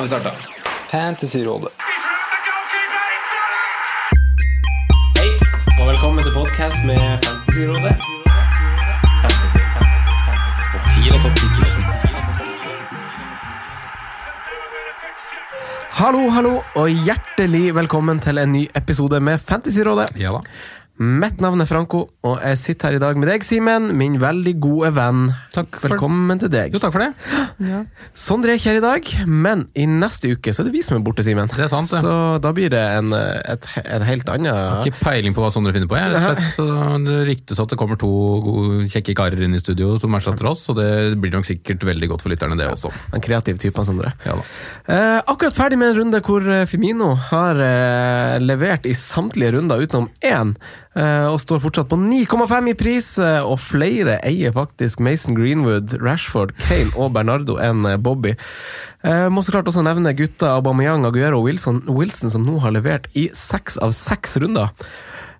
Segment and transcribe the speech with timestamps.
[0.00, 0.36] Nå har vi starta.
[0.90, 1.68] Fantasyrådet.
[5.18, 5.30] Hei,
[5.80, 7.92] og velkommen til podkast med Fantasyrådet.
[9.20, 10.64] Fantasy, fantasy, fantasy.
[10.72, 11.44] Topp 10 og topp 10
[16.00, 20.16] Hallo, hallo, og hjertelig velkommen til en ny episode med Fantasyrådet.
[20.16, 20.40] Ja da.
[21.00, 24.52] Mitt navn er Franco, og jeg sitter her i dag med deg, Simen, min veldig
[24.60, 25.30] gode venn.
[25.54, 26.74] Takk for- Velkommen til deg.
[26.74, 27.86] Jo, takk for det.
[28.12, 30.98] Sondre er ikke her i dag, men i neste uke så er det vi som
[30.98, 31.48] er borte, Simen.
[31.48, 32.02] Det er sant, det.
[32.04, 35.72] Så da blir det en, et, et helt Jeg har ikke peiling på hva Sondre
[35.72, 35.96] finner på.
[35.96, 36.12] Jeg.
[36.12, 38.12] Rett og slett, så det ryktes at det kommer to
[38.44, 42.08] gode, kjekke karer inn i studio som erstatter oss, og det blir nok sikkert veldig
[42.12, 42.92] godt for lytterne, det også.
[43.16, 44.12] En kreativ type, Sondre.
[44.26, 44.44] Ja da.
[44.84, 50.10] Eh, akkurat ferdig med en runde hvor Femino har eh, levert i samtlige runder utenom
[50.20, 50.89] én, eh,
[51.30, 56.50] og står fortsatt på 9,5 i pris, eh, og flere eier faktisk Mason Greenwood, Rashford,
[56.66, 58.34] Kane og Bernardo enn eh, Bobby.
[59.06, 62.74] Jeg må så klart også nevne gutta Aubameyang, Aguero og Wilson, Wilson, som nå har
[62.74, 64.74] levert i seks av seks runder.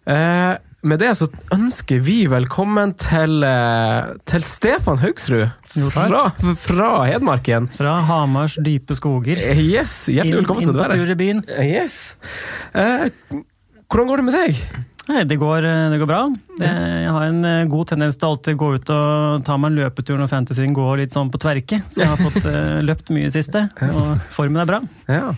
[0.08, 5.50] Eh, med det så ønsker vi velkommen til, eh, til Stefan Haugsrud
[5.92, 7.68] fra, fra, Hedmark Hedmarken.
[7.77, 9.36] Fra Hamars dype skoger.
[9.36, 11.44] Eh, Yes, hjertelig velkommen skal inn på tur i byen.
[11.48, 12.16] Eh, Yes.
[12.72, 13.10] Eh,
[13.90, 14.62] hvordan går det med deg?
[15.08, 16.20] Nei, det går, det går bra.
[16.61, 19.78] Jeg har en eh, god tendens til å alltid gå ut og ta meg en
[19.80, 21.80] løpetur når fantasyen går litt sånn på tverke.
[21.88, 24.83] Så jeg har fått eh, løpt mye i siste, og formen er bra.
[25.10, 25.33] Ja.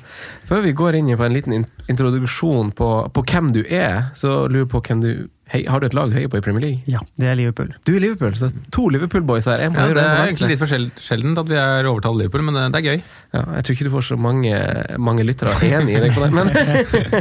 [0.48, 4.66] Før vi går inn på en liten introduksjon på, på hvem du er, så lurer
[4.66, 5.12] jeg på hvem du
[5.52, 6.82] hei, Har du et lag du på i Premier League?
[6.90, 7.72] Ja, det er Liverpool.
[7.86, 9.62] Du er Liverpool, så to Liverpool-boys her.
[9.66, 10.72] En på Ja, høyre det er egentlig litt for
[11.06, 13.02] sjeldent at vi er overtalt Liverpool, men det, det er gøy.
[13.36, 14.62] Ja, jeg tror ikke du får så mange,
[14.98, 16.32] mange lyttere enig i deg på det.
[16.38, 16.52] Men,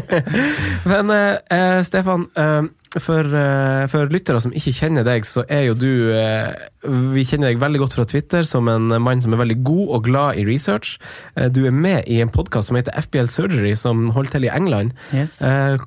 [0.94, 2.62] men eh, eh, Stefan, eh,
[3.00, 6.52] for, eh, for lyttere som ikke kjenner deg, så er jo du eh,
[6.84, 10.04] Vi kjenner deg veldig godt fra Twitter som en mann som er veldig god og
[10.10, 10.98] glad i research.
[11.36, 14.52] Eh, du er med i en podkast som heter FBL Surgery, som holder til i
[14.52, 14.92] England.
[15.16, 15.40] Yes.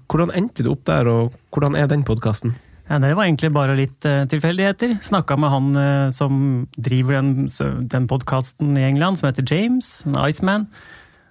[0.08, 2.56] Hvordan endte du opp der, og hvordan er den podkasten?
[2.88, 4.98] Ja, det var egentlig bare litt tilfeldigheter.
[5.04, 6.34] Snakka med han som
[6.76, 7.48] driver den,
[7.88, 10.68] den podkasten i England, som heter James, en Iceman.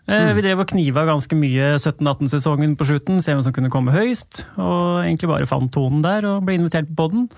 [0.08, 3.94] Eh, Vi drev og kniva ganske mye 17-18-sesongen på slutten, se hvem som kunne komme
[3.96, 4.44] høyst.
[4.60, 7.30] Og egentlig bare fant tonen der og ble invitert på podden.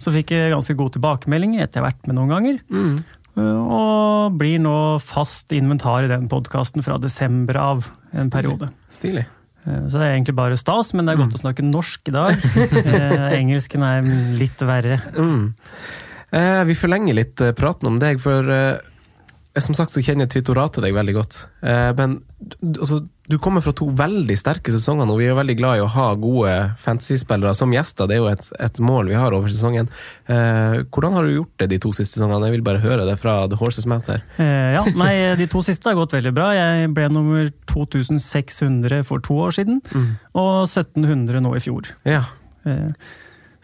[0.00, 2.60] Så fikk jeg ganske god tilbakemelding etter jeg har vært med noen ganger.
[2.72, 2.94] Mm.
[3.38, 7.84] Og blir nå fast inventar i den podkasten fra desember av
[8.16, 8.70] en periode.
[8.90, 9.26] Stilig.
[9.68, 12.16] Eh, Så det er egentlig bare stas, men det er godt å snakke norsk i
[12.16, 12.34] dag.
[12.88, 14.02] Eh, Engelsken er
[14.40, 14.98] litt verre.
[15.14, 15.52] Mm.
[16.32, 18.80] Eh, vi forlenger litt eh, praten om deg, for eh,
[19.64, 21.36] som sagt så kjenner Twittoratet deg veldig godt.
[21.62, 22.98] Eh, men du, altså,
[23.28, 25.16] du kommer fra to veldig sterke sesonger nå.
[25.20, 28.08] Vi er veldig glad i å ha gode fantasyspillere som gjester.
[28.08, 29.90] Det er jo et, et mål vi har over sesongen.
[30.30, 32.48] Eh, hvordan har du gjort det de to siste sesongene?
[32.48, 34.24] Jeg vil bare høre det fra The Horses Mouth her.
[34.40, 36.50] Eh, Ja, nei, De to siste har gått veldig bra.
[36.56, 39.80] Jeg ble nummer 2600 for to år siden,
[40.38, 41.88] og 1700 nå i fjor.
[42.08, 42.24] Ja.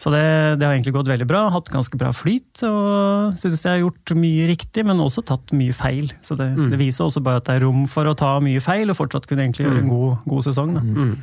[0.01, 0.21] Så det,
[0.59, 1.45] det har egentlig gått veldig bra.
[1.53, 5.75] Hatt ganske bra flyt, og syns jeg har gjort mye riktig, men også tatt mye
[5.75, 6.11] feil.
[6.25, 8.91] Så det, det viser også bare at det er rom for å ta mye feil,
[8.91, 10.75] og fortsatt kunne egentlig gjøre en god, god sesong.
[10.83, 11.13] Mm.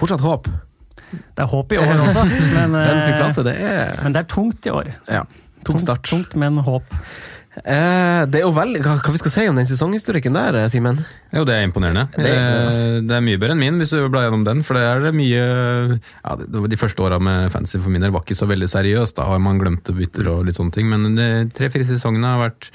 [0.00, 0.50] Fortsatt håp.
[1.12, 2.24] Det er håp i år også,
[2.56, 4.90] men, Men eh, det er men det er tungt i år.
[5.06, 5.22] ja,
[5.66, 6.06] tung start.
[6.08, 6.96] Tungt, men håp.
[7.52, 10.68] Eh, det er jo veldig, hva, hva vi skal si om den sesonghistorikken der, eh,
[10.72, 11.02] Simen?
[11.34, 12.06] Jo, det er imponerende.
[12.14, 12.70] Det er.
[12.70, 14.62] Eh, Det er mye bedre enn min, hvis du blar gjennom den.
[14.64, 15.42] For det er mye
[16.00, 19.16] ja, De første åra med fancy for min del var ikke så veldig seriøst.
[19.20, 20.88] Da har man glemt bytter og litt sånne ting.
[20.88, 22.70] Men de tre-fire sesongene har vært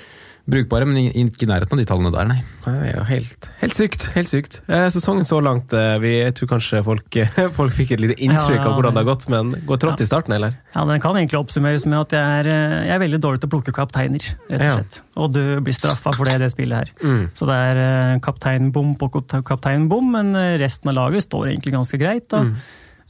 [0.47, 2.37] brukbare, men ikke i nærheten av de tallene der, nei.
[2.63, 4.05] Det er jo helt, helt sykt.
[4.15, 4.61] helt sykt.
[4.71, 7.17] Eh, sesongen så langt, eh, vi, jeg tror kanskje folk,
[7.57, 10.03] folk fikk et lite inntrykk Ja, ja, av hvordan det har gått, men går trått
[10.05, 10.55] i starten, eller?
[10.75, 13.49] Ja, Den kan egentlig oppsummeres med at jeg er, eh, jeg er veldig dårlig til
[13.49, 14.23] å plukke kapteiner.
[14.49, 14.73] rett og Ja.
[14.79, 15.01] slett.
[15.17, 16.91] Og du blir straffa for det i det spillet her.
[17.03, 17.29] Mm.
[17.35, 19.11] Så det er eh, kapteinbom på
[19.43, 20.33] kapteinbom, men
[20.63, 22.31] resten av laget står egentlig ganske greit.
[22.33, 22.55] Og Mm.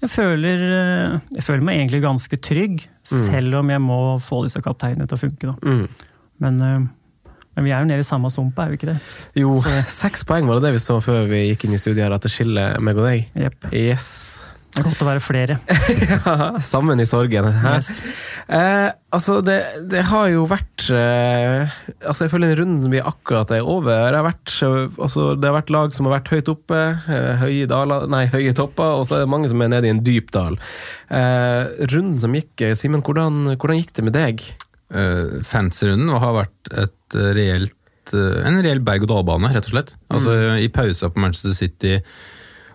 [0.01, 0.67] jeg, føler,
[1.33, 5.21] jeg føler meg egentlig ganske trygg, selv om jeg må få disse kapteinene til å
[5.21, 5.53] funke.
[5.53, 5.55] Da.
[5.63, 5.87] Mm.
[6.39, 6.87] Men, eh,
[7.57, 8.99] men vi er jo nede i samme sumpa, er vi ikke det?
[9.41, 9.55] Jo,
[9.89, 12.21] seks poeng var det det vi så før vi gikk inn i studiet her, at
[12.21, 13.31] det skiller meg og deg.
[13.33, 13.71] Yep.
[13.73, 14.11] Yes.
[14.77, 15.55] Det er godt å være flere.
[16.07, 17.47] Ja, Sammen i sorgen.
[17.49, 17.89] Yes.
[18.45, 19.55] Eh, altså, det,
[19.89, 21.73] det har jo vært eh,
[22.03, 23.89] Altså, jeg føler den runden vi akkurat er over.
[23.89, 24.53] Det har vært,
[25.01, 28.53] altså, det har vært lag som har vært høyt oppe, eh, høye, daler, nei, høye
[28.57, 30.59] topper, og så er det mange som er nede i en dyp dal.
[31.09, 34.45] Eh, runden som gikk, eh, Simen, hvordan, hvordan gikk det med deg?
[34.87, 39.95] Uh, Fancy-runden har vært et eh, reelt, eh, en reell berg-og-dal-bane, rett og slett.
[40.13, 41.97] Altså, I pausa på Manchester City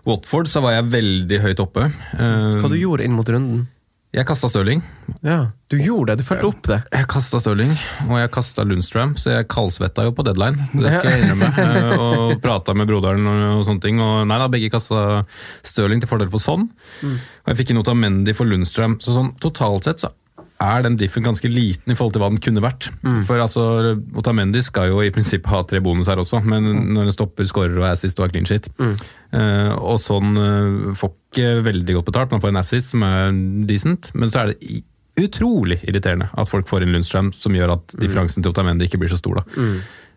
[0.08, 1.86] Watford så var jeg veldig høyt oppe.
[2.16, 3.66] Eh, Hva du gjorde inn mot runden?
[4.12, 4.82] Jeg kasta Stirling.
[5.24, 6.76] Ja, Du gjorde det, du fulgte opp det.
[6.92, 7.70] Jeg kasta Stirling,
[8.10, 10.66] og jeg kasta Lundstrøm, så jeg kaldsvetta jo på deadline.
[10.74, 11.48] Det skal jeg innrømme.
[11.62, 14.00] Eh, og prata med broderen og, sånne ting.
[14.04, 15.22] Og nei da, begge kasta
[15.64, 16.66] Stirling til fordel for sånn.
[17.06, 18.98] Og jeg fikk en Mendy for Lundstrøm.
[19.00, 20.12] Så sånn totalt sett så
[20.62, 22.88] er den diffen ganske liten i forhold til hva den kunne vært.
[23.28, 27.16] For altså, Otamendi skal jo i prinsippet ha tre bonus her også, men når den
[27.16, 28.68] stopper, skårer og er assist og er clean shit.
[29.32, 33.32] Eh, og sånn uh, får ikke veldig godt betalt, man får en assist som er
[33.68, 34.82] decent, men så er det
[35.22, 39.12] utrolig irriterende at folk får inn Lundstrøm, som gjør at differansen til Otamendi ikke blir
[39.12, 39.42] så stor.
[39.42, 39.66] da.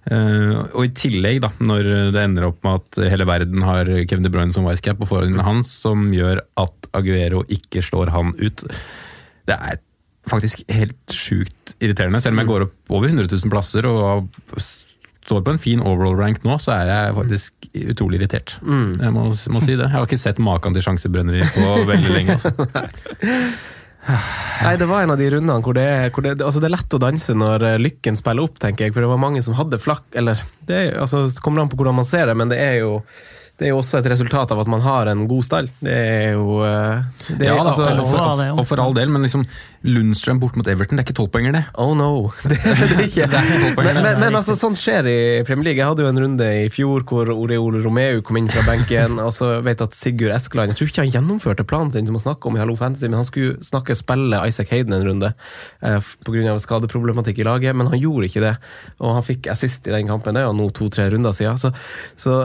[0.05, 4.27] Uh, og i tillegg, da, når det ender opp med at hele verden har Kevin
[4.27, 8.35] De Bruyne som vicecap og forholdene inn hans, som gjør at Aguero ikke slår han
[8.37, 8.67] ut.
[9.45, 9.81] Det er
[10.29, 12.21] faktisk helt sjukt irriterende.
[12.23, 14.29] Selv om jeg går opp over 100 000 plasser og
[15.25, 18.57] står på en fin overall rank nå, så er jeg faktisk utrolig irritert.
[19.01, 19.87] Jeg må, må si det.
[19.87, 22.37] Jeg har ikke sett maken til sjansebrenneri på veldig lenge.
[22.37, 22.53] Altså.
[24.05, 26.93] Nei, det var en av de rundene hvor det, hvor det, altså det er lett
[26.93, 28.93] å danse når eh, lykken spiller opp, tenker jeg.
[28.93, 32.07] For det var mange som hadde flakk Eller det, altså, kommer an på hvordan man
[32.07, 32.99] ser det, men det er jo
[33.55, 35.69] det er jo også et resultat av at man har en god stall.
[35.79, 39.13] Det er jo eh, det er, Ja da, altså, og, for, og, for all del,
[39.13, 39.45] men liksom
[39.87, 41.61] Lundstrøm bort mot Everton, det er ikke tolvpoenger, det.
[41.79, 45.07] Oh no, det, det er ikke Det er ikke Men, men, men altså, sånt skjer
[45.07, 45.79] i Premier League.
[45.79, 49.21] Jeg hadde jo en runde i fjor hvor Oreol Romeu kom inn fra benken.
[49.25, 52.25] og så vet at Sigurd Eskeland Jeg tror ikke han gjennomførte planen sin som å
[52.25, 56.11] snakke om i Hallo Fantasy, men han skulle snakke spille Isaac Hayden en runde eh,
[56.27, 56.59] pga.
[56.59, 58.55] skadeproblematikk i laget, men han gjorde ikke det.
[58.99, 60.35] Og han fikk assist i den kampen.
[60.35, 61.61] Det er jo nå to-tre runder siden.
[61.61, 61.71] Så,
[62.19, 62.43] så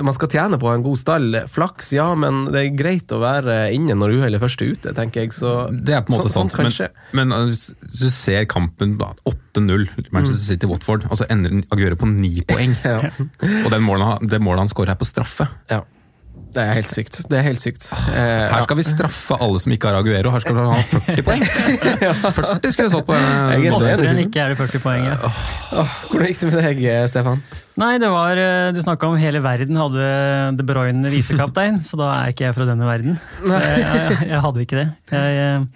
[0.00, 1.38] man skal tjene på å ha en god stall.
[1.50, 5.24] Flaks, ja, men det er greit å være inne når uhellet først er ute, tenker
[5.24, 5.34] jeg.
[5.36, 8.96] Så, Det er på en måte sånn, sant, sånn men, men uh, du ser kampen
[9.00, 12.76] 8-0, Manchester City-Watford, og så ender den Aguero på ni poeng.
[12.90, 13.06] Ja.
[13.06, 15.46] Og den målen, det målet han skårer er på straffe.
[15.70, 15.84] Ja.
[16.50, 17.20] Det er helt sykt.
[17.30, 17.84] Det er helt sykt.
[18.10, 18.62] Eh, Her ja.
[18.66, 21.44] skal vi straffe alle som ikke har Aguero, her skal vi ha 40 poeng!
[22.40, 23.14] 40 skulle jeg stått på.
[23.14, 25.04] eh, Jeg er så Oftere enn ikke er det 40 poeng.
[25.06, 25.32] ja.
[25.80, 27.42] Åh, hvordan gikk det med deg, eh, Stefan?
[27.80, 30.06] Nei, det var eh, Du snakka om hele verden hadde
[30.58, 33.14] De Bruyne visekaptein, så da er ikke jeg fra denne verden.
[33.46, 34.88] Så jeg, jeg, jeg hadde ikke det.
[35.14, 35.66] Jeg,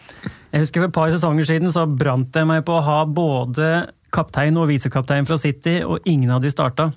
[0.55, 3.71] jeg husker For et par sesonger siden så brant jeg meg på å ha både
[4.15, 6.91] kaptein og visekaptein fra City, og ingen av de starta.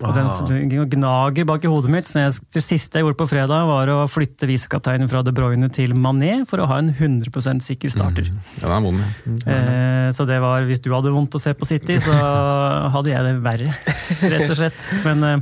[0.00, 0.84] Og den Ah.
[0.88, 2.06] gnager bak i hodet mitt.
[2.08, 5.68] Så jeg, det siste jeg gjorde på fredag, var å flytte visekapteinen fra De Bruyne
[5.70, 8.30] til Mané for å ha en 100% sikker starter.
[8.62, 9.00] Ja, det er vond.
[9.46, 9.52] ja.
[9.52, 12.12] Eh, så det var, hvis du hadde vondt å se på City, så
[12.96, 13.74] hadde jeg det verre,
[14.32, 14.88] rett og slett.
[15.04, 15.36] Men eh,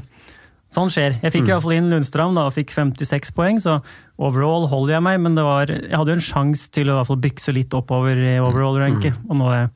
[0.74, 1.16] sånn skjer.
[1.22, 3.78] Jeg fikk i hvert fall inn Lundstrand da, og fikk 56 poeng, så
[4.20, 6.98] overall holder jeg meg, men det var, jeg hadde jo en sjanse til å i
[7.00, 9.16] hvert fall bykse litt oppover i overall-ranket.
[9.30, 9.70] Og nå er,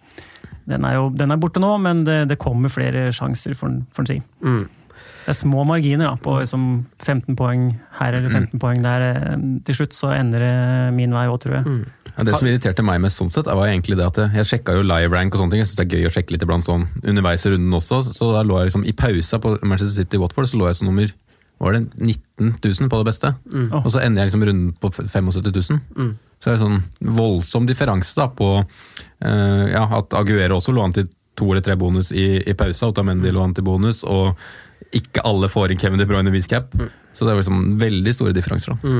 [0.71, 4.11] den, er jo, den er borte nå, men det, det kommer flere sjanser, får en
[4.11, 4.19] si.
[4.45, 4.65] Mm.
[5.25, 6.65] Det er små marginer da, på liksom
[7.01, 7.63] 15 poeng
[7.99, 9.05] her eller 15 poeng der.
[9.07, 10.51] Eh, Til slutt så ender det
[10.97, 11.79] min vei òg, tror jeg.
[12.15, 14.77] Ja, det som irriterte meg mest sånn sett, var egentlig det at jeg, jeg sjekka
[14.77, 15.65] jo live rank og sånne ting.
[15.65, 18.03] Jeg synes det er gøy å sjekke litt iblant sånn underveis i runden også.
[18.13, 20.91] Så da lå jeg liksom i pausa på Manchester City Watford, så lå jeg som
[20.93, 21.09] nummer
[21.63, 23.33] var det 19 000 på det beste.
[23.81, 25.33] Og så ender jeg liksom runden på 75
[25.73, 26.13] 000.
[26.45, 26.83] Så det er sånn
[27.17, 31.75] voldsom differanse da på uh, ja, at Aguero også lå an til to eller tre
[31.81, 34.37] bonus i, i pausa, Otamendi lå an til bonus, og
[34.95, 36.77] ikke alle får inn Kevin De Bruyne Viscap.
[37.17, 38.77] Så det er liksom veldig store differanser.
[38.77, 38.93] da.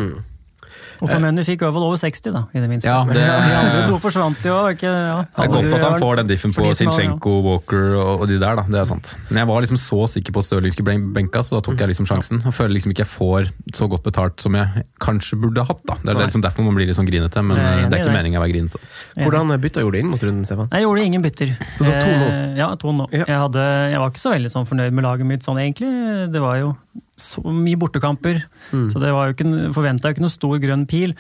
[1.03, 2.87] Otamendi fikk i hvert fall over 60, da, i det minste.
[2.87, 4.55] Ja, det- De andre to forsvant jo.
[4.75, 5.17] Ikke, ja.
[5.25, 8.63] Det er godt at han får den diffen på har- Walker og, de der, da.
[8.69, 9.15] Det er sant.
[9.31, 11.79] Men jeg var liksom så sikker på at Stirling skulle bli benka, så da tok
[11.81, 12.43] jeg liksom sjansen.
[12.45, 15.95] Jeg føler liksom ikke jeg får så godt betalt som jeg kanskje burde hatt, da.
[16.05, 18.15] Det er liksom derfor man blir litt sånn grinete, men er eh, det er ikke
[18.17, 18.79] meninga å være grinete.
[19.19, 20.69] Hvordan bytta gjorde du inn mot runden, Stefan?
[20.73, 21.55] Jeg gjorde ingen bytter.
[21.75, 22.29] Så du har to nå?
[22.29, 23.09] Eh, Ja, to nå.
[23.13, 25.91] Jeg, hadde, jeg var ikke så veldig sånn fornøyd med laget mitt sånn egentlig.
[26.33, 26.75] Det var jo
[27.17, 28.43] så mye bortekamper,
[28.73, 28.89] Mm.
[28.91, 31.15] så det var jo ikke, forventa ikke noe stor grønn pil.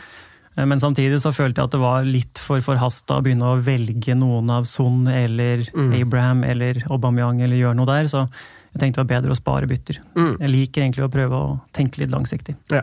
[0.57, 3.61] Eh, Men samtidig så følte jeg at det var litt for forhasta å begynne å
[3.63, 6.01] velge noen av Son eller Mm.
[6.01, 8.29] Abraham eller Aubameyang eller gjøre noe der, så
[8.75, 10.01] jeg tenkte det var bedre å spare bytter.
[10.19, 10.33] Mm.
[10.43, 12.57] Jeg liker egentlig å prøve å tenke litt langsiktig.
[12.75, 12.81] Ja.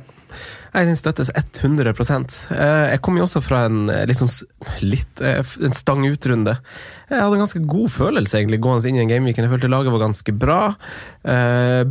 [0.71, 4.31] Jeg støttes 100 Eh, Jeg kom jo også fra en eh, litt sånn
[4.79, 6.53] litt, eh, en stang ut-runde.
[7.10, 9.43] Jeg hadde en ganske god følelse egentlig gående inn i den gameweeken.
[9.43, 10.60] Jeg følte laget var ganske bra.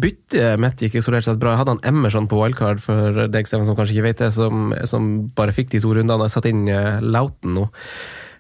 [0.00, 1.52] Byttet mitt gikk isolert sett bra.
[1.52, 4.72] Jeg hadde han Emerson på wildcard, for deg Steven, som kanskje ikke vet det, som,
[4.88, 6.24] som bare fikk de to rundene.
[6.24, 6.64] Jeg satte inn
[7.04, 7.66] Lauten nå.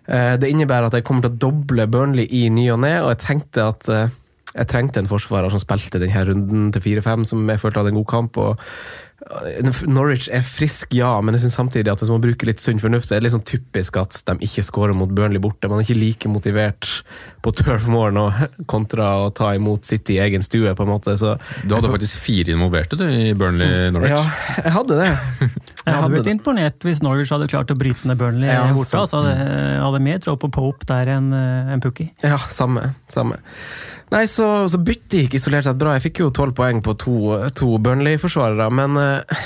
[0.08, 3.20] Det innebærer at jeg kommer til å doble Burnley i ny og ne, og jeg
[3.26, 3.92] tenkte at
[4.50, 8.00] jeg trengte en forsvarer som spilte denne runden til 4-5, som jeg følte hadde en
[8.00, 8.38] god kamp.
[8.40, 12.62] og uh, Norwich er frisk, ja, men jeg synes samtidig at hvis man bruker litt
[12.62, 15.70] sunn fornuft, så er det litt sånn typisk at de ikke skårer mot Burnley borte.
[15.70, 16.88] Man er ikke like motivert
[17.44, 18.26] på Turf Moor nå
[18.72, 21.14] kontra å ta imot City i egen stue, på en måte.
[21.20, 24.16] Så Du hadde faktisk fire involverte du, i Burnley-Norwich.
[24.16, 25.10] Ja, jeg hadde det.
[25.80, 28.98] Jeg hadde blitt imponert hvis Norwich hadde klart å bryte ned Burnley Ja, borte.
[29.00, 29.48] Altså, hadde,
[29.80, 32.10] hadde mer tro på Pope der enn en enn Pukki.
[32.22, 32.90] Ja, samme.
[33.10, 33.40] samme.
[34.10, 35.94] Nei, så, så byttet gikk isolert sett bra.
[35.94, 37.16] Jeg fikk jo tolv poeng på to,
[37.54, 39.44] to Burnley-forsvarere, men uh,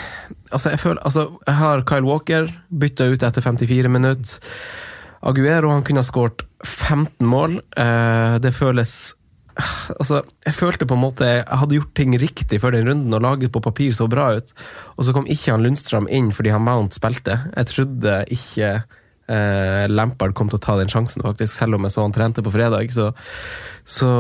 [0.49, 4.56] altså, jeg føler Altså, jeg har Kyle Walker bytta ut etter 54 minutter.
[5.25, 7.61] Aguero han kunne ha skåret 15 mål.
[7.76, 9.14] Uh, det føles
[9.54, 13.23] Altså, jeg følte på en måte jeg hadde gjort ting riktig før den runden, og
[13.23, 14.50] laget på papir så bra ut.
[14.97, 17.37] Og så kom ikke han Lundstrøm inn fordi han Mount spilte.
[17.52, 18.73] Jeg trodde ikke
[19.31, 22.45] eh, Lampard kom til å ta den sjansen, faktisk, selv om jeg så han trente
[22.45, 22.90] på fredag.
[22.95, 23.11] Så,
[23.85, 24.11] så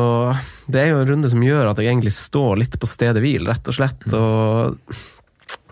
[0.66, 3.48] det er jo en runde som gjør at jeg egentlig står litt på stedet hvil,
[3.50, 4.06] rett og slett.
[4.12, 4.78] Og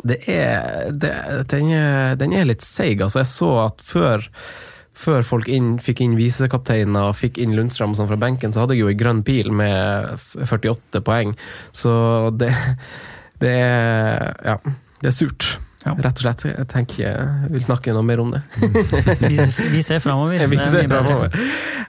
[0.09, 1.15] det er, det,
[1.53, 3.01] den, er den er litt seig.
[3.01, 4.31] Altså, jeg så at før
[5.03, 8.63] før folk inn, fikk inn visekapteiner og fikk inn Lundstrøm og sånn fra benken, så
[8.63, 11.35] hadde jeg jo ei grønn pil med 48 poeng.
[11.75, 11.93] Så
[12.37, 12.53] det,
[13.43, 14.59] det er Ja,
[15.01, 15.55] det er surt.
[15.83, 16.43] Rett og slett.
[16.47, 18.41] Jeg tenker jeg vil snakke noe mer om det.
[19.33, 19.39] Vi,
[19.73, 20.45] vi ser framover.
[20.53, 21.35] Vi er ser framover.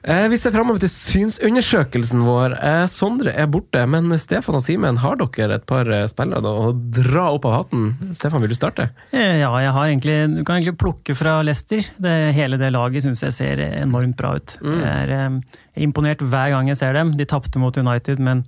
[0.01, 2.55] Eh, Vi ser framover til synsundersøkelsen vår.
[2.57, 6.71] Eh, Sondre er borte, men Stefan og Simen, har dere et par eh, spillere å
[6.73, 7.85] dra opp av hatten?
[8.17, 8.89] Stefan, vil du starte?
[9.13, 11.85] Ja, jeg har egentlig, du kan egentlig plukke fra Lester.
[12.01, 14.57] Det, hele det laget syns jeg ser enormt bra ut.
[14.63, 14.81] Mm.
[14.81, 17.13] Jeg er imponert hver gang jeg ser dem.
[17.17, 18.45] De tapte mot United, men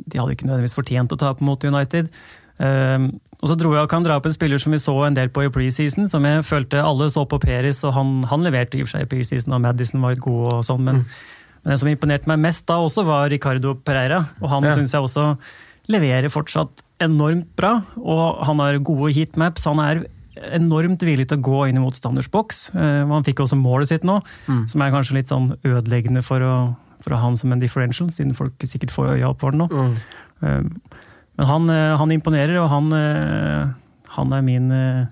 [0.00, 2.08] de hadde ikke nødvendigvis fortjent å tape mot United.
[2.60, 3.06] Um,
[3.40, 5.30] og så dro jeg og kan dra opp en spiller som vi så en del
[5.32, 8.82] på i preseason, som jeg følte alle så på Peris, og han, han leverte i
[8.84, 10.98] og for seg i preseason, og Madison var god og sånn, men,
[11.64, 14.26] men det som imponerte meg mest da også, var Ricardo Pereira.
[14.42, 14.74] Og han Ja.
[14.76, 15.24] syns jeg også
[15.88, 19.64] leverer fortsatt enormt bra, og han har gode heatmaps.
[19.64, 20.04] Han er
[20.56, 22.70] enormt villig til å gå inn i motstanders boks.
[22.76, 24.68] Uh, Han fikk også målet sitt nå, Mm.
[24.68, 28.08] som er kanskje litt sånn ødeleggende for å, for å ha han som en differential,
[28.12, 29.68] siden folk sikkert får øya opp for den nå.
[29.68, 29.96] Mm.
[30.42, 31.00] Eh,
[31.40, 33.70] Men han, eh, han imponerer, og han, eh,
[34.12, 35.06] han er min, eh,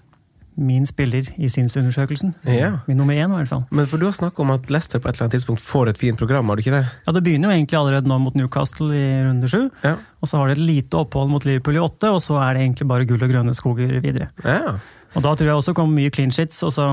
[0.58, 2.35] min spiller i synsundersøkelsen.
[2.44, 2.82] Ja.
[2.85, 3.62] Min nummer én, i hvert fall.
[3.70, 6.00] Men for du har snakka om at Leicester på et eller annet tidspunkt får et
[6.02, 6.85] fint program, har du ikke det?
[7.06, 9.70] Ja, Det begynner jo egentlig allerede nå mot Newcastle i runde sju.
[9.82, 9.94] Ja.
[10.20, 12.66] Og så har de et lite opphold mot Liverpool i åtte, og så er det
[12.66, 14.28] egentlig bare gull og grønne skoger videre.
[14.44, 14.76] Ja.
[15.16, 16.60] Og da tror jeg også kommer mye clean shits.
[16.66, 16.90] Også,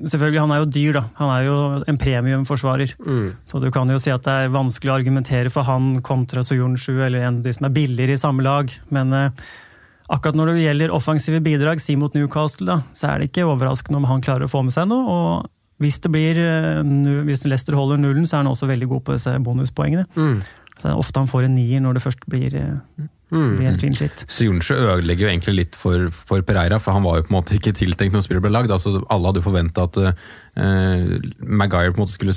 [0.00, 1.02] selvfølgelig, han er jo dyr, da.
[1.20, 1.56] Han er jo
[1.90, 2.94] en premiumforsvarer.
[3.04, 3.26] Mm.
[3.50, 6.96] Så du kan jo si at det er vanskelig å argumentere for han kontra Soyunshu,
[6.96, 8.72] eller en av de som er billigere i samme lag.
[8.94, 9.44] Men eh,
[10.08, 14.00] akkurat når det gjelder offensive bidrag, si mot Newcastle, da, så er det ikke overraskende
[14.00, 15.18] om han klarer å få med seg noe.
[15.18, 16.80] Og hvis, det blir, eh,
[17.28, 20.08] hvis Leicester holder nullen, så er han også veldig god på disse bonuspoengene.
[20.16, 20.40] Mm.
[20.78, 23.58] Så det er ofte han får en nier når det først blir, eh, Mm.
[23.92, 24.08] Så.
[24.32, 27.58] Syunsjø ødelegger jo egentlig litt for, for Pereira, for han var jo på en måte
[27.58, 28.72] ikke tiltenkt når spillet ble lagd.
[28.72, 30.00] Altså, alle hadde jo forventa at
[30.58, 32.36] uh, Maguire på en måte skulle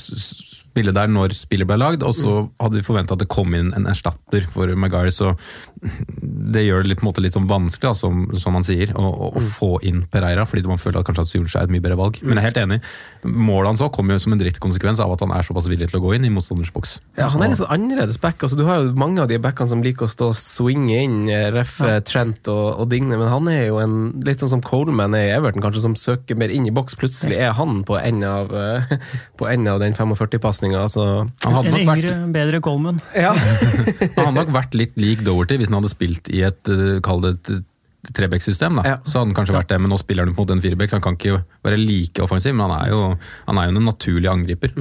[0.71, 3.73] spille der når spillet ble lagd, og så hadde vi forventa at det kom inn
[3.75, 5.33] en erstatter for Maguire, så
[5.81, 8.91] det gjør det litt, på en måte litt sånn vanskelig, da, som, som man sier,
[8.95, 11.73] å, å, å få inn Pereira, fordi man føler at kanskje at Syunsjø er et
[11.73, 12.19] mye bedre valg.
[12.21, 12.79] Men jeg er helt enig.
[13.25, 15.89] Målet hans også kommer jo som en direkte konsekvens av at han er såpass villig
[15.89, 16.99] til å gå inn i motstanders boks.
[17.17, 18.37] Ja, Han er litt sånn annerledes back.
[18.45, 21.17] Altså, du har jo mange av de backene som liker å stå og swinge inn,
[21.33, 23.97] eh, ref eh, Trent og, og Digne, men han er jo en
[24.27, 26.99] litt sånn som Coleman er i Everton, kanskje, som søker mer inn i boks.
[27.01, 28.93] Plutselig er han på enden av, eh,
[29.39, 30.85] på enden av den 45-pasninga.
[30.85, 31.07] Altså.
[31.47, 33.01] Han hadde En nok vært yngre, bedre Coleman.
[33.15, 33.33] Ja.
[34.17, 37.23] Han hadde nok vært litt lik Doverty hvis han hadde spilt i et, eh, kall
[37.25, 37.67] det et
[38.01, 39.77] Trebekk-system, da, så hadde han kanskje vært det.
[39.77, 42.55] Men nå spiller han mot en firebekk, så han kan ikke være like offensiv.
[42.57, 43.01] Men han er jo,
[43.45, 44.73] han er jo en naturlig angriper.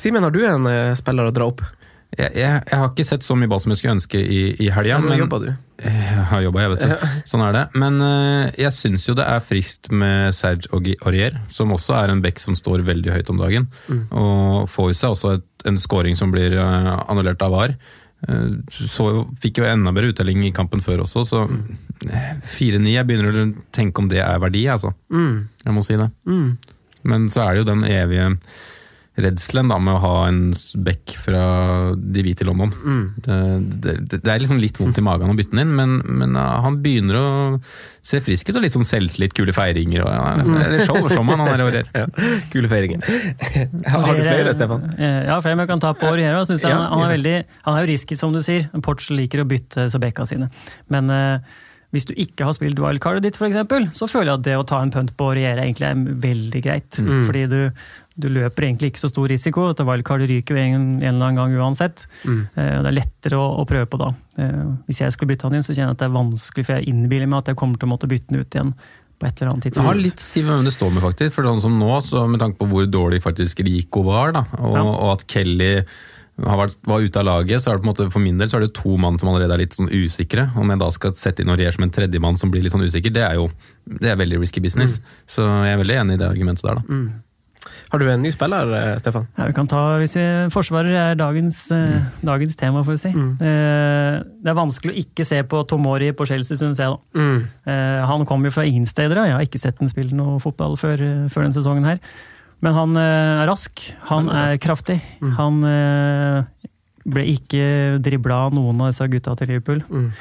[0.00, 1.60] Simen, har du en eh, spiller å dra opp?
[2.12, 4.66] Jeg, jeg, jeg har ikke sett så mye ball som jeg skulle ønske i, i
[4.74, 4.98] helga.
[5.00, 5.52] Ja, jobbet, du.
[5.82, 7.06] Jeg har jobba, jeg, vet du.
[7.30, 7.62] Sånn er det.
[7.80, 10.68] Men uh, jeg syns jo det er frist med Serge
[11.00, 13.70] Aurier, som også er en bekk som står veldig høyt om dagen.
[13.88, 14.02] Mm.
[14.12, 17.74] Og får jo seg også et, en scoring som blir uh, annullert av VAR.
[18.28, 19.08] Uh, så
[19.40, 21.64] fikk jo enda bedre uttelling i kampen før også, så mm.
[22.52, 24.92] 4-9 Jeg begynner å tenke om det er verdi, altså.
[25.08, 25.48] Mm.
[25.64, 26.12] Jeg må si det.
[26.28, 26.52] Mm.
[27.08, 28.28] Men så er det jo den evige
[29.20, 30.40] redselen da, med å ha en
[30.86, 31.42] bekk fra
[31.92, 32.70] de hvite i London.
[32.72, 33.02] Mm.
[33.20, 36.38] Det, det, det er liksom litt vondt i magen å bytte den inn, men, men
[36.38, 37.26] uh, han begynner å
[38.00, 40.06] se frisk ut og litt sånn selvtillit, kule feiringer.
[40.06, 41.76] Og, ja, det er show, showman han er og.
[42.02, 42.06] Ja,
[42.52, 43.04] kule feiringer.
[43.92, 44.88] Har du flere, Stefan?
[44.96, 46.46] Eh, Ja, flere men jeg kan ta på Oriero.
[46.48, 47.34] Synes jeg Ja, han, han, er veldig,
[47.66, 48.70] han er jo risky, som du sier.
[48.84, 50.48] Porch liker å bytte Sabekka sine.
[50.92, 51.60] Men uh,
[51.92, 54.64] hvis du ikke har spilt wildcardet ditt, for eksempel, så føler jeg at det å
[54.68, 56.96] ta en punt på Oriero egentlig er veldig greit.
[56.96, 57.26] Mm.
[57.28, 57.58] Fordi du,
[58.16, 59.70] du løper egentlig ikke så stor risiko.
[59.72, 62.06] At wildcard ryker jo en, en eller annen gang uansett.
[62.24, 62.40] Mm.
[62.56, 64.10] Eh, Det er lettere å, å prøve på da.
[64.38, 66.76] Eh, Hvis jeg skulle bytte han inn, så kjenner jeg at det er vanskelig, for
[66.76, 68.74] jeg innbiller meg at jeg kommer til å måtte bytte han ut igjen
[69.22, 69.84] på et eller annet tidspunkt.
[69.86, 71.32] Det har litt å si hvem det står med, faktisk.
[71.36, 74.74] For sånn som nå, så med tanke på hvor dårlig faktisk Rico var, da, og,
[74.76, 74.82] Ja.
[74.82, 75.84] og at Kelly
[76.42, 78.48] har vært, var ute av laget, så er det på en måte for min del
[78.48, 80.48] så er det to mann som allerede er litt sånn usikre.
[80.58, 83.12] Om jeg da skal sette inn Aurier som en tredjemann som blir litt sånn usikker,
[83.14, 83.50] det er jo
[83.86, 84.98] det er veldig risky business.
[85.28, 87.02] Så jeg er veldig enig i det argumentet der, da.
[87.92, 89.26] Har du en ny spiller, eh, Stefan?
[89.36, 92.24] Ja, vi kan ta, hvis vi, Forsvarer er dagens, mm.
[92.24, 93.10] dagens tema, får vi si.
[93.12, 96.88] Eh, det er vanskelig å ikke se på Tomori på Chelsea, syns jeg.
[96.88, 97.20] da.
[97.20, 97.42] Mm.
[97.68, 100.78] Eh, han kom jo fra ingen steder, jeg har ikke sett ham spille noe fotball
[100.80, 102.00] før, eh, før denne sesongen her.
[102.62, 104.62] Men han eh, er rask, han Han er er rask.
[104.64, 105.00] kraftig.
[105.36, 106.68] Han eh,
[107.04, 109.82] ble ikke dribla av noen av disse gutta til Liverpool.
[109.90, 110.12] Mm.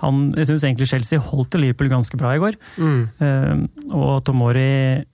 [0.00, 2.56] Han, jeg syns egentlig Chelsea holdt til Liverpool ganske bra i går.
[2.80, 3.00] Mm.
[3.20, 5.04] Eh, og Tomori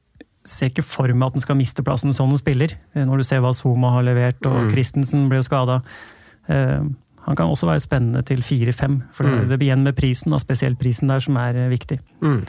[0.46, 3.26] ser ikke for meg at han skal miste plassen som han spiller, eh, når du
[3.28, 4.70] ser hva Zuma har levert, og Mm.
[4.72, 5.82] Christensen ble jo skada.
[7.26, 9.48] han kan også være spennende til 4-5, for det, Mm.
[9.48, 11.98] det blir igjen med prisen, da, spesielt prisen der, som er eh, viktig.
[12.22, 12.44] Mm.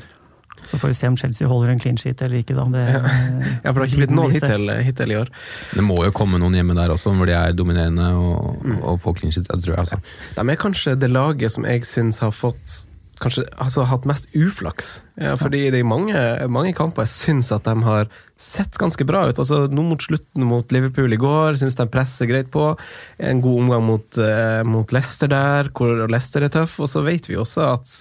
[0.65, 2.63] Så får vi se om Chelsea holder en clean sheet eller ikke, da.
[2.65, 3.01] Det, ja.
[3.63, 5.29] Ja, for det har ikke blitt noen hittil, hittil i år.
[5.73, 9.17] Det må jo komme noen hjemme der også, hvor de er dominerende og, og får
[9.19, 9.47] clean sheet.
[9.47, 9.79] det tror jeg.
[9.85, 9.99] Altså.
[10.35, 12.87] De er kanskje det laget som jeg syns har fått
[13.17, 14.99] Kanskje altså, hatt mest uflaks.
[15.17, 16.19] Ja, fordi det er mange,
[16.53, 19.39] mange kamper jeg syns at de har sett ganske bra ut.
[19.41, 22.69] Altså, nå mot slutten mot Liverpool i går syns de presser greit på.
[23.17, 26.77] En god omgang mot, eh, mot Leicester der, hvor Leicester er tøff.
[26.83, 27.95] Og så vet vi også at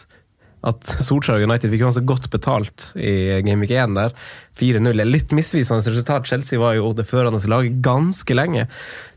[0.66, 4.14] at Solskjær United fikk ganske godt betalt i Gameweek 1 der.
[4.58, 6.26] 4-0 er litt misvisende resultat.
[6.26, 8.64] Chelsea var jo det førende laget ganske lenge.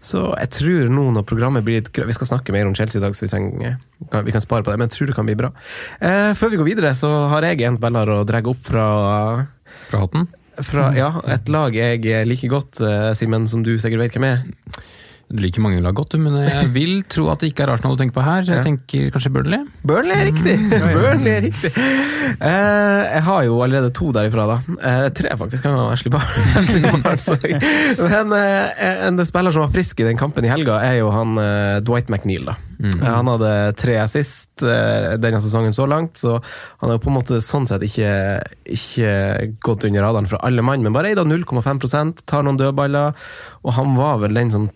[0.03, 3.05] Så jeg tror nå når programmet blir litt Vi skal snakke mer om Chelsea i
[3.05, 3.79] dag, så vi, trenger,
[4.11, 5.53] kan, vi kan spare på det, men jeg tror det kan bli bra.
[5.99, 8.85] Eh, før vi går videre, så har jeg en bellar å dra opp fra
[9.89, 10.29] Fra hatten?
[10.65, 14.41] fra, ja, et lag jeg liker godt, eh, Simen, som du sikkert vet hvem er.
[15.29, 18.01] Du liker mange lag godt, men jeg vil tro at det ikke er Arsenal du
[18.01, 19.67] tenker på her, så jeg tenker kanskje Burnley?
[19.85, 20.55] Burnley er riktig!
[20.95, 21.69] Burnley er riktig.
[22.39, 24.55] Uh, jeg har jo allerede to derifra, da.
[24.81, 25.67] Uh, tre, faktisk.
[25.67, 27.29] Kan være Ashley Bar- Ashley Barnes.
[28.01, 31.37] Men uh, en spiller som var frisk i den kampen i helga, er jo han
[31.85, 32.49] Dwight McNeil.
[32.49, 32.57] da.
[32.79, 32.97] Mm.
[33.03, 37.41] Han hadde tre assist denne sesongen så langt, så han har jo på en måte
[37.43, 38.09] sånn sett ikke,
[38.71, 39.13] ikke
[39.65, 43.17] gått under radaren fra alle mann, men bare eid av 0,5% tar noen dødballer,
[43.61, 44.69] og han var vel den som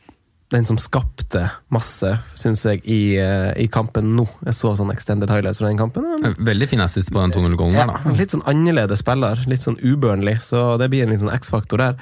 [0.53, 4.25] den som skapte masse, syns jeg, i, eh, i kampen nå.
[4.45, 6.05] Jeg så sånn extended highlights fra den kampen.
[6.39, 8.15] Veldig fin assist på den 2-0-gålen Ja, der, da.
[8.17, 11.97] litt sånn annerledes spiller, litt sånn ubørnlig, så det blir en litt sånn X-faktor der.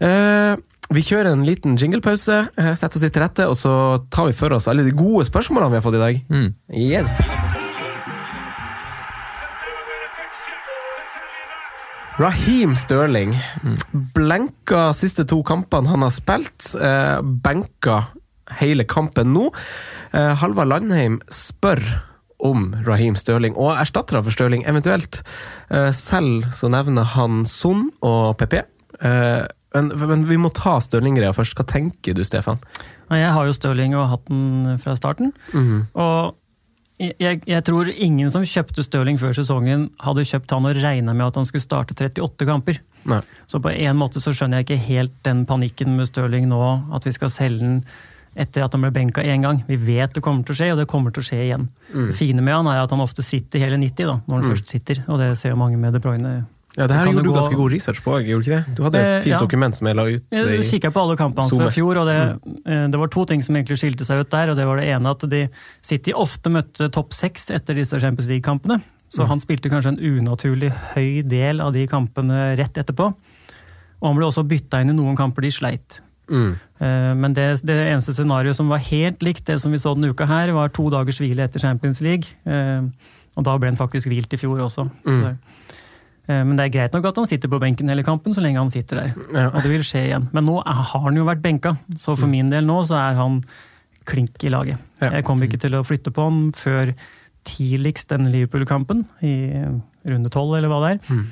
[0.00, 0.56] Eh,
[0.90, 3.74] vi kjører en liten jinglepause, eh, setter oss litt til rette, og så
[4.10, 6.22] tar vi for oss alle de gode spørsmålene vi har fått i dag.
[6.30, 6.50] Mm.
[6.74, 7.49] Yes!
[12.20, 13.32] Raheem Sterling
[14.12, 16.74] blenka siste to kampene han har spilt.
[16.76, 18.10] Eh, benka
[18.58, 19.46] hele kampen nå.
[20.12, 21.80] Eh, Halvard Landheim spør
[22.44, 25.22] om Raheem Stirling, og erstattere for Stirling eventuelt.
[25.72, 28.60] Eh, selv så nevner han Son og PP.
[29.00, 31.56] Men, men vi må ta Stirling-greia først.
[31.56, 32.60] Hva tenker du, Stefan?
[33.16, 35.32] Jeg har jo Stirling og hatt den fra starten.
[35.94, 36.34] Og
[37.00, 41.26] jeg, jeg tror ingen som kjøpte Stirling før sesongen, hadde kjøpt han og regna med
[41.30, 42.80] at han skulle starte 38 kamper.
[43.08, 43.20] Nei.
[43.48, 46.60] Så på en måte så skjønner jeg ikke helt den panikken med Stirling nå,
[46.94, 47.78] at vi skal selge den
[48.38, 49.64] etter at han ble benka én gang.
[49.66, 51.64] Vi vet det kommer til å skje, og det kommer til å skje igjen.
[51.90, 54.50] Det fine med han er at han ofte sitter hele 90, da, når han Mm.
[54.52, 55.04] først sitter.
[55.08, 56.46] Og det ser jo mange med De Bruyne.
[56.78, 58.74] Ja, det her gjorde du gå- ganske god research på, gjorde ikke det?
[58.76, 59.38] Du hadde et Eh, fint ja.
[59.42, 60.22] dokument som jeg la ut.
[60.30, 62.90] Jeg i- kikka på alle kampene hans fra fjor, og det, mm.
[62.92, 64.50] det var to ting som egentlig skilte seg ut der.
[64.50, 65.48] og Det var det ene at de
[65.82, 68.80] City ofte møtte topp seks etter disse Champions League-kampene.
[69.10, 73.12] så han spilte kanskje en unaturlig høy del av de kampene rett etterpå.
[74.00, 75.98] Og han ble også bytta inn i noen kamper de sleit.
[76.30, 76.52] Mm.
[76.80, 80.14] Eh, Men det, det eneste scenarioet som var helt likt det som vi så denne
[80.14, 82.28] uka her, var to dagers hvile etter Champions League.
[82.46, 82.82] Eh,
[83.36, 84.88] Og da ble han faktisk hvilt i fjor også.
[85.04, 85.24] Så, Mm.
[85.26, 85.34] eh,
[86.30, 88.70] men det er greit nok at han sitter på benken hele kampen, så lenge han
[88.72, 89.14] sitter der.
[89.34, 89.48] Ja.
[89.50, 90.28] Og det vil skje igjen.
[90.36, 93.40] Men nå har han jo vært benka, så for min del nå så er han
[94.08, 94.80] klink i laget.
[95.02, 95.12] Ja.
[95.16, 96.92] Jeg kommer ikke til å flytte på ham før
[97.48, 99.34] tidligst denne Liverpool-kampen, i
[100.10, 101.00] runde tolv eller hva det er.
[101.08, 101.24] Mm.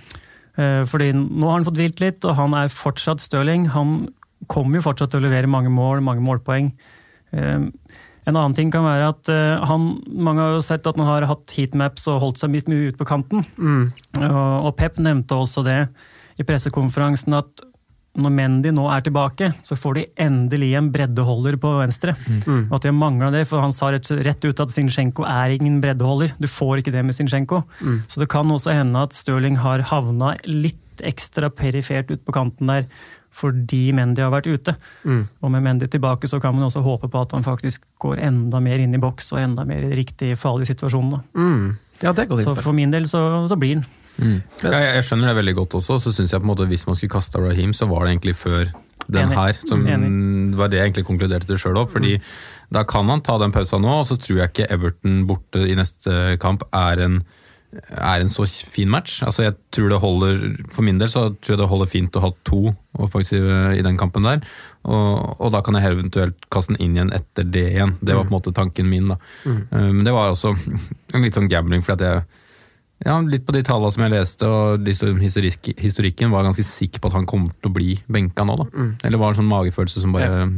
[0.59, 3.69] Eh, Fordi nå har han fått hvilt litt, og han er fortsatt Stirling.
[3.75, 4.09] Han
[4.51, 6.73] kommer jo fortsatt til å levere mange mål, mange målpoeng.
[8.29, 11.27] En annen ting kan være at eh, han, mange har jo sett at han har
[11.31, 13.47] hatt heatmaps og holdt seg litt mye ute på kanten.
[13.57, 13.89] Mm.
[14.21, 15.81] Og, og Pep nevnte også det
[16.39, 17.65] i pressekonferansen at
[18.19, 22.17] når Mendy nå er tilbake, så får de endelig en breddeholder på venstre.
[22.27, 22.65] Mm.
[22.67, 25.55] Og at de har manglet det, for Han sa rett, rett ut at Zinchenko er
[25.55, 26.35] ingen breddeholder.
[26.41, 27.63] Du får ikke det med Zinchenko.
[27.79, 28.01] Mm.
[28.11, 32.71] Så det kan også hende at Stirling har havna litt ekstra perifert ut på kanten
[32.71, 32.89] der
[33.39, 34.75] fordi Mendy har vært ute.
[35.05, 35.23] Mm.
[35.43, 38.61] Og med Mendy tilbake så kan man også håpe på at han faktisk går enda
[38.65, 41.15] mer inn i boks og enda mer i riktig farlig situasjon.
[41.15, 41.23] da.
[41.39, 41.77] Mm.
[42.03, 43.87] Ja, det Så for min del så, så blir han.
[44.19, 44.43] Mm.
[44.63, 45.99] Jeg, jeg skjønner det veldig godt også.
[46.03, 48.37] Så synes jeg på en måte Hvis man skulle kasta Raheem, så var det egentlig
[48.37, 48.71] før
[49.09, 49.37] den Enig.
[49.39, 49.59] her.
[49.67, 50.57] Som Enig.
[50.59, 51.91] var det jeg egentlig konkluderte det sjøl òg.
[51.93, 52.19] Fordi
[52.75, 55.77] da kan han ta den pausa nå, og så tror jeg ikke Everton borte i
[55.79, 57.23] neste kamp er en
[57.73, 59.19] er en så fin match.
[59.27, 60.39] Altså jeg tror det holder,
[60.73, 62.61] For min del så tror jeg det holder fint å ha to
[62.99, 64.41] offensive i den kampen der.
[64.89, 67.97] Og, og da kan jeg eventuelt kaste den inn igjen etter det igjen.
[68.01, 69.13] Det var på en måte tanken min.
[69.13, 69.19] da.
[69.45, 69.61] Mm.
[69.69, 72.47] Eh, Men det var også en litt sånn gambling, fordi at jeg
[73.07, 77.19] ja, litt på de tallene som jeg leste, og historikken, var ganske sikker på at
[77.21, 78.57] han kommer til å bli benka nå.
[78.59, 78.67] da.
[78.73, 78.91] Mm.
[79.07, 80.49] Eller var det en sånn magefølelse som bare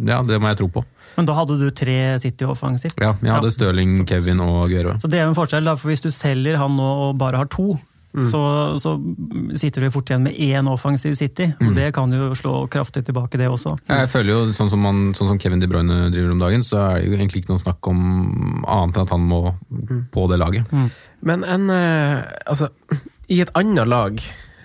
[0.00, 0.84] Ja, det må jeg tro på.
[1.18, 2.96] Men da hadde du tre City offensivt.
[3.02, 4.94] Ja, Jeg hadde Stirling, Kevin og Aguero.
[5.02, 7.42] Så det er jo en forskjell, da, for hvis du selger han nå og bare
[7.42, 7.74] har to,
[8.10, 8.24] Mm.
[8.26, 8.40] så,
[8.82, 8.96] så
[9.60, 11.44] sitter du fort igjen med én offensiv City.
[11.60, 11.74] Og Mm.
[11.76, 13.76] det kan jo slå kraftig tilbake, det også.
[13.86, 16.76] Jeg føler jo, sånn som, man, sånn som Kevin De Bruyne driver om dagen, så
[16.82, 18.00] er det jo egentlig ikke noe snakk om
[18.66, 19.54] annet enn at han må
[20.10, 20.66] på det laget.
[21.22, 22.68] Men en eh, Altså,
[23.30, 24.18] i et annet lag,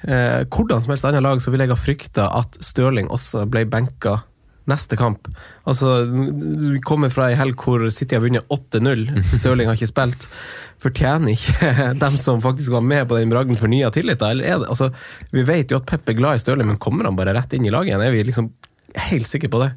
[0.07, 3.65] eh, hvordan som helst annet lag, så ville jeg ha frykta at Stirling også ble
[3.69, 4.23] benka
[4.69, 5.27] neste kamp.
[5.69, 6.05] Altså,
[6.73, 10.27] Vi kommer fra ei helg hvor City har vunnet 8-0, Stirling har ikke spilt.
[10.81, 11.73] Fortjener ikke
[12.03, 14.19] dem som faktisk var med på den bragden, fornya tillit?
[14.21, 14.31] da?
[14.33, 14.91] Eller er det, altså,
[15.33, 17.67] vi vet jo at Pep er glad i Stirling, men kommer han bare rett inn
[17.67, 18.05] i laget igjen?
[18.05, 18.49] Er vi liksom
[19.09, 19.73] helt sikre på det?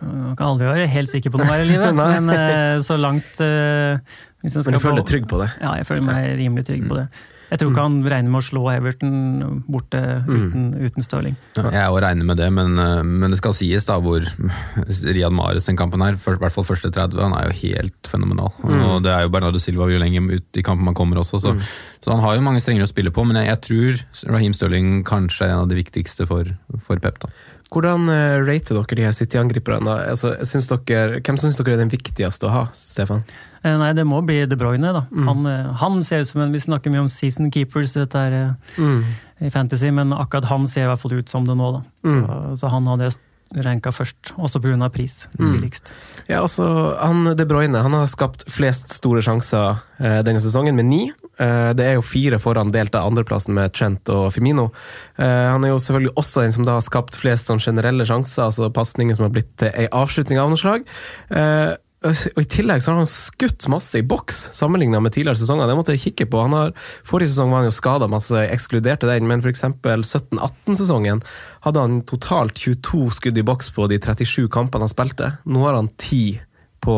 [0.00, 3.38] Man kan aldri være helt sikker på noe her i livet, men eh, så langt
[3.42, 4.00] jeg
[4.44, 5.52] Men du føler deg trygg på det?
[5.60, 7.08] Ja, jeg føler meg rimelig trygg på det.
[7.54, 11.36] Jeg tror ikke han regner med å slå Everton borte uten, uten Stirling.
[11.54, 15.30] Ja, Jeg òg regner med det, men, eh, men det skal sies da hvor Riyad
[15.30, 18.50] Mahrez den kampen her, i hvert fall første 30, han er jo helt fenomenal.
[18.58, 18.82] Mm.
[18.88, 21.54] Og det er jo Bernardo Silva jo lenger ut i kampen man kommer også, så,
[22.02, 23.22] så han har jo mange strenger å spille på.
[23.22, 26.50] Men jeg, jeg tror Raheem Stirling kanskje er en av de viktigste for,
[26.82, 27.22] for Pep.
[27.22, 27.30] da.
[27.74, 29.94] Hvordan eh, rater dere de her City-angriperne?
[30.10, 33.22] Altså, hvem syns dere er den viktigste å ha, Stefan?
[33.64, 35.06] Eh, Nei, det må bli De Bruyne, da.
[35.10, 35.26] Mm.
[35.28, 38.32] Han, eh, han ser ut som en Vi snakker mye om season keepers dette er,
[38.32, 39.04] eh, Mm.
[39.40, 41.82] i fantasy, men akkurat han ser i hvert fall ut som det nå, da.
[42.04, 42.56] Så, Mm.
[42.56, 44.88] så han hadde jeg ranka først, også pga.
[44.90, 45.28] pris.
[45.38, 45.52] Mm.
[45.60, 45.90] Billigst.
[46.28, 50.86] Ja, altså, han De Bruyne han har skapt flest store sjanser eh, denne sesongen, med
[50.86, 51.12] ni.
[51.38, 54.72] Eh, det er jo fire foran delt av andreplassen med Trent og Firmino.
[55.18, 58.44] Eh, han er jo selvfølgelig også den som da har skapt flest sånn generelle sjanser,
[58.48, 60.84] altså pasninger som har blitt til ei avslutning av noe slag.
[61.30, 65.70] Eh, og I tillegg så har han skutt masse i boks, sammenligna med tidligere sesonger.
[65.70, 66.42] Det måtte jeg kikke på.
[66.44, 66.72] Han har,
[67.06, 69.64] forrige sesong var han jo skada masse, ekskluderte den, men f.eks.
[69.64, 71.22] 17-18-sesongen
[71.64, 75.30] hadde han totalt 22 skudd i boks på de 37 kampene han spilte.
[75.48, 76.42] Nå har han 10
[76.84, 76.96] på,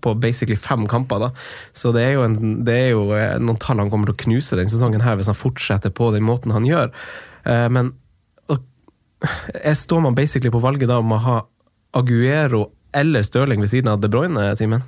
[0.00, 1.26] på basically fem kamper.
[1.26, 1.32] da.
[1.74, 4.22] Så det er, jo en, det er jo eh, noen tall han kommer til å
[4.28, 6.94] knuse denne sesongen her hvis han fortsetter på den måten han gjør.
[7.42, 7.96] Eh, Men
[8.46, 8.62] og,
[9.58, 11.36] jeg står man basically på valget da om å ha
[11.96, 14.82] Aguero eller Stirling ved siden av De Bruyne, Simen?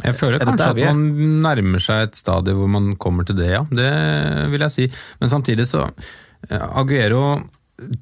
[0.00, 1.02] Jeg føler Er kanskje at man
[1.44, 3.64] nærmer seg et stadie hvor man kommer til det, ja.
[3.68, 3.90] Det
[4.54, 4.86] vil jeg si.
[5.20, 5.82] Men samtidig så
[6.48, 7.24] eh, Aguero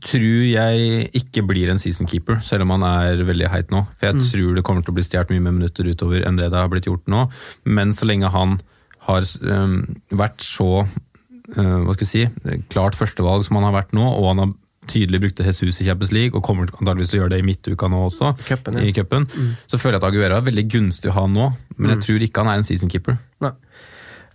[0.05, 3.81] tror jeg ikke blir en season keeper, selv om han er veldig heit nå.
[3.99, 4.27] For jeg Mm.
[4.31, 6.69] tror det kommer til å bli stjålet mye mer minutter utover enn det det har
[6.69, 7.25] blitt gjort nå.
[7.65, 8.61] Men så lenge han
[9.09, 9.79] har um,
[10.13, 14.29] vært så uh, hva skal jeg si, klart førstevalg som han har vært nå, og
[14.29, 14.53] han har
[14.91, 17.89] tydelig brukte Jesus i Champions League, og kommer antageligvis til å gjøre det i midtuka
[17.89, 18.89] nå også, Køppen, ja.
[18.89, 19.29] i cupen,
[19.71, 22.07] så føler jeg at Aguero er veldig gunstig å ha nå, men jeg Mm.
[22.09, 23.19] tror ikke han er en season keeper.
[23.41, 23.53] Nei.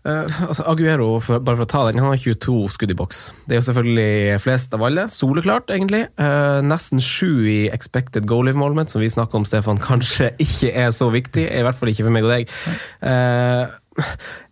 [0.07, 3.33] Uh, altså Aguero, for, bare for å ta den, han har 22 skudd i boks.
[3.45, 5.03] Det er jo selvfølgelig flest av alle.
[5.11, 6.05] Soleklart, egentlig.
[6.15, 10.93] Uh, nesten sju i expected goal involvement, som vi snakker om, Stefan, kanskje ikke er
[10.95, 11.43] så viktig.
[11.51, 12.55] I hvert fall ikke for meg og deg.
[13.03, 13.67] Uh,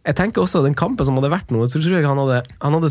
[0.05, 2.75] Jeg tenker også den kampen som hadde vært nå, så tror jeg han hadde, han
[2.77, 2.89] hadde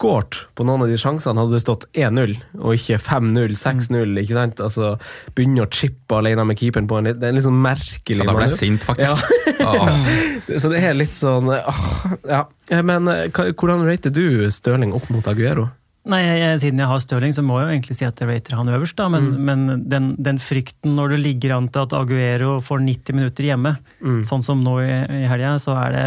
[0.00, 1.36] skåret på noen av de sjansene.
[1.42, 4.14] Hadde det stått 1-0, og ikke 5-0, 6-0.
[4.22, 4.60] ikke sant?
[4.64, 4.94] Altså,
[5.36, 8.22] Begynne å chippe alene med keeperen på en litt, det er en litt sånn merkelig
[8.24, 9.26] Ja, da ble jeg sint, faktisk.
[9.60, 9.98] Ja.
[10.62, 12.46] så det er litt sånn åh, Ja.
[12.82, 15.68] Men eh, hvordan rater du Stirling opp mot Aguero?
[16.08, 18.30] Nei, jeg, jeg, Siden jeg har Stirling, så må jeg jo egentlig si at jeg
[18.30, 18.96] rater han øverst.
[18.96, 19.44] da, Men, Mm.
[19.44, 23.76] men den, den frykten når det ligger an til at Aguero får 90 minutter hjemme,
[24.00, 24.22] Mm.
[24.24, 26.06] sånn som nå i, i helga, så er det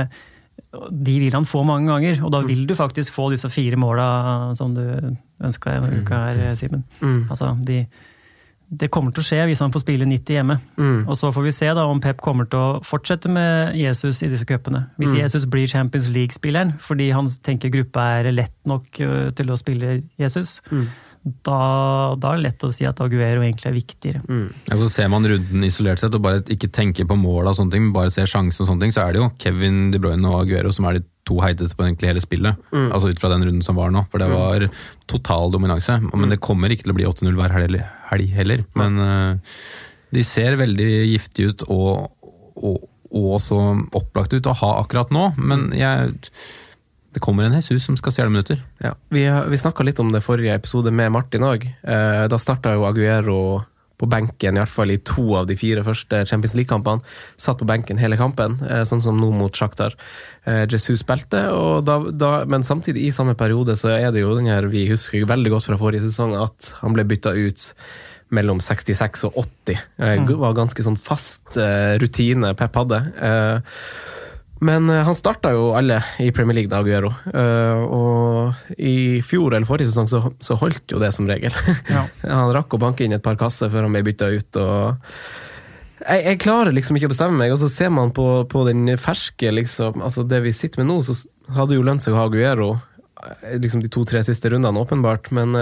[0.92, 2.24] De vil han få mange ganger.
[2.26, 2.48] Og da Mm.
[2.48, 4.82] vil du faktisk få disse fire måla som du
[5.44, 6.84] ønska denne uka her, Simen.
[7.02, 7.28] Mm.
[7.30, 7.86] Altså, de,
[8.74, 10.60] det kommer til å skje hvis han får spille 90 hjemme.
[10.78, 11.08] Mm.
[11.08, 14.30] Og så får vi se da om Pep kommer til å fortsette med Jesus i
[14.30, 14.88] disse cupene.
[14.98, 15.20] Hvis Mm.
[15.22, 20.60] Jesus blir Champions League-spilleren fordi han tenker gruppa er lett nok til å spille Jesus,
[20.72, 20.88] Mm.
[21.24, 21.58] Da,
[22.20, 24.22] da er det lett å si at Aguero egentlig er viktigere.
[24.28, 24.48] Mm.
[24.76, 27.86] Altså ser man runden isolert sett og bare ikke tenker på mål og sånne ting,
[27.86, 30.42] men bare ser sjansen og sånne ting, så er det jo Kevin De Bruyne og
[30.42, 32.60] Aguero som er de to heiteste på egentlig hele spillet.
[32.76, 32.90] Mm.
[32.90, 34.68] Altså ut fra den runden som var nå, for det var
[35.08, 35.96] total dominanse.
[36.12, 37.80] Men det kommer ikke til å bli 8-0 hver helg,
[38.12, 38.66] helg heller.
[38.80, 39.54] Men uh,
[40.14, 42.12] de ser veldig giftige ut og,
[42.60, 42.84] og,
[43.16, 43.62] og så
[43.96, 46.12] opplagt ut å ha akkurat nå, men jeg
[47.14, 48.62] det kommer en Jesus som skal stjele minutter.
[48.84, 51.68] Ja, Vi, vi snakka litt om det forrige episode med Martin òg.
[51.84, 53.38] Eh, da starta jo Aguero
[54.02, 57.04] på benken, i hvert fall i to av de fire første Champions League-kampene.
[57.40, 59.94] Satt på benken hele kampen, eh, sånn som nå mot Shakhtar.
[60.50, 61.44] Eh, Jesus spilte,
[61.86, 65.24] da, da, men samtidig, i samme periode, så er det jo den her vi husker
[65.30, 67.68] veldig godt fra forrige sesong, at han ble bytta ut
[68.34, 69.78] mellom 66 og 80.
[70.00, 70.38] Eh, Mm.
[70.42, 73.00] var ganske sånn fast eh, rutine Pep hadde.
[73.22, 73.60] Eh,
[74.64, 77.12] men eh, han starta jo alle i Premier League, da, Aguero.
[77.34, 81.56] Eh, og i fjor eller forrige sesong så, så holdt jo det som regel.
[81.90, 82.06] Ja.
[82.24, 84.60] han rakk å banke inn et par kasser før han ble bytta ut.
[84.62, 85.12] og
[86.04, 88.96] jeg, jeg klarer liksom ikke å bestemme meg, og så ser man på, på den
[89.00, 91.16] ferske liksom, altså Det vi sitter med nå, så
[91.56, 95.56] hadde jo lønt seg å ha Aguero eh, liksom de to-tre siste rundene, åpenbart, men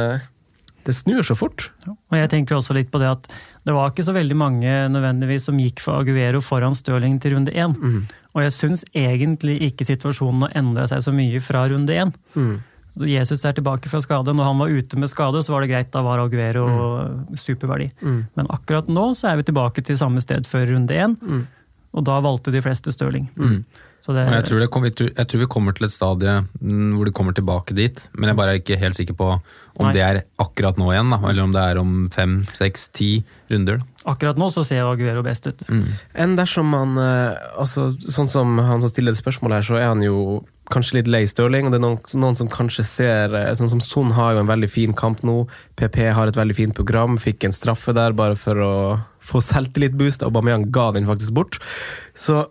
[0.88, 1.70] det snur så fort.
[1.88, 3.30] Og jeg tenker også litt på det at
[3.68, 7.54] det var ikke så veldig mange nødvendigvis som gikk for Aguero foran Stirling til runde
[7.54, 7.76] én.
[7.78, 8.02] Mm.
[8.34, 12.14] Og jeg syns egentlig ikke situasjonen har endra seg så mye fra runde én.
[12.34, 12.60] Mm.
[13.08, 14.34] Jesus er tilbake fra skade.
[14.36, 15.92] Når han var ute med skade, så var det greit.
[15.94, 16.66] Da var Aguero
[17.40, 17.92] superverdi.
[18.02, 18.20] Mm.
[18.36, 21.16] Men akkurat nå så er vi tilbake til samme sted før runde én.
[21.22, 21.46] Mm.
[21.96, 23.30] Og da valgte de fleste Stirling.
[23.38, 23.62] Mm.
[24.02, 26.32] Så det, jeg, tror det kom, jeg, tror, jeg tror vi kommer til et stadie
[26.58, 29.88] mm, hvor det kommer tilbake dit, men jeg bare er ikke helt sikker på om
[29.88, 29.92] Nei.
[29.94, 33.12] det er akkurat nå igjen, da, eller om det er om fem, seks, ti
[33.52, 33.78] runder.
[33.78, 34.08] da.
[34.12, 35.64] akkurat nå så ser Aguero best ut.
[36.18, 40.02] Enn dersom man eh, altså, Sånn som han som stiller spørsmål her, så er han
[40.04, 41.68] jo kanskje litt lei Stirling.
[41.68, 44.50] Og det er noen, noen som kanskje ser eh, Sånn som Son har jo en
[44.50, 45.44] veldig fin kamp nå.
[45.80, 47.20] PP har et veldig fint program.
[47.22, 48.74] Fikk en straffe der bare for å
[49.22, 50.26] få selvtillitboost.
[50.28, 51.62] Aubameyang ga den faktisk bort.
[52.18, 52.46] Så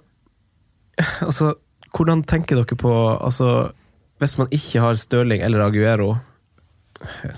[1.29, 1.55] altså
[1.91, 3.73] Hvordan tenker dere på altså,
[4.23, 6.13] Hvis man ikke har Stirling eller Aguero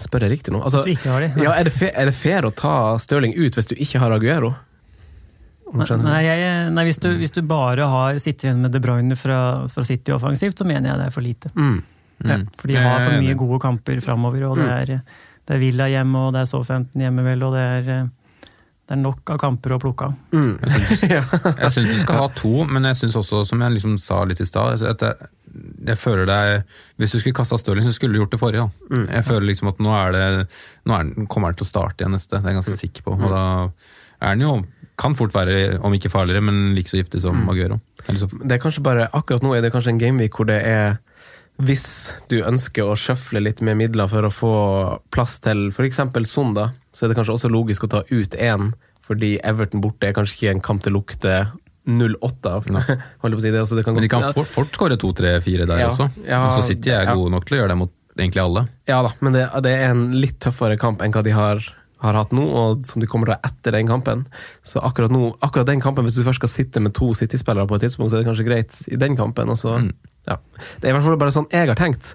[0.03, 0.61] Spør jeg riktig nå?
[0.67, 0.97] Altså, de,
[1.45, 1.53] ja.
[1.55, 4.53] er, det fair, er det fair å ta Stirling ut hvis du ikke har Aguero?
[5.73, 9.39] Nei, jeg, nei hvis, du, hvis du bare har, sitter igjen med De Bruyne fra,
[9.73, 11.49] fra City offensivt, så mener jeg det er for lite.
[11.57, 11.79] Mm.
[12.29, 14.45] Ja, for de har for mye gode kamper framover.
[14.51, 14.75] Og det Mm.
[14.75, 18.11] er, det er Villa hjemme, og det er Southampton hjemme, vel, og det er,
[18.93, 20.17] det er nok av kamper å plukke av.
[20.37, 20.51] Mm.
[20.61, 24.43] Jeg syns du skal ha to, men jeg syns også, som jeg liksom sa litt
[24.45, 25.31] i stad at jeg,
[25.89, 26.61] jeg føler det er
[27.01, 28.67] Hvis du skulle kasta Stirling, så skulle du gjort det forrige.
[28.67, 28.93] Da.
[28.93, 29.07] Mm.
[29.09, 30.27] Jeg føler liksom at nå er det
[30.89, 33.07] Nå er den, kommer han til å starte igjen neste, det er jeg ganske sikker
[33.09, 33.17] på.
[33.17, 33.45] Og da
[34.21, 34.55] er den jo
[35.01, 37.81] Kan fort være, om ikke farligere, men like så giftig som Aguero.
[38.13, 40.99] Så, Det er kanskje bare, Akkurat nå er det kanskje en gameweek hvor det er
[41.63, 41.85] Hvis
[42.33, 44.53] du ønsker å sjøfle litt med midler for å få
[45.15, 46.01] plass til f.eks.
[46.31, 48.73] Son, da, så er det kanskje også logisk å ta ut én,
[49.07, 51.53] fordi Everton borte er kanskje ikke en kamp det lukter
[51.87, 52.67] 0-8 av.
[53.43, 55.83] Si det, altså det kan men de kan fort, fort skåre to, tre, fire der
[55.85, 56.09] Ja, også.
[56.27, 57.15] ja, og så City er ja.
[57.19, 58.67] gode nok til å gjøre det mot egentlig alle.
[58.91, 61.63] Ja da, men det, det er en litt tøffere kamp enn hva de har,
[62.03, 64.25] har hatt nå, og som de kommer til å ha etter den kampen.
[64.67, 67.79] Så akkurat nå, akkurat den kampen, hvis du først skal sitte med to City-spillere på
[67.79, 69.51] et tidspunkt, så er det kanskje greit i den kampen.
[69.55, 69.93] Og så, Mm.
[70.29, 70.37] Ja.
[70.79, 72.13] Det er i hvert fall bare sånn jeg har tenkt.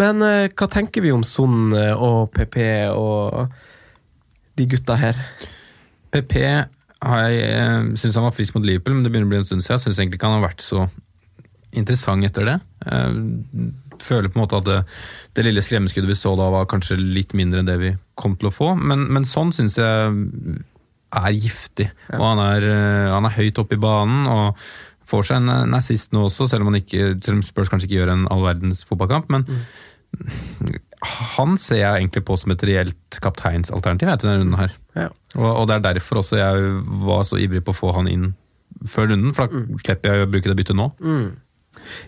[0.00, 2.58] Men uh, hva tenker vi om Son eh, og PP
[2.92, 3.54] og
[4.56, 5.20] de gutta her?
[6.12, 6.36] PP
[7.06, 9.48] har jeg eh, syns han var frisk mot Liverpool, men det begynner å bli en
[9.48, 9.76] stund siden.
[9.76, 10.86] Jeg syns egentlig ikke han har vært så
[11.76, 12.56] interessant etter det.
[12.86, 14.78] Jeg føler på en måte at det,
[15.36, 18.48] det lille skremmeskuddet vi så da, var kanskje litt mindre enn det vi kom til
[18.48, 18.70] å få.
[18.80, 20.56] Men, men sånn syns jeg
[21.16, 21.90] er giftig.
[22.16, 22.68] Og han er,
[23.12, 24.64] han er høyt oppe i banen og
[25.10, 27.90] får seg en, en assist nå også, selv om, han ikke, selv om Spurs kanskje
[27.90, 29.30] ikke gjør en all verdens fotballkamp.
[29.32, 29.46] men
[31.36, 34.76] han ser jeg egentlig på som et reelt kapteinsalternativ til denne runden her.
[34.96, 35.08] Ja.
[35.36, 36.70] Og, og det er derfor også jeg
[37.04, 38.30] var så ivrig på å få han inn
[38.88, 40.88] før runden, for da slipper jeg å bruke det byttet nå.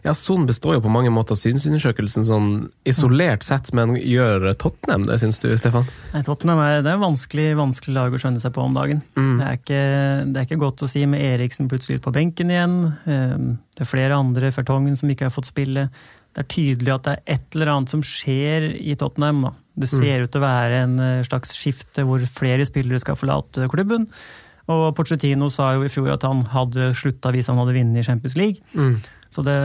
[0.04, 2.48] Ja, Son består jo på mange måter av synsundersøkelsen sånn
[2.88, 5.86] isolert sett, men gjør Tottenham det, syns du, Stefan?
[6.14, 9.02] Nei, Tottenham er, det er vanskelig, vanskelig lag å skjønne seg på om dagen.
[9.14, 9.82] Det, er ikke,
[10.32, 12.78] det er ikke godt å si med Eriksen plutselig på benken igjen.
[13.06, 13.36] Eh,
[13.78, 15.86] Det er flere andre, Fertongen, som ikke har fått spille.
[16.34, 19.44] Det er tydelig at det er et eller annet som skjer i Tottenham.
[19.46, 19.52] Da.
[19.78, 23.68] Det ser ut til å være en eh, slags skifte hvor flere spillere skal forlate
[23.70, 24.08] klubben.
[24.68, 28.04] Og Pochettino sa jo i fjor at han hadde slutta hvis han hadde vunnet i
[28.04, 28.60] Champions League.
[29.34, 29.58] Så det,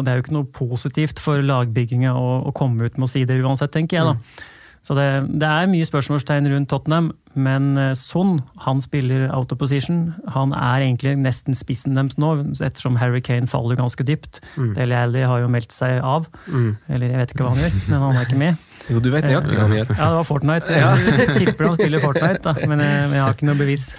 [0.00, 3.26] det er jo ikke noe positivt for lagbygginga å, å komme ut med å si
[3.28, 4.14] det uansett, tenker jeg.
[4.14, 4.48] da.
[4.80, 5.06] Så det,
[5.36, 10.14] det er mye spørsmålstegn rundt Tottenham, men eh, Son han spiller out of position.
[10.32, 12.32] Han er egentlig nesten spissen deres nå,
[12.64, 14.40] ettersom Harry Kane faller ganske dypt.
[14.56, 14.72] Mm.
[14.78, 16.30] Dele Alli har jo meldt seg av.
[16.48, 16.70] Mm.
[16.88, 18.66] Eller jeg vet ikke hva han gjør, men han er ikke med.
[18.88, 19.92] Jo, du vet nøyaktig hva han gjør.
[19.92, 20.78] Ja, det var Fortnite.
[20.80, 23.90] Jeg tipper han spiller Fortnite, da, men jeg, men jeg har ikke noe bevis.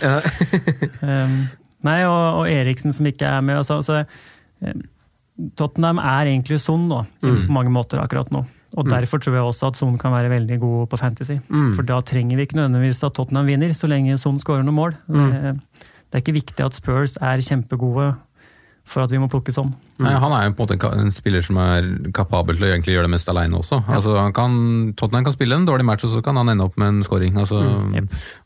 [1.06, 1.38] um,
[1.86, 3.62] nei, og, og Eriksen som ikke er med.
[3.62, 4.02] Altså, så,
[4.66, 4.82] eh,
[5.58, 7.48] Tottenham er egentlig Son nå, Mm.
[7.48, 8.46] på mange måter akkurat nå.
[8.78, 11.40] Og Derfor tror jeg også at Son kan være veldig god på Fantasy.
[11.50, 11.74] Mm.
[11.76, 14.94] For da trenger vi ikke nødvendigvis at Tottenham vinner, så lenge Son skårer noen mål.
[15.10, 15.32] Mm.
[15.32, 15.56] Det,
[16.12, 18.14] det er ikke viktig at Spurs er kjempegode
[18.92, 19.70] for at vi må plukke sånn.
[20.02, 21.86] Nei, han er jo på en måte en, spiller som er
[22.18, 23.78] kapabel til å gjøre det mest alene også.
[23.88, 24.56] Altså, han kan,
[24.98, 27.38] Tottenham kan spille en dårlig match, og så kan han ende opp med en scoring.
[27.38, 27.60] Altså,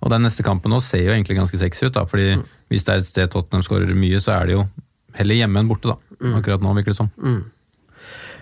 [0.02, 2.36] Og den neste kampen nå ser jo egentlig ganske sexy ut, da, fordi
[2.70, 4.66] hvis det er et sted Tottenham skårer mye, så er det jo
[5.16, 5.96] heller hjemme enn borte, da.
[6.38, 7.12] Akkurat nå, virker det som.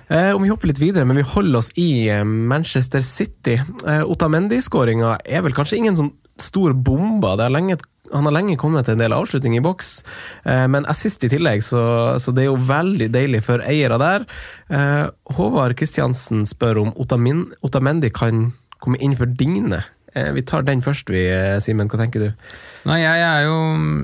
[0.07, 3.55] Eh, om vi hopper litt videre, men vi holder oss i eh, Manchester City.
[3.87, 7.35] Eh, Otamendi-skåringa er vel kanskje ingen sånn stor bombe.
[7.39, 7.77] Det er lenge,
[8.13, 9.93] han har lenge kommet til en del avslutning i boks,
[10.49, 11.83] eh, men assist i tillegg, så,
[12.21, 14.27] så det er jo veldig deilig for eiere der.
[14.69, 15.05] Eh,
[15.37, 18.49] Håvard Kristiansen spør om Otamin, Otamendi kan
[18.83, 19.85] komme inn for Digne.
[20.15, 21.89] Eh, vi tar den først, vi, eh, Simen.
[21.89, 22.49] Hva tenker du?
[22.85, 23.55] Nei, jeg er jo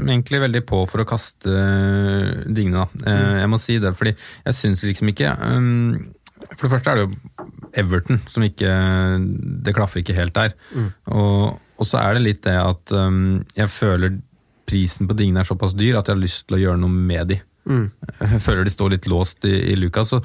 [0.10, 2.86] egentlig veldig på for å kaste øh, da.
[3.06, 6.14] Eh, Jeg må si det, fordi jeg syns liksom ikke um,
[6.56, 8.72] For det første er det jo Everton som ikke
[9.62, 10.56] Det klaffer ikke helt der.
[11.12, 14.18] Og, og så er det litt det at um, jeg føler
[14.70, 17.28] prisen på Digne er såpass dyr at jeg har lyst til å gjøre noe med
[17.34, 17.40] de.
[17.70, 20.04] Jeg føler de står litt låst i, i luka.
[20.06, 20.22] så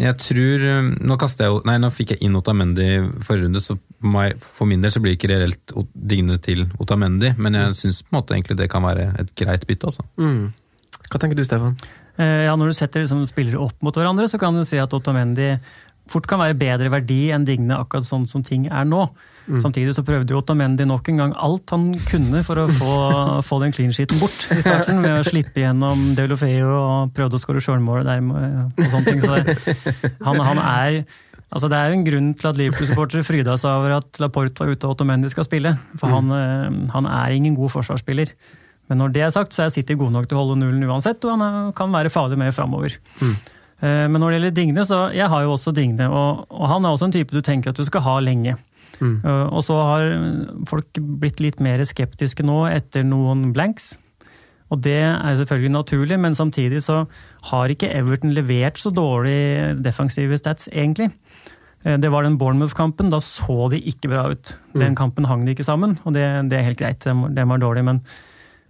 [0.00, 2.86] jeg tror um, Nå jeg Nei, nå fikk jeg inn Otamendi
[3.24, 3.76] forrige runde, så
[4.40, 8.34] for min del så blir det ikke reelt Digne til Otamendi, men jeg syns måte
[8.34, 10.06] egentlig det kan være et greit bytte, altså.
[10.16, 10.48] Mm.
[11.12, 11.76] Hva tenker du, Stefan?
[12.16, 14.92] Eh, Ja, Når du setter liksom spillere opp mot hverandre, så kan du si at
[14.96, 15.52] Otamendi
[16.10, 19.04] fort kan være bedre verdi enn Digne akkurat sånn som ting er nå.
[19.62, 22.92] Samtidig så prøvde jo Otamendi nok en gang alt han kunne for å få,
[23.48, 27.42] få den clean sheeten bort i starten, ved å slippe gjennom Deulofeo og prøvde å
[27.42, 29.22] skåre sjølmål der og sånne ting.
[29.24, 29.76] Så det,
[30.22, 31.02] han, han er
[31.52, 34.70] Altså Det er jo en grunn til at Liverpool-supportere fryda seg over at Laporte var
[34.72, 35.74] ute og Otamendi skal spille.
[36.00, 38.32] For han, eh, han er ingen god forsvarsspiller.
[38.88, 41.20] Men når det er sagt, så er City gode nok til å holde nullen uansett,
[41.28, 42.96] og han kan være farlig med framover.
[43.20, 43.36] Mm.
[43.82, 46.94] Men når det gjelder Digne, så jeg har jo også Digne, og, og han er
[46.94, 48.56] også en type du tenker at du skal ha lenge.
[49.02, 50.04] Eh, Og så har
[50.70, 50.86] folk
[51.20, 53.96] blitt litt mer skeptiske nå etter noen blanks.
[54.72, 57.02] Og det er selvfølgelig naturlig, men samtidig så
[57.50, 61.10] har ikke Everton levert så dårlig defensive stats, egentlig.
[61.84, 64.54] Eh, Det var den Bournemouth-kampen, da så de ikke bra ut.
[64.74, 67.84] Den kampen hang de ikke sammen, og det, det er helt greit, den, var- dårlig.
[67.84, 68.00] Men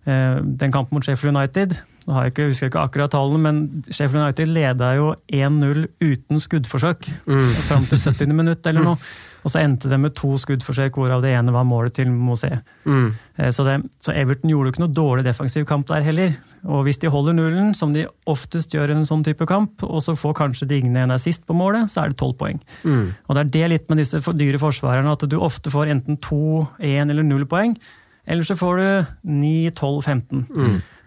[0.07, 3.43] eh, den kampen mot Sheffield United, nå har jeg ikke, husker jeg ikke akkurat tallene,
[3.45, 7.07] men Sheffield United leda jo 1-0 uten skuddforsøk
[7.69, 8.35] fram til 70.
[8.35, 9.13] minutt eller noe.
[9.43, 12.53] Og så endte det med to skuddforsøk, hvorav det ene var målet til Mosé.
[12.87, 13.09] Mm.
[13.51, 16.37] Så, det, så Everton gjorde jo ikke noe dårlig defensiv kamp der heller.
[16.63, 20.03] Og hvis de holder nullen, som de oftest gjør i en sånn type kamp, og
[20.05, 22.63] så får kanskje Digne en assist på målet, så er det tolv poeng.
[23.27, 26.63] Og det er det litt med disse dyre forsvarerne, at du ofte får enten to,
[26.79, 27.75] én eller null poeng.
[28.31, 28.87] Eller så får du
[29.27, 30.47] 9, 12, 15.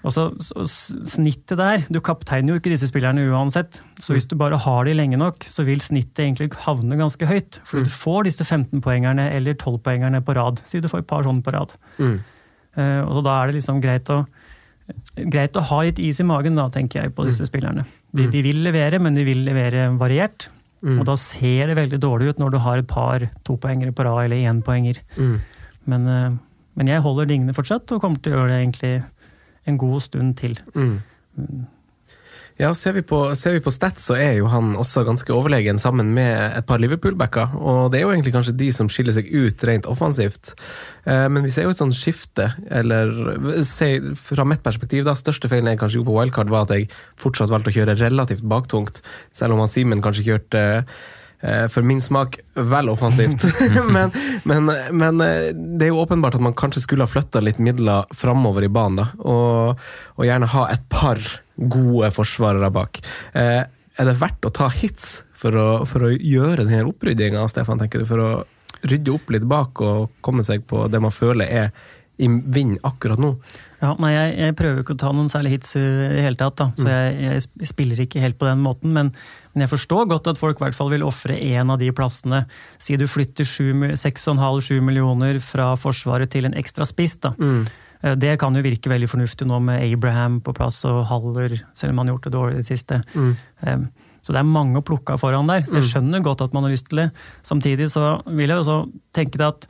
[0.06, 0.66] Og så, så
[1.10, 3.80] Snittet der Du kapteiner jo ikke disse spillerne uansett.
[4.02, 7.60] Så hvis du bare har de lenge nok, så vil snittet egentlig havne ganske høyt.
[7.66, 10.62] For du får disse 15-poengerne eller 12-poengerne på rad.
[10.70, 11.74] Si du får et par sånne på rad.
[12.76, 14.22] Eh, og da er det liksom greit å,
[15.16, 17.88] greit å ha litt is i magen, da, tenker jeg, på disse spillerne.
[18.16, 20.50] De, de vil levere, men de vil levere variert.
[21.00, 24.28] Og da ser det veldig dårlig ut når du har et par topoengere på rad,
[24.28, 25.00] eller énpoenger.
[25.90, 26.36] Men, uh,
[26.78, 28.94] men jeg holder dingene fortsatt, og kommer til å gjøre det egentlig
[29.66, 30.60] en god stund til.
[32.56, 35.76] Ja, ser vi, på, ser vi på stats, så er jo han også ganske overlegen
[35.82, 37.52] sammen med et par Liverpool-backer.
[37.60, 40.54] Og det er jo egentlig kanskje de som skiller seg ut rent offensivt.
[41.04, 43.12] Eh, Men vi ser jo et sånt skifte, eller
[43.68, 46.88] se, fra mitt perspektiv, da, største feilen jeg kanskje gjorde på wildcard, var at jeg
[47.20, 49.04] fortsatt valgte å kjøre relativt baktungt,
[49.36, 50.64] selv om han Simen kanskje kjørte
[51.72, 53.46] for min smak vel offensivt.
[53.96, 54.12] men,
[54.44, 58.08] men, men eh, det er jo åpenbart at man kanskje skulle ha flytta litt midler
[58.16, 59.02] framover i banen.
[59.02, 61.22] da, og, og gjerne ha et par
[61.56, 63.02] gode forsvarere bak.
[63.34, 63.64] Eh,
[63.96, 68.04] er det verdt å ta hits for å, for å gjøre denne oppryddinga, Stefan, tenker
[68.04, 68.10] du?
[68.10, 68.32] For å
[68.86, 71.72] rydde opp litt bak og komme seg på det man føler er
[72.18, 73.34] i vind akkurat nå?
[73.82, 76.56] Ja, nei, jeg, jeg prøver ikke å ta noen særlig hits i det hele tatt,
[76.62, 76.70] da.
[76.80, 78.94] så jeg, jeg, spiller ikke helt på den måten.
[78.96, 79.12] Men,
[79.54, 82.46] men jeg forstår godt at folk i hvert fall vil ofre én av de plassene.
[82.82, 87.20] Si du flytter 6,5-7 millioner fra Forsvaret til en ekstra spiss.
[87.28, 87.36] da.
[87.38, 87.66] Mm.
[88.02, 91.94] Eh, det kan jo virke veldig fornuftig nå med Abraham på plass og Haller, selv
[91.94, 93.02] om han har gjort det dårlig i det siste.
[93.14, 93.88] Mm.
[94.26, 95.68] Så det er mange å plukke av foran der.
[95.68, 95.92] Så jeg mm.
[95.92, 97.10] skjønner godt at man har lyst til det.
[97.46, 98.80] Samtidig så vil jeg også
[99.14, 99.68] tenke deg at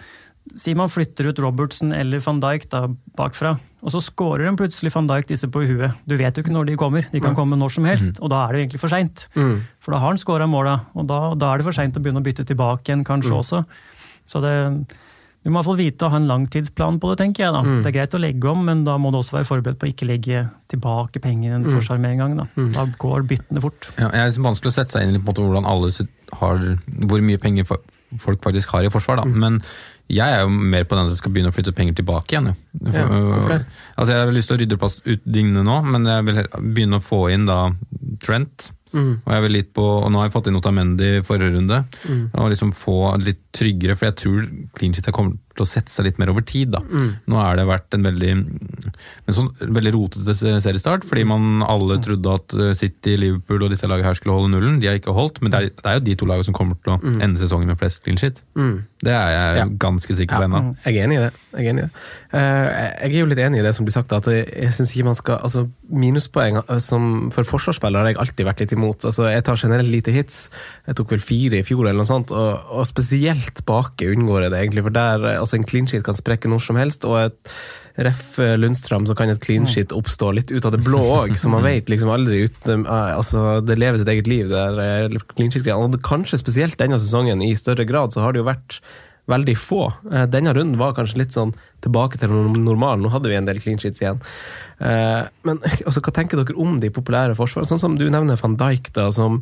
[0.54, 2.84] Si man flytter ut Robertsen eller van Dijk da,
[3.18, 5.98] bakfra, og så scorer en plutselig van Dijk disse på huet.
[6.06, 8.22] Du vet jo ikke når de kommer, de kan komme når som helst, mm.
[8.22, 9.26] og da er det egentlig for seint.
[9.34, 9.58] Mm.
[9.82, 12.22] For da har han scora måla, og da, da, er det for seint å begynne
[12.22, 13.41] å bytte tilbake igjen, kanskje mm.
[13.41, 13.64] også.
[14.26, 14.54] Så det,
[15.46, 17.54] du må i hvert fall vite å ha en langtidsplan på det, tenker jeg.
[17.54, 17.60] da.
[17.62, 17.82] Mm.
[17.86, 19.91] Det er greit å legge om, men da må du også være forberedt på å
[19.91, 20.39] ikke legge
[20.74, 22.02] tilbake pengene du får mm.
[22.02, 22.34] med en gang.
[22.39, 22.46] Da.
[22.58, 22.72] Mm.
[22.74, 23.91] da går byttene fort.
[24.00, 25.91] Ja, det er liksom vanskelig å sette seg inn i hvordan alle
[26.39, 26.66] har,
[27.06, 29.30] hvor mye penger folk faktisk har i forsvar, da.
[29.30, 29.62] Men
[30.12, 32.51] jeg er jo mer på den at jeg skal begynne å flytte penger tilbake igjen.
[32.93, 33.62] Ja, hvorfor det?
[33.95, 36.99] Altså, jeg har lyst til å rydde plass ut dingene nå, men jeg vil begynne
[37.01, 37.60] å få inn da
[38.22, 38.70] Trent.
[38.95, 39.18] Mm.
[39.18, 41.82] Og, jeg vil litt på, og nå har jeg fått inn Otamendi i forrige runde.
[42.06, 42.22] Mm.
[42.32, 44.45] Og liksom få litt tryggere, for jeg tror
[44.78, 46.74] clean shit kommer til å sette seg litt mer over tid.
[46.76, 46.82] da.
[46.86, 47.12] Mm.
[47.32, 48.32] Nå har det vært en veldig
[49.26, 53.88] en sånn veldig rotete seriestart, fordi man alle trodde at eh, City, Liverpool og disse
[53.89, 54.80] lagene her skulle holde nullen.
[54.82, 56.80] De har ikke holdt, men det er, det er jo de to lagene som kommer
[56.82, 57.22] til å mm.
[57.26, 58.43] ende sesongen med flest clean shit.
[58.60, 58.84] Mm.
[59.06, 59.66] Det er jeg ja.
[59.82, 60.62] ganske sikker på ennå.
[60.62, 61.32] Ja, jeg er enig i det.
[61.56, 62.06] Jeg er, enig i det.
[62.36, 62.68] Uh,
[63.06, 65.18] jeg er jo litt enig i det som blir sagt, at jeg, syns ikke man
[65.18, 69.06] skal altså Minuspoeng eh, som for forsvarsspillere har jeg alltid vært litt imot.
[69.08, 70.39] altså Jeg tar generelt lite hits.
[70.88, 74.56] Jeg tok vel fire i fjor, eller noe sånt, og, og spesielt bake unngår jeg
[74.56, 74.86] det, egentlig.
[74.88, 77.06] For der altså en clean sheet kan sprekke når som helst.
[77.08, 77.56] og et
[77.96, 81.48] Ref Lundstrøm, så kan et clean sheet oppstå litt ut av det blå òg, så
[81.52, 85.20] man vet liksom aldri ut eh, altså Det lever sitt eget liv, det er eh,
[85.32, 85.88] clean sheet-greiene.
[85.88, 88.82] Og kanskje spesielt denne sesongen, i større grad, så har det jo vært
[89.32, 89.88] veldig få.
[90.12, 93.06] Eh, denne runden var kanskje litt sånn tilbake til normalen.
[93.06, 94.20] Nå hadde vi en del clean sheets igjen.
[94.82, 97.72] Men altså, hva tenker dere om de populære forsvarene?
[97.72, 99.39] Sånn som du nevner van Dijk, da, som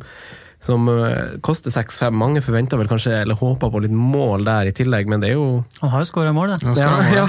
[0.64, 2.14] som uh, koster 6-5.
[2.16, 5.36] Mange forventer vel kanskje, eller håper på litt mål der i tillegg, men det er
[5.36, 5.48] jo
[5.82, 6.74] Han har jo skåra mål, da.
[6.78, 7.26] Ja, ja,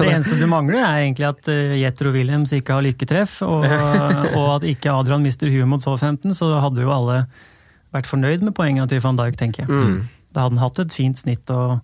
[0.00, 3.68] det eneste du mangler, er egentlig at uh, Jetro Williams ikke har lykketreff, og,
[4.38, 7.22] og, at ikke Adrian mister huet mot Southampton, så hadde jo alle
[7.94, 9.70] vært fornøyd med poengene til van Dijk, tenker jeg.
[9.70, 10.00] Mm.
[10.32, 11.78] Da hadde han hatt et fint snitt, og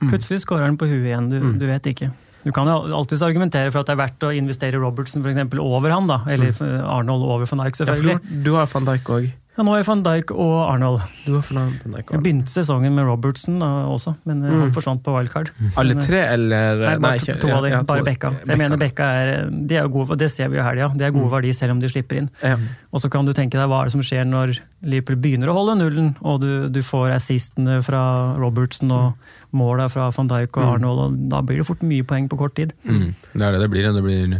[0.00, 0.08] mm.
[0.08, 1.28] plutselig skårer han på huet igjen.
[1.28, 1.58] Du, mm.
[1.60, 2.08] du vet ikke.
[2.46, 5.60] Du kan jo alltids argumentere for at det er verdt å investere Robertson for eksempel,
[5.60, 6.22] over han, da.
[6.30, 6.78] Eller mm.
[6.86, 8.16] Arnold over van Dijk, selvfølgelig.
[8.16, 9.28] Ja, du har van Dijk òg.
[9.58, 11.00] Ja, nå er van Dijk og Arnold.
[11.24, 14.60] Du har van Dijk og Jeg begynte sesongen med Robertson da, også, men eh, mm.
[14.62, 15.50] han forsvant på wildcard.
[15.82, 16.84] Alle tre, eller?
[16.84, 17.72] Nei, bare to, to av dem.
[17.74, 18.30] Ja, bare Bekka.
[18.36, 18.58] Jeg Becka.
[18.62, 20.92] mener Bekka er, de er gode, Det ser vi jo i helga.
[20.94, 21.32] Det er gode mm.
[21.32, 22.30] verdier selv om de slipper inn.
[22.38, 22.54] Ja.
[22.94, 24.54] Og så kan du tenke deg hva er det som skjer når
[24.86, 28.04] Liverpool begynner å holde nullen, og du, du får assistene fra
[28.38, 30.70] Robertson og mm måla fra van Dijk og mm.
[30.74, 32.74] Arnold, og da blir det fort mye poeng på kort tid.
[32.84, 33.14] Mm.
[33.32, 33.88] Det er det det blir.
[33.94, 34.36] Det blir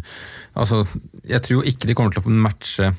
[0.52, 0.82] altså,
[1.28, 2.90] jeg tror ikke de kommer til å matche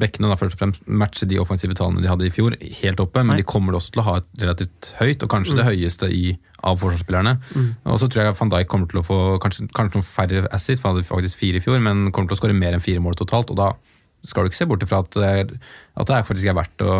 [0.00, 3.22] bekkene da, først og fremst matche de offensive tallene de hadde i fjor, helt oppe,
[3.22, 3.40] men Nei.
[3.42, 5.60] de kommer også til å ha et relativt høyt, og kanskje mm.
[5.60, 6.24] det høyeste i,
[6.66, 7.36] av forsvarsspillerne.
[7.54, 7.68] Mm.
[7.92, 10.82] Og så tror jeg van Dijk kommer til å få kanskje, kanskje noen færre assists,
[10.82, 13.02] for han hadde faktisk fire i fjor, men kommer til å skåre mer enn fire
[13.02, 13.54] mål totalt.
[13.54, 13.74] og da
[14.26, 16.92] skal du ikke se bort ifra at at det er faktisk er verdt å,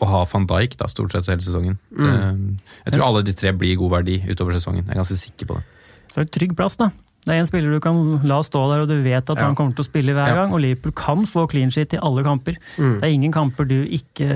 [0.00, 1.76] å, ha van Dijk da, stort sett hele sesongen.
[1.92, 2.06] Mm.
[2.06, 4.86] Det, jeg tror alle de tre blir god verdi utover sesongen.
[4.86, 5.64] Jeg er ganske sikker på det.
[6.10, 6.90] Så er det trygg plass, da.
[7.20, 9.44] Det er en spiller du kan la stå der, og du vet at ja.
[9.44, 10.54] han kommer til å spille hver gang.
[10.56, 12.56] Og Liverpool kan få clean shit i alle kamper.
[12.78, 12.94] Mm.
[13.02, 14.28] Det er ingen kamper du ikke,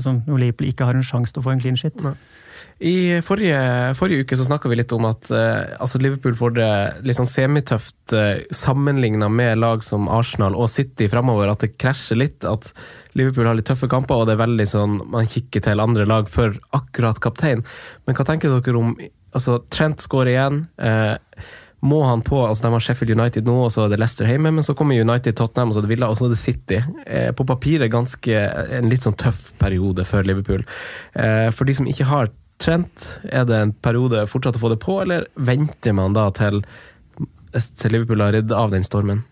[0.00, 2.00] som Liverpool ikke har en sjanse til å få en clean shit.
[2.06, 2.14] Nei.
[2.80, 3.60] I forrige,
[3.98, 6.70] forrige uke så snakka vi litt om at uh, altså Liverpool får det
[7.04, 11.52] litt sånn semitøft eh, sammenligna med lag som Arsenal og City fremover.
[11.52, 12.46] At det krasjer litt.
[12.48, 12.70] At
[13.20, 16.32] Liverpool har litt tøffe kamper, og det er veldig sånn man kikker til andre lag
[16.32, 17.66] for akkurat kaptein.
[18.08, 18.94] Men hva tenker dere om
[19.36, 20.62] altså Trent skårer igjen.
[20.80, 21.16] Uh,
[21.80, 24.52] må han på altså De har Sheffield United nå, og så er det Leicester hjemme,
[24.52, 26.80] men så kommer United, Tottenham, og så er det Villa, og så er det City.
[27.06, 28.42] Eh, på papiret ganske
[28.80, 30.64] en litt sånn tøff periode for Liverpool.
[31.16, 34.80] Eh, for de som ikke har Trent, er det en periode fortsatt å få det
[34.82, 36.60] på, eller venter man da til,
[37.56, 39.24] til Liverpool har ridd av den stormen?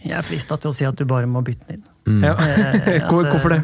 [0.00, 1.86] Jeg er frista til å si at du bare må bytte den inn.
[2.08, 2.24] Mm.
[2.30, 2.34] Ja.
[2.36, 3.60] at, Hvorfor det?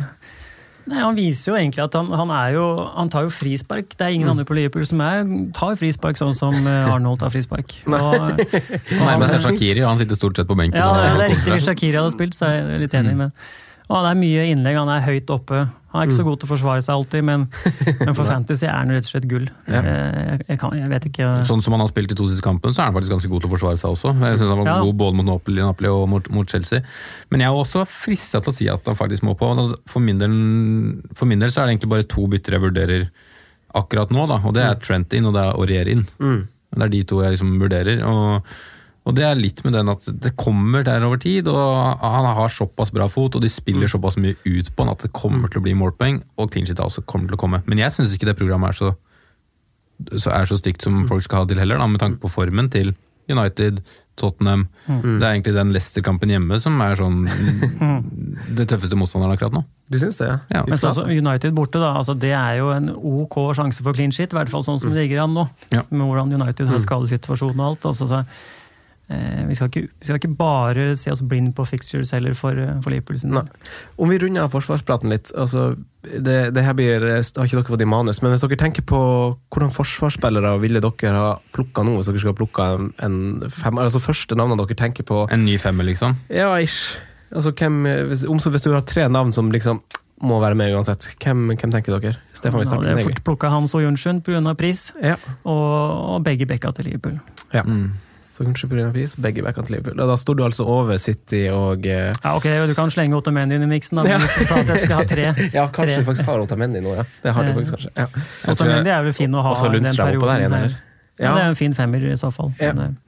[0.86, 3.96] Nei, Han viser jo egentlig at han, han, jo, han tar jo frispark.
[3.96, 4.32] Det er ingen mm.
[4.36, 5.24] andre på Liverpool som er,
[5.56, 7.78] tar frispark sånn som eh, Arnold tar frispark.
[7.90, 10.78] Nærmest er Shakiri, og han sitter stort sett på benken.
[10.78, 11.50] Ja, det er riktig.
[11.56, 13.16] Hvis Shakiri hadde spilt, så er jeg litt enig.
[13.16, 13.24] Mm.
[13.26, 15.58] med Og det er mye innlegg, han er høyt oppe.
[15.92, 16.28] Han er ikke så Mm.
[16.28, 17.44] god til å forsvare seg alltid, men,
[18.04, 19.46] men for Fantasy er han rett og slett gull.
[19.70, 19.80] Ja.
[19.86, 22.74] Jeg, jeg, kan, jeg vet ikke Sånn som han har spilt de to siste kampene,
[22.74, 24.12] så er han faktisk ganske god til å forsvare seg også.
[24.18, 24.80] Jeg synes han var Ja.
[24.82, 26.82] god både mot Napoli, Napoli og mot, mot Chelsea.
[27.30, 29.52] Men jeg er også frista til å si at han faktisk må på.
[29.86, 30.34] For min, del,
[31.14, 33.08] for min del så er det egentlig bare to bytter jeg vurderer
[33.76, 34.40] akkurat nå, da.
[34.44, 36.04] Og det er Trent inn, og det er Aurier inn.
[36.18, 36.48] Mm.
[36.76, 38.02] Det er de to jeg liksom vurderer.
[38.04, 38.42] og
[39.06, 42.50] og det er litt med den at det kommer der over tid, og han har
[42.50, 45.62] såpass bra fot, og de spiller såpass mye ut på han at det kommer til
[45.62, 47.62] å bli målpoeng, og clean shit også kommer til å komme.
[47.70, 48.92] Men jeg syns ikke det programmet er så,
[50.18, 52.68] så, er så stygt som folk skal ha til heller, da, med tanke på formen
[52.74, 52.96] til
[53.30, 53.80] United,
[54.16, 54.66] Tottenham.
[54.86, 55.16] Mm.
[55.20, 57.24] Det er egentlig den Leicester-kampen hjemme som er sånn
[58.58, 59.62] det tøffeste motstanderen akkurat nå.
[59.90, 60.36] Du syns det, ja?
[60.50, 60.62] Ja.
[60.66, 64.32] Men så United borte, da, altså det er jo en ok sjanse for clean shit,
[64.32, 65.46] i hvert fall sånn som det ligger an nå.
[65.74, 65.82] Ja.
[65.90, 66.84] Med hvordan United har Mm.
[66.86, 67.86] skadesituasjonen og alt.
[67.92, 68.22] Altså, så,
[69.46, 72.72] vi, skal ikke, vi skal ikke bare se oss blind på fixtures heller for, eh,
[72.82, 73.20] for Liverpool.
[73.22, 73.30] sin.
[73.36, 73.44] Nei.
[74.02, 77.84] Om vi runder av forsvarspraten litt altså, det, det her blir, har ikke dere fått
[77.86, 78.98] i manus, men hvis dere tenker på
[79.54, 83.78] hvordan forsvarsspillere ville dere ha plukka nå, hvis dere skulle ha plukka en, en fem,
[83.78, 86.16] Altså første navnene dere tenker på En ny femmer, liksom.
[86.30, 86.96] Ja, ish.
[87.34, 89.82] Altså, hvem, hvis, om, hvis du har tre navn som liksom
[90.26, 92.16] må være med uansett, hvem, hvem tenker dere?
[92.32, 93.10] Stefan, vi starter det med deg.
[93.10, 94.54] fort plukka Hans og Jonsund pga.
[94.56, 95.14] pris, Ja.
[95.44, 97.18] og, og begge bekka til Liverpool.
[97.52, 97.62] Ja.
[97.62, 97.90] Mm.
[98.36, 98.90] Så kanskje pga.
[98.92, 99.96] pris, begge backene til Liverpool.
[100.10, 103.64] Da står du altså over City og eh, Ja, ok, Du kan slenge Otamendi inn
[103.64, 104.26] i miksen, da, men Ja.
[104.28, 105.24] sa at jeg skal ha tre.
[105.56, 106.02] Ja, kanskje tre.
[106.04, 107.04] du faktisk har Otamendi nå, ja.
[107.24, 107.90] Det har du Eh, faktisk kanskje.
[107.96, 108.52] Ja.
[108.52, 110.28] Otamendi er vel fin å ha Også den perioden.
[110.28, 110.76] der igjen, eller?
[111.18, 112.52] Ja, det er en fin femmer i så fall.
[112.60, 112.72] Ja.
[112.76, 113.02] Men, eh,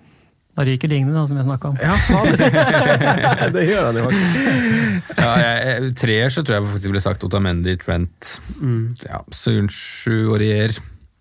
[0.59, 1.77] Da ryker Digne, da, som jeg snakka om.
[1.79, 3.53] Ja, faen.
[3.55, 5.19] det gjør han jo faktisk.
[5.21, 8.97] Ja, jeg, jeg, treer så tror jeg faktisk ville sagt Otamendi, Trent, Mm.
[9.05, 10.75] ja, Sørensu, Aurier.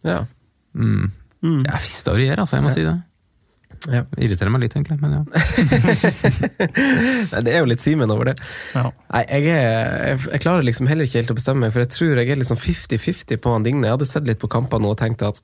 [0.08, 0.24] Ja.
[0.74, 1.12] Mm.
[1.44, 1.60] Mm.
[1.68, 2.74] Jeg er fista Aurier, altså, jeg må Ja.
[2.80, 2.96] si det.
[3.86, 4.04] Ja.
[4.10, 4.98] Det irriterer meg litt, egentlig.
[5.02, 5.24] Men ja.
[7.32, 8.36] Nei, det er jo litt Simen over det.
[8.74, 8.90] Ja.
[9.14, 11.94] Nei, jeg, er, jeg, jeg klarer liksom heller ikke helt å bestemme meg, for jeg
[11.94, 13.86] tror jeg er liksom 50-50 på han Digne.
[13.88, 15.44] Jeg hadde sett litt på kampene nå og tenkt at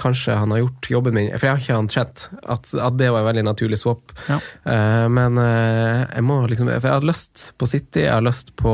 [0.00, 3.10] kanskje han har gjort jobben min, for jeg har ikke han Trent, at, at det
[3.12, 4.12] var en veldig naturlig swap.
[4.28, 4.38] Ja.
[4.64, 8.54] Uh, men uh, jeg må liksom For jeg har lyst på City, jeg har lyst
[8.58, 8.72] på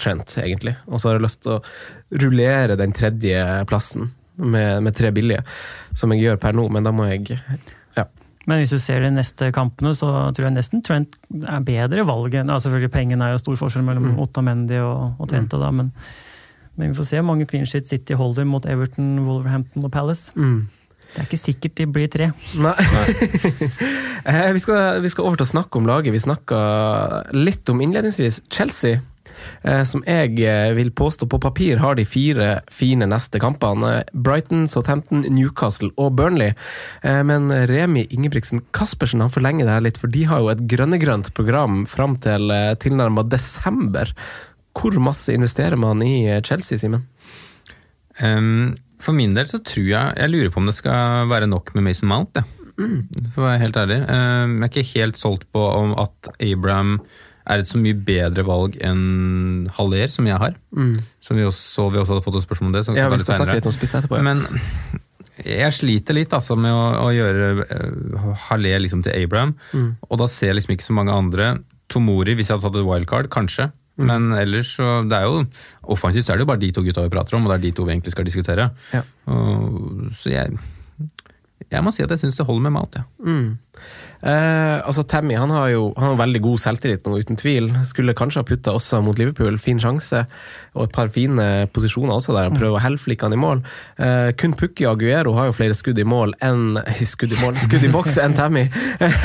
[0.00, 0.76] Trent, egentlig.
[0.88, 1.62] Og så har jeg lyst til å
[2.22, 5.44] rullere den tredje plassen med, med tre billige,
[5.96, 7.40] som jeg gjør per nå, men da må jeg.
[8.46, 12.36] Men hvis du ser de neste kampene, så tror jeg nesten Trent er bedre valg
[12.38, 14.20] ja, Selvfølgelig pengene er jo stor forskjell mellom Mm.
[14.22, 15.90] Otamendi og, og Trent, da, men,
[16.78, 20.30] men vi får se hvor mange clean sheet City holder mot Everton, Wolverhampton og Palace.
[20.38, 20.68] Mm.
[21.06, 22.30] Det er ikke sikkert de blir tre.
[22.58, 22.76] Nei.
[24.26, 26.10] Eh, vi, skal, vi skal over til å snakke om laget.
[26.10, 26.56] Vi snakka
[27.30, 28.98] litt om innledningsvis Chelsea.
[29.62, 34.04] Eh, Som jeg eh, vil påstå på papir har de fire fine neste kampene.
[34.12, 36.54] Brighton, Southampton, Newcastle og Burnley.
[37.02, 40.64] Eh, Men Remi Ingebrigtsen Caspersen han forlenger det her litt, for de har jo et
[40.70, 44.10] grønnegrønt program fram til tilnærma desember.
[44.76, 47.06] Hvor masse investerer man i Chelsea, Simen?
[48.20, 51.74] Um, for min del så tror jeg Jeg lurer på om det skal være nok
[51.76, 52.52] med Mason Mount, jeg.
[52.76, 53.96] For å være helt ærlig.
[54.04, 56.98] Um, jeg er ikke helt solgt på om at Abraham
[57.46, 60.56] er et så mye bedre valg enn Haller, som jeg har.
[61.22, 62.84] Som vi også, vi også hadde fått et spørsmål om det.
[62.86, 64.18] som Ja, vi skal snakke litt om spiss etterpå.
[64.18, 64.26] Ja.
[64.26, 64.42] Men
[65.44, 69.90] jeg sliter litt altså, med å, å gjøre uh, Haller liksom til Abraham, Mm.
[70.08, 71.50] og da ser jeg liksom ikke så mange andre.
[71.92, 73.68] Tomori, hvis jeg hadde tatt et wildcard, kanskje.
[73.96, 74.06] Mm.
[74.10, 75.44] Men ellers så det er jo
[75.94, 77.62] Offensivt så er det jo bare de to gutta vi prater om, og det er
[77.62, 78.66] de to vi egentlig skal diskutere.
[78.92, 79.00] Ja.
[79.32, 80.58] Og, så jeg
[81.72, 82.98] jeg må si at jeg syns det holder med Mount.
[83.00, 83.06] Ja.
[84.22, 84.28] Mm.
[84.30, 87.70] Eh, altså Tammy han har jo han har veldig god selvtillit nå, uten tvil.
[87.88, 89.58] Skulle kanskje ha putta også mot Liverpool.
[89.62, 90.24] Fin sjanse.
[90.76, 93.62] Og et par fine posisjoner også, der han prøver å helflikke han i mål.
[94.02, 96.80] Eh, kun Pukki Aguero har jo flere skudd i mål enn
[97.14, 98.66] skudd i mål, skudd i boks enn Tammy.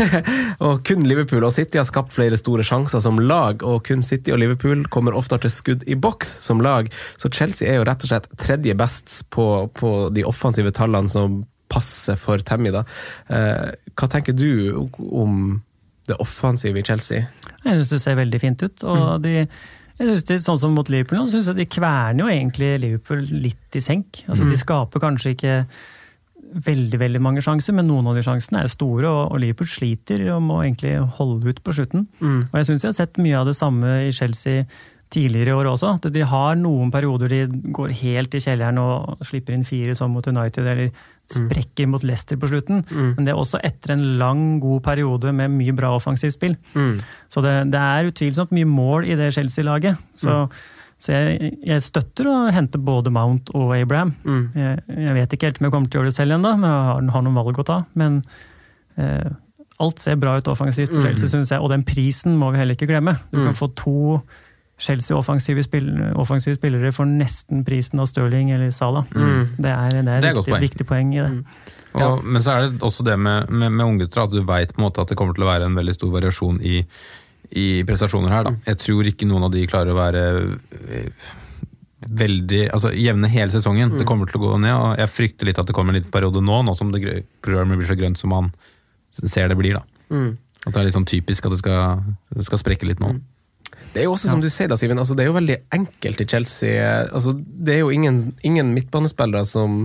[0.65, 4.33] og kun Liverpool og City har skapt flere store sjanser som lag, og kun City
[4.33, 6.91] og Liverpool kommer oftere til skudd i boks som lag.
[7.21, 11.41] Så Chelsea er jo rett og slett tredje best på, på de offensive tallene som
[11.71, 12.73] passer for Tammy.
[12.75, 12.83] da.
[13.31, 15.61] Eh, hva tenker du om
[16.09, 17.27] det offensive i Chelsea?
[17.63, 18.83] Jeg syns det ser veldig fint ut.
[18.83, 19.35] og de
[20.01, 23.75] jeg synes det, Sånn som mot Liverpool, synes jeg de kverner jo egentlig Liverpool litt
[23.77, 24.23] i senk.
[24.27, 24.49] Altså, Mm.
[24.49, 25.65] De skaper kanskje ikke
[26.65, 30.23] veldig veldig mange sjanser, men noen av de sjansene er store, og, og Liverpool sliter
[30.33, 32.07] og må egentlig holde ut på slutten.
[32.19, 32.41] Mm.
[32.49, 34.65] Og jeg syns jeg har sett mye av det samme i Chelsea
[35.11, 35.93] tidligere i år også.
[35.99, 37.41] At de har noen perioder de
[37.75, 40.91] går helt i kjelleren og slipper inn fire som mot United, eller
[41.31, 42.83] sprekker mot Leicester på slutten.
[42.91, 43.13] Mm.
[43.17, 46.55] Men det er også etter en lang, god periode med mye bra offensivt spill.
[46.75, 46.99] Mm.
[47.31, 49.97] Så det, det er utvilsomt mye mål i det Chelsea-laget.
[50.15, 50.37] Så,
[51.01, 54.13] så jeg, jeg støtter å hente både Mount og Abraham.
[54.23, 54.43] Mm.
[54.55, 56.69] Jeg, jeg vet ikke helt om jeg kommer til å gjøre det selv ennå, men
[56.69, 57.79] jeg har, har noen valg å ta.
[57.97, 58.21] Men
[59.01, 59.31] eh,
[59.81, 61.07] alt ser bra ut offensivt for Mm.
[61.09, 61.61] Chelsea, synes jeg.
[61.63, 63.15] Og den prisen må vi heller ikke glemme.
[63.31, 63.47] Du Mm.
[63.49, 64.21] kan få to
[64.81, 69.05] Chelsea offensive, spill, offensive spillere får nesten prisen av Stirling eller Salah.
[69.13, 69.43] Mm.
[69.61, 70.63] Det er, det er, Det er viktig, poeng.
[70.65, 71.67] viktig poeng i det.
[72.01, 75.11] Og, Men så er det også det med, med, med unggutter at du veit at
[75.11, 76.81] det kommer til å være en veldig stor variasjon i,
[77.61, 78.49] i prestasjoner her.
[78.49, 78.55] Da.
[78.71, 80.23] Jeg tror ikke noen av de klarer å være
[80.97, 81.31] eh,
[82.09, 83.93] veldig altså jevne hele sesongen.
[83.99, 86.13] Det kommer til å gå ned, og jeg frykter litt at det kommer en liten
[86.13, 88.49] periode nå, nå som det programmet blir så grønt som man
[89.11, 89.77] ser det blir.
[89.77, 89.83] da.
[90.09, 90.31] Mm.
[90.65, 92.01] At det er litt sånn typisk at det skal,
[92.33, 93.13] det skal sprekke litt nå.
[93.91, 96.21] Det er jo også som du sier da, Simen, altså det er jo veldig enkelt
[96.23, 96.75] i Chelsea.
[97.11, 99.81] Altså det er jo ingen, ingen midtbanespillere som,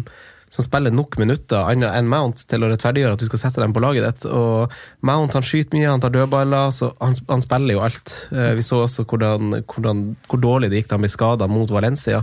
[0.47, 3.75] som spiller nok minutter annet enn Mount til å rettferdiggjøre at du skal sette dem
[3.75, 4.29] på laget ditt.
[4.31, 4.71] Og
[5.11, 8.15] Mount han skyter mye, han tar dødballer, så han, han spiller jo alt.
[8.31, 11.75] Eh, Vi så også hvordan, hvordan, hvor dårlig det gikk da han ble skada mot
[11.75, 12.23] Valencia.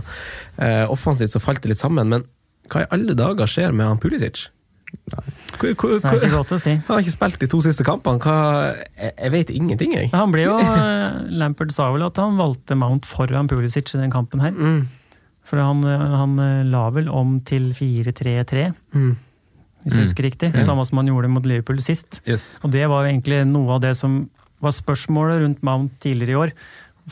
[0.56, 2.24] Eh, offensivt så falt det litt sammen, men
[2.72, 4.46] hva i alle dager skjer med han Pulisic?
[5.58, 6.70] Hvor, hvor, Det er ikke godt å si.
[6.74, 8.18] Han har ikke spilt de to siste kampene.
[8.24, 8.36] Hva,
[8.98, 10.10] jeg, jeg vet ingenting, jeg.
[10.14, 14.10] Han ble jo, Lampert Lampard sa vel at han valgte Mount foran Pulisic i den
[14.14, 14.52] kampen her.
[14.56, 14.86] Mm.
[15.44, 19.12] For han, eh, han eh, la vel om til 4-3-3, Mm.
[19.84, 20.06] hvis jeg Mm.
[20.08, 20.52] husker riktig.
[20.54, 20.62] Mm.
[20.64, 22.20] Samme som han gjorde mot Liverpool sist.
[22.26, 22.58] Yes.
[22.64, 24.28] Og det var jo egentlig noe av det som
[24.64, 26.52] var spørsmålet rundt Mount tidligere i år.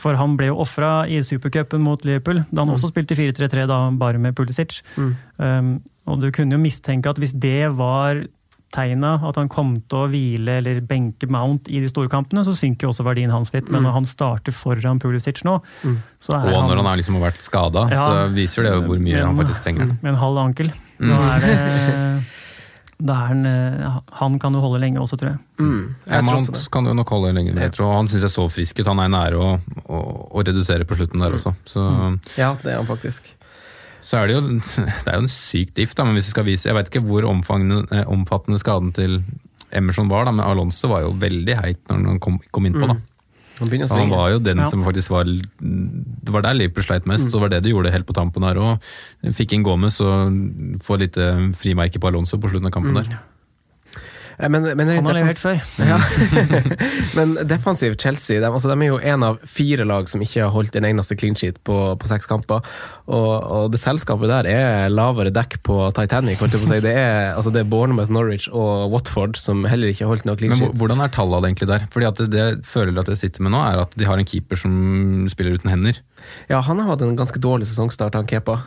[0.00, 2.76] For han ble jo ofra i supercupen mot Liverpool, da han Mm.
[2.78, 4.80] også spilte 4-3-3, da bare med Pulisic.
[4.96, 5.16] Mm.
[5.38, 8.24] Um, og du kunne jo mistenke at hvis det var
[8.72, 12.54] tegna at han kom til å hvile eller benke Mount i de store kampene, så
[12.56, 13.68] synker jo også verdien hans litt.
[13.68, 13.84] Men Mm.
[13.84, 15.98] når han starter foran Pulisic nå, Mm.
[16.18, 18.08] så er Og når han er liksom har vært skada, Ja.
[18.08, 19.86] så viser det jo hvor mye han faktisk trenger.
[20.02, 20.72] Med en halv ankel.
[21.00, 22.24] Nå er det
[23.04, 25.38] da er han, eh, han kan jo holde lenge også, tror jeg.
[25.58, 25.94] Mm.
[26.06, 27.54] Ja, Jeg tror Mount også kan jo nok holde lenge.
[27.58, 28.86] Jeg tror Han syns jeg så frisk ut.
[28.86, 31.54] Han er nære å, å, å redusere på slutten der også.
[31.66, 33.34] Så, Ja, det er han faktisk.
[34.02, 34.42] Så er det jo
[35.04, 37.04] det er jo en syk diff, da, men hvis vi skal vise Jeg vet ikke
[37.06, 39.22] hvor eh, omfattende skaden til
[39.72, 42.90] Emerson var, da, men Alonso var jo veldig heit når han kom, kom innpå.
[42.90, 42.98] da.
[43.60, 44.64] Han begynner å Han var jo den Ja.
[44.68, 47.92] som faktisk var Det var der Liverpool sleit mest, og det var det du gjorde
[47.92, 48.80] helt på tampen her òg.
[49.32, 53.18] Fikk inn Gomez og får litt eh, frimerke på Alonso på slutten av kampen der.
[54.38, 55.60] Eh, Men, men Han har levert før.
[55.82, 55.98] Ja.
[57.18, 60.52] men defensiv Chelsea de, altså, de er jo en av fire lag som ikke har
[60.54, 62.64] holdt en eneste clean sheet på, på seks kamper.
[63.06, 66.40] Og, og det selskapet der er lavere dekk på Titanic.
[66.42, 66.80] Holdt jeg på å si.
[66.84, 70.38] Det er, altså, det er Bournemouth, Norwich og Watford som heller ikke har holdt noe
[70.40, 70.72] clean sheet.
[70.72, 71.88] Men hvordan er tallene egentlig der?
[71.92, 74.20] Fordi at det, det jeg føler at jeg sitter med nå, er at de har
[74.20, 74.72] en keeper som
[75.32, 75.98] spiller uten hender.
[76.50, 78.60] Ja, han har hatt en ganske dårlig sesongstart, han Kepa.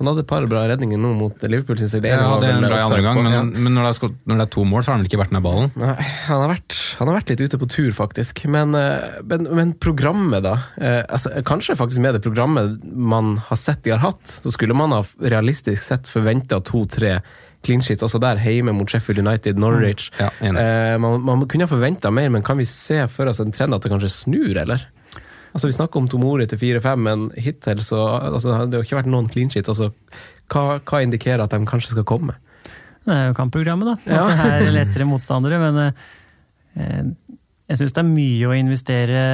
[0.00, 2.06] Han hadde et par bra redninger nå mot Liverpool, syns jeg.
[2.06, 3.42] Det Ja, det er en bra andre gang, på, men, ja.
[3.44, 5.34] men når, det er, når det er to mål, så har han vel ikke vært
[5.36, 5.74] nær ballen?
[5.76, 5.90] Nei,
[6.24, 8.40] han har, vært, han har vært litt ute på tur, faktisk.
[8.48, 10.54] Men, eh, men, men programmet, da.
[10.80, 14.78] Eh, altså, kanskje faktisk med det programmet man har sett de har hatt, så skulle
[14.78, 17.18] man ha realistisk sett forventa to-tre
[17.60, 20.08] clean sheets også der, hjemme mot Sheffield United, Norwich.
[20.16, 20.30] Ja.
[20.40, 23.76] Eh, man, man kunne ha forventa mer, men kan vi se for oss en trend
[23.76, 24.86] at det kanskje snur, eller?
[25.50, 29.10] Altså Vi snakker om Tomori til 4-5, men hittil så altså, det har ikke vært
[29.10, 29.72] noen clean sheets.
[29.72, 29.90] Altså,
[30.52, 32.36] hva, hva indikerer at de kanskje skal komme?
[33.06, 34.12] Det er jo kampprogrammet, da.
[34.12, 34.26] Ja.
[34.60, 35.58] Det er lettere motstandere.
[35.62, 37.02] Men eh,
[37.70, 39.24] jeg syns det er mye å investere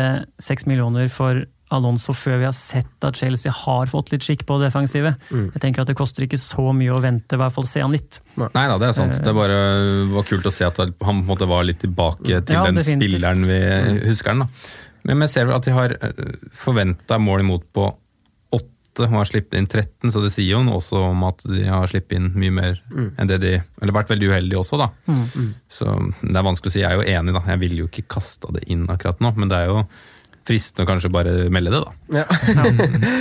[0.43, 1.45] seks millioner for
[1.75, 5.17] Alonso før vi har sett at Chelsea har fått litt skikk på det defensive.
[5.35, 5.49] Mm.
[5.57, 7.95] Jeg tenker at det koster ikke så mye å vente, i hvert fall se han
[7.97, 8.21] litt.
[8.39, 9.19] Nei da, det er sant.
[9.25, 9.59] Det bare
[10.13, 12.79] var kult å se at han på en måte var litt tilbake til Ja, den
[12.79, 13.17] definitivt.
[13.17, 13.59] spilleren vi
[14.07, 14.45] husker han.
[14.47, 14.86] da.
[15.07, 15.95] Men jeg ser vel at de har
[16.57, 17.87] forventa mål imot på
[18.57, 21.67] åtte og har sluppet inn 13, så det sier jo noe også om at de
[21.69, 22.79] har sluppet inn mye mer
[23.21, 24.89] enn det de Eller vært veldig uheldige også, da.
[25.69, 25.85] Så
[26.23, 26.81] det er vanskelig å si.
[26.81, 27.43] Jeg er jo enig, da.
[27.53, 29.83] Jeg ville jo ikke kasta det inn akkurat nå, men det er jo
[30.47, 32.21] fristende å kanskje bare melde det, da.
[32.21, 32.25] Ja.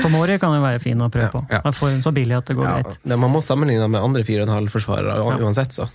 [0.04, 1.42] Tomori kan jo være fin å prøve på.
[1.50, 1.60] Ja.
[1.66, 2.98] Han får så billig at det går Ja, greit.
[3.02, 5.38] det, man må sammenligne med andre 4,5-forsvarere Ja.
[5.42, 5.74] uansett.
[5.76, 5.88] Så.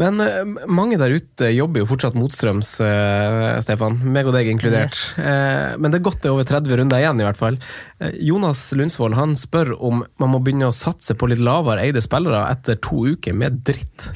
[0.00, 3.98] Men eh, mange der ute jobber jo fortsatt motstrøms, eh, Stefan.
[4.16, 4.96] Meg og deg inkludert.
[4.96, 5.76] Yes.
[5.78, 7.58] men det er godt det er over 30 runder igjen, i hvert fall.
[8.00, 12.00] Eh, Jonas Lundsvold han spør om man må begynne å satse på litt lavere eide
[12.04, 14.08] spillere etter to uker med dritt.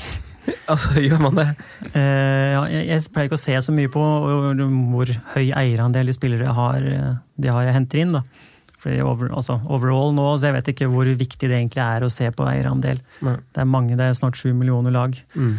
[0.67, 1.49] Altså, gjør man det?
[1.95, 6.15] Uh, ja, jeg, jeg pleier ikke å se så mye på hvor, høy eierandel de
[6.17, 8.17] spillere har, eh, de har jeg henter inn.
[8.19, 8.25] da.
[8.81, 12.13] Fordi over, altså, overall nå, så jeg vet ikke hvor viktig det egentlig er å
[12.13, 13.03] se på eierandel.
[13.27, 13.37] Nei.
[13.53, 15.19] Det er mange, det er snart sju millioner lag.
[15.37, 15.51] Mm.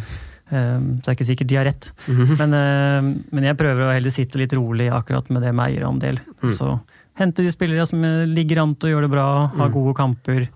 [0.52, 1.86] Um, så det er ikke sikkert de har rett.
[2.10, 6.18] men, uh, men jeg prøver å heller sitte litt rolig akkurat med det med eierandel.
[6.42, 6.50] Mm.
[6.52, 6.74] Så
[7.20, 8.02] hente de spillere som
[8.32, 9.72] ligger an til å gjøre det bra, ha Mm.
[9.78, 10.48] gode kamper,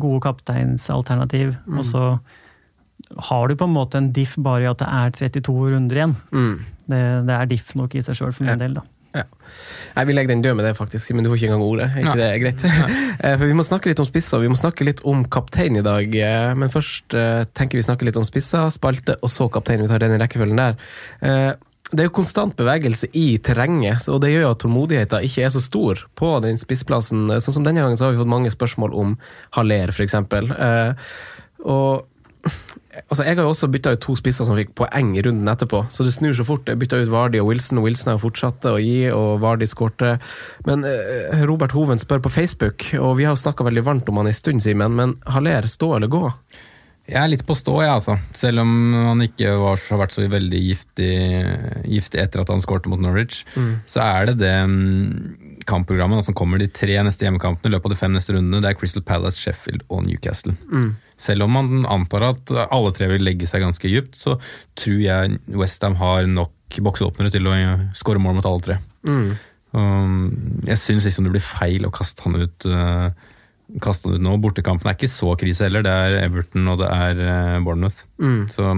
[0.00, 1.52] gode kapteinsalternativ.
[1.66, 1.78] Mm.
[1.78, 2.04] Og så
[3.28, 6.16] har du på en måte en diff bare i at det er 32 runder igjen.
[6.32, 6.54] Mm.
[6.88, 8.84] Det, det er diff nok i seg sjøl for min del, da.
[9.14, 9.22] Ja.
[9.94, 11.84] Jeg vil legge den død med det, faktisk, men du får ikke engang ordet.
[11.94, 12.64] Er ikke det er greit?
[13.24, 15.84] Eh, For Vi må snakke litt om spisser, vi må snakke litt om kaptein i
[15.86, 16.16] dag.
[16.18, 19.84] eh, Men først eh, tenker vi snakke litt om spisser, spalte og så kaptein.
[19.84, 20.74] Vi tar den i rekkefølgen der.
[21.22, 21.52] Eh,
[21.94, 25.52] det er jo konstant bevegelse i terrenget, og det gjør jo at tålmodigheten ikke er
[25.54, 27.28] så stor på den spissplassen.
[27.38, 29.14] Sånn som denne gangen så har vi fått mange spørsmål om
[29.54, 30.16] Haller, f.eks.
[30.18, 31.06] Eh,
[31.70, 32.50] og
[33.08, 35.84] altså Jeg har jo også bytta ut to spisser som fikk poeng i runden etterpå,
[35.90, 36.68] så det snur så fort.
[36.68, 40.16] Jeg bytta ut Vardi og Wilson, og Wilson har fortsatt å gi, og Vardi skårte.
[40.68, 44.22] Men eh, Robert Hoven spør på Facebook, og vi har jo snakka veldig varmt om
[44.22, 46.28] han en stund, Simen, men Haller, stå eller gå?
[47.04, 48.14] Jeg er litt på stå, jeg, altså.
[48.32, 51.10] Selv om han ikke var, har vært så veldig giftig,
[51.84, 53.74] giftig etter at han skårte mot Norwich, mm.
[53.92, 57.92] så er det det mm, kampprogrammet som kommer de tre neste hjemmekampene i løpet av
[57.92, 58.62] de fem neste rundene.
[58.64, 60.56] Det er Crystal Palace, Sheffield og Newcastle.
[60.72, 60.94] Mm.
[61.20, 64.36] Selv om man antar at alle tre vil legge seg ganske dypt, så
[64.78, 67.54] tror jeg Westham har nok bokseåpnere til å
[67.96, 68.80] skåre mål mot alle tre.
[69.04, 69.34] Mm.
[70.64, 72.66] jeg syns liksom det blir feil å kaste han ut.
[72.66, 73.10] Uh,
[73.84, 74.36] kasta ut nå.
[74.42, 75.84] Bortekampen er ikke så krise heller.
[75.86, 78.06] Det er Everton og det er uh, Bournemouth.
[78.22, 78.46] Mm.
[78.52, 78.74] Så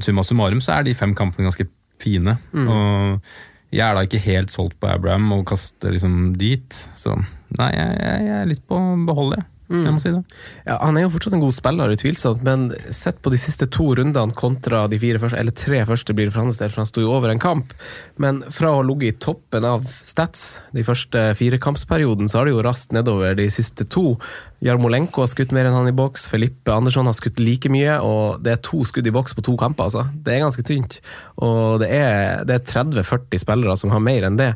[0.00, 1.68] summa summarum så er de fem kampene ganske
[2.02, 2.36] fine.
[2.52, 2.68] Mm.
[2.68, 6.76] Og jeg er da ikke helt solgt på Abraham og kaster liksom dit.
[6.98, 9.48] Så nei, jeg, jeg er litt på beholde, jeg.
[9.72, 9.86] Mm.
[9.86, 10.20] Jeg må si det.
[10.66, 13.88] Ja, han er jo fortsatt en god spiller, utvilsomt, men sett på de siste to
[13.96, 16.90] rundene kontra de fire første, eller tre første blir det for hans del, for han
[16.90, 17.72] sto jo over en kamp.
[18.20, 22.48] Men fra å ha ligget i toppen av stats de første fire kampsperioden, så har
[22.48, 24.18] det jo rast nedover de siste to.
[24.62, 28.44] Jarmolenko har skutt mer enn han i boks, Felipe Andersson har skutt like mye, og
[28.44, 30.04] det er to skudd i boks på to kamper, altså.
[30.12, 31.00] Det er ganske tynt.
[31.42, 34.52] Og det er, er 30-40 spillere som har mer enn det.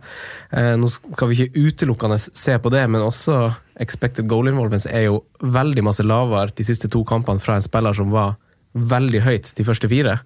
[0.52, 3.40] Eh, nå skal vi ikke utelukkende se på det, men også
[3.82, 7.96] expected goal involvence er jo veldig masse lavere de siste to kampene fra en spiller
[7.96, 8.36] som var
[8.76, 10.18] veldig høyt de første fire.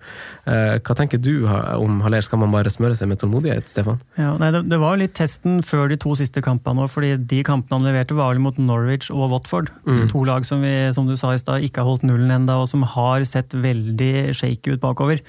[0.51, 2.24] Eh, hva tenker du om Haller?
[2.26, 4.01] Skal man bare smøre seg med tålmodighet, Stefan?
[4.18, 7.78] Ja, nei, det, var litt testen før de to siste kampene òg, fordi de kampene
[7.78, 9.70] han leverte var vel mot Norwich og Watford.
[9.86, 10.09] Mm.
[10.12, 12.68] To lag som vi, som du sa i stad, ikke har holdt nullen enda, og
[12.70, 15.22] som har sett veldig shaky ut bakover.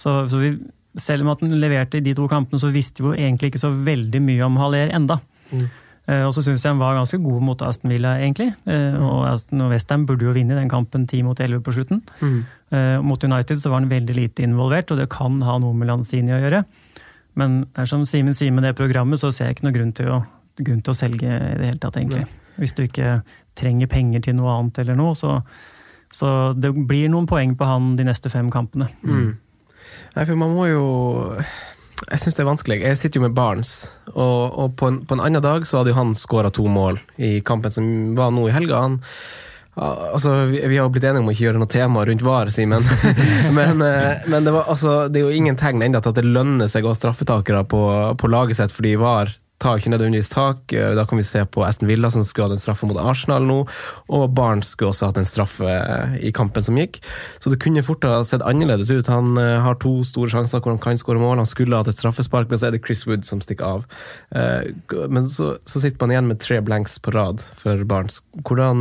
[0.00, 0.54] Så, så vi,
[0.96, 3.66] selv om at han leverte i de to kampene, så visste vi jo egentlig ikke
[3.66, 5.20] så veldig mye om Haller enda.
[5.52, 5.68] Mm.
[6.04, 8.50] Eh, og så syns jeg han var ganske god mot Aston Villa, egentlig.
[8.68, 12.02] Eh, og Aston og Westham burde jo vinne den kampen 10 mot 11 på slutten.
[12.20, 12.40] Mm.
[12.76, 15.88] Eh, mot United så var han veldig lite involvert, og det kan ha noe med
[15.88, 16.64] Lanzini å gjøre.
[17.40, 20.18] Men dersom Simen sier med det programmet, så ser jeg ikke noen grunn til å,
[20.60, 22.26] grunn til å selge i det hele tatt, egentlig.
[22.60, 23.22] Hvis du ikke
[23.58, 25.38] trenger penger til noe annet eller noe, så,
[26.12, 28.90] så det blir noen poeng på han de neste fem kampene.
[29.02, 29.32] Mm.
[30.14, 30.84] Nei, for man må jo
[32.04, 32.80] jeg syns det er vanskelig.
[32.84, 33.72] Jeg sitter jo med Barnes,
[34.12, 37.00] og, og på, en, på, en, annen dag så hadde jo han skåra to mål
[37.16, 37.86] i kampen som
[38.18, 38.82] var nå i helga.
[38.84, 38.98] Han,
[39.76, 42.52] altså, vi, vi, har jo blitt enige om å ikke gjøre noe tema rundt VAR,
[42.54, 42.84] Simen.
[43.58, 46.26] men, eh, men det, var, altså, det, er jo ingen tegn ennå til at det
[46.28, 47.82] lønner seg å ha straffetakere på,
[48.20, 49.32] på laget sitt fordi VAR
[49.62, 50.72] tar ikke nødvendigvis tak.
[50.72, 53.46] Eh, da kan vi se på Aston Villa, som skulle hatt en straffe mot Arsenal
[53.46, 53.58] nå.
[54.12, 57.00] Og Barnes skulle også hatt en straffe eh, i kampen som gikk.
[57.40, 59.10] Så det kunne fort ha sett annerledes ut.
[59.12, 61.40] Han uh, har to store sjanser hvor han kan skåre mål.
[61.42, 63.84] Han skulle hatt et straffespark, men så er det Chris Wood som stikker av.
[64.32, 68.20] Men så, så, sitter man igjen med tre blanks på rad for Barnes.
[68.42, 68.80] Hvordan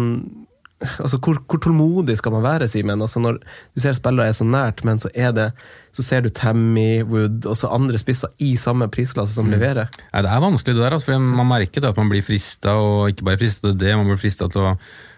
[1.03, 3.01] altså, hvor, hvor, tålmodig skal man være, Simen?
[3.01, 5.49] Altså, når du ser spillere er så nært, men så, det,
[5.95, 9.55] så ser du Tammy, Wood og så andre spisser i samme prisklasse som mm.
[9.55, 9.97] leverer.
[10.11, 10.97] Nei, det er vanskelig, det der.
[10.97, 14.11] Altså, for Man merker at man blir frista, og ikke bare frista til det, man
[14.11, 14.77] blir frista til å,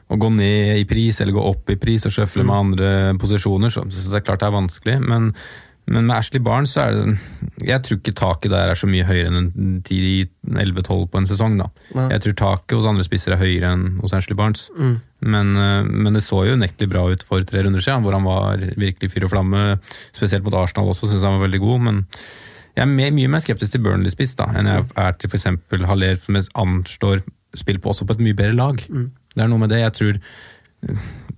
[0.09, 2.49] å, gå ned i pris eller gå opp i pris og sjøfle mm.
[2.51, 2.91] med andre
[3.21, 3.73] posisjoner.
[3.73, 4.99] Så, så, det er klart det er vanskelig.
[5.05, 5.31] men
[5.85, 9.05] men med Ashley Barnes så er det Jeg tror ikke taket der er så mye
[9.05, 11.57] høyere enn 10-11-12 på en sesong.
[11.59, 11.67] da.
[11.97, 12.07] Nei.
[12.15, 14.67] Jeg tror taket hos andre spisser er høyere enn hos Ashley Barnes.
[14.77, 14.95] Mm.
[15.35, 18.25] Men, eh, men, det så jo unektelig bra ut for tre runder siden, hvor han
[18.25, 19.63] var virkelig fyr og flamme.
[20.15, 21.85] Spesielt mot Arsenal også, syns han var veldig god.
[21.87, 22.01] Men
[22.75, 25.47] jeg er mye, mye mer skeptisk til Burnley-spiss da, enn jeg er til f.eks.
[25.85, 27.23] Haller, som anslår
[27.55, 28.81] spill på også på et mye bedre lag.
[28.89, 29.11] Mm.
[29.35, 29.83] Det er noe med det.
[29.83, 30.19] Jeg tror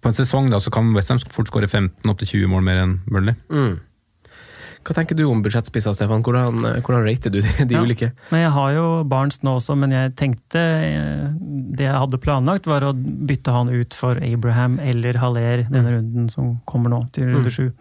[0.01, 2.81] på en sesong da, så kan Westham fort skåre 15 opp til 20 mål mer
[2.83, 3.37] enn Burnley.
[3.53, 3.77] Mm.
[4.87, 6.21] Hva tenker du om budsjettspissa, Stefan?
[6.23, 7.83] Hvordan, hvordan rater du de, de ja.
[7.83, 8.11] ulike?
[8.31, 11.25] Men jeg har jo Barents nå også, men jeg tenkte eh,
[11.75, 15.95] Det jeg hadde planlagt, var å bytte han ut for Abraham eller Haller denne mm.
[15.97, 17.73] runden som kommer nå, til runde mm.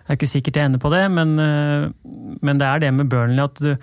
[0.00, 1.90] Det er ikke sikkert jeg ender på det, men, eh,
[2.40, 3.74] men det er det med Burnley at du,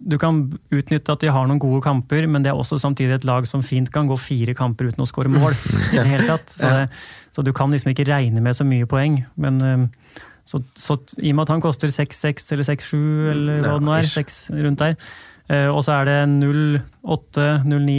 [0.00, 0.40] du kan
[0.74, 3.62] utnytte at de har noen gode kamper, men det er også samtidig et lag som
[3.62, 5.52] fint kan gå fire kamper uten å skåre mål.
[5.92, 6.56] i det hele tatt.
[6.56, 6.88] Så, det,
[7.36, 9.20] så, du kan liksom ikke regne med så mye poeng.
[9.36, 12.96] Men eh, så, så, i og med at han koster 6-6 eller 6-7
[13.32, 14.98] eller hva det nå er, 6 rundt der,
[15.48, 17.98] eh, og så er det 0-8, 0-9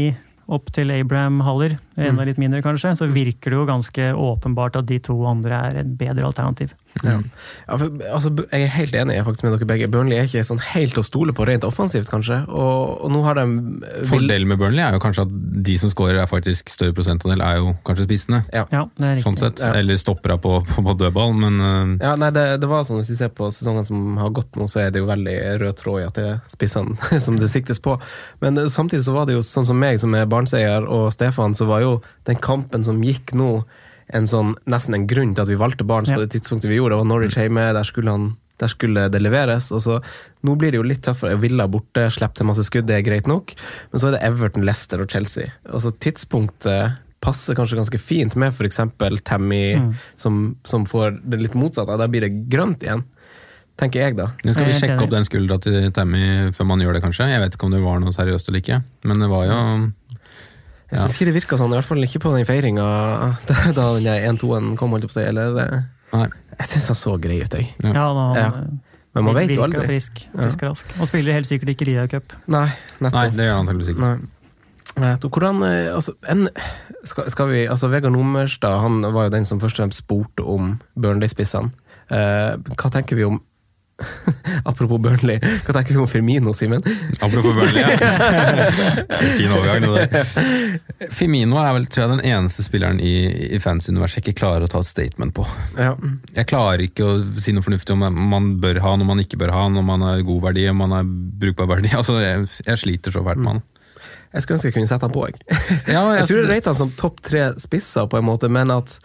[0.56, 2.28] opp til Abraham Haller, enda Mm.
[2.28, 5.98] litt mindre kanskje, så virker det jo ganske åpenbart at de to andre er et
[5.98, 6.74] bedre alternativ.
[7.04, 7.20] Ja.
[7.68, 9.88] Ja, for, altså, jeg er helt enig faktisk med dere begge.
[9.92, 12.38] Burnley er ikke sånn helt å stole på rent offensivt, kanskje.
[12.48, 13.46] Og, og nå har de
[13.84, 15.34] eh, Fordelen med Burnley er jo kanskje at
[15.66, 18.44] de som scorer er faktisk større prosentandel, er jo kanskje spissene.
[18.54, 18.64] Ja.
[18.72, 19.26] Ja, det riktig.
[19.26, 19.60] Sånn sett.
[19.64, 19.74] Ja.
[19.80, 21.96] Eller stoppere på, på, på dødball, men uh...
[22.04, 24.68] Ja, nei, det, det var sånn Hvis vi ser på sesongene som har gått nå,
[24.72, 27.82] så er det jo veldig rød tråd i at det er spissene som det siktes
[27.84, 27.98] på.
[28.44, 31.56] Men eh, samtidig så var det jo sånn som meg, som er barnseier, og Stefan,
[31.58, 31.85] så var jo
[32.30, 33.50] den kampen som gikk nå,
[34.16, 36.18] en sånn, nesten en grunn til at vi valgte Barnes Ja.
[36.20, 36.94] på det tidspunktet vi gjorde.
[36.94, 38.28] Det var Norwich hjemme, der skulle, han,
[38.62, 39.72] der skulle det leveres.
[39.74, 39.96] og så
[40.46, 41.40] Nå blir det jo litt tøffere.
[41.42, 43.56] Villa borte, slipper til masse skudd, det er greit nok.
[43.92, 45.50] Men så er det Everton, Leicester og Chelsea.
[45.66, 48.80] Altså Tidspunktet passer kanskje ganske fint med f.eks.
[49.26, 49.64] Tammy,
[50.22, 51.98] som, som får det litt motsatte.
[51.98, 53.02] Der blir det grønt igjen.
[53.76, 54.30] Tenker jeg, da.
[54.46, 57.26] nå skal vi sjekke opp den skuldra til Tammy før man gjør det, kanskje.
[57.34, 58.78] Jeg vet ikke om det var noe seriøst eller ikke,
[59.10, 59.58] men det var jo
[60.96, 62.86] Jeg syns ikke det virka sånn, i hvert fall ikke på den feiringa
[63.78, 65.28] da, den 1-2-en kom, holdt jeg på å si.
[65.28, 65.78] Eller eh,
[66.16, 66.28] Nei.
[66.56, 67.72] Jeg syns han så grei ut, jeg.
[67.84, 68.50] Ja, da, Ja.
[69.16, 69.86] Men man vet jo aldri.
[69.88, 70.90] frisk, frisk og rask.
[71.00, 72.34] Og spiller helt sikkert ikke Ria Cup.
[72.52, 72.66] Nei,
[73.00, 73.38] Nei, nettopp.
[73.38, 74.04] det gjør han antakeligvis ikke.
[74.04, 74.18] Nei.
[75.00, 76.50] Nei, Hvordan eh, altså, en,
[77.08, 80.44] skal, skal vi, altså Vegard Nummerstad han var jo den som først og fremst spurte
[80.44, 81.72] om Burnley-spissene.
[82.12, 83.40] Eh, hva tenker vi om
[84.70, 86.84] Apropos Burnley, hva tenker vi om Firmino, Simen?
[87.24, 88.70] Apropos Burnley, ja.
[89.38, 89.86] fin overgang.
[89.86, 91.12] Det der.
[91.16, 93.14] Firmino er vel tror jeg, den eneste spilleren i,
[93.56, 95.46] i fans-universet jeg ikke klarer å ta et statement på.
[95.80, 95.94] Ja.
[96.36, 98.04] Jeg klarer ikke å si noe fornuftig om
[98.36, 100.98] man bør ha, noe man ikke bør ha, når man har god verdi, om man
[101.00, 101.08] har
[101.46, 101.94] brukbar verdi.
[102.06, 103.64] Altså, jeg, jeg sliter så fælt med han.
[104.36, 105.38] Jeg skulle ønske jeg kunne sette han på, jeg.
[105.88, 106.52] Ja, Jeg tror jeg det...
[106.52, 108.98] rater han som topp tre spisser, på en måte, men at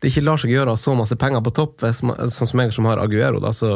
[0.00, 1.80] det ikke lar seg gjøre å ha så masse penger på topp.
[1.82, 3.70] Hvis man, sånn som jeg som har Aguero, da, så,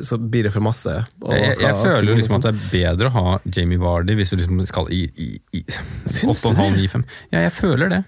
[0.00, 0.94] så blir det for masse.
[1.20, 4.16] og jeg, jeg, skal- føler jo liksom at det er bedre å ha Jamie Vardy
[4.16, 5.28] hvis du liksom skal i, i,
[5.60, 5.64] i
[6.24, 7.04] 8,5-9-5.
[7.34, 8.02] Ja, jeg føler det.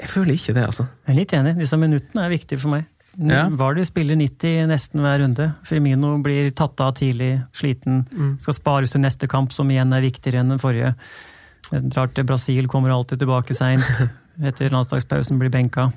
[0.00, 0.88] Jeg føler ikke det, altså.
[1.06, 1.54] Jeg er litt enig.
[1.60, 2.88] Disse minuttene er viktige for meg.
[3.30, 3.44] Ja.
[3.54, 5.44] Vardy spiller 90 nesten hver runde.
[5.68, 8.02] Firmino blir tatt av tidlig, sliten.
[8.42, 10.96] Skal spares til neste kamp, som igjen er viktigere enn den forrige.
[11.70, 13.86] Drar til Brasil, kommer alltid tilbake seint.
[14.50, 15.92] Etter landslagspausen blir benka.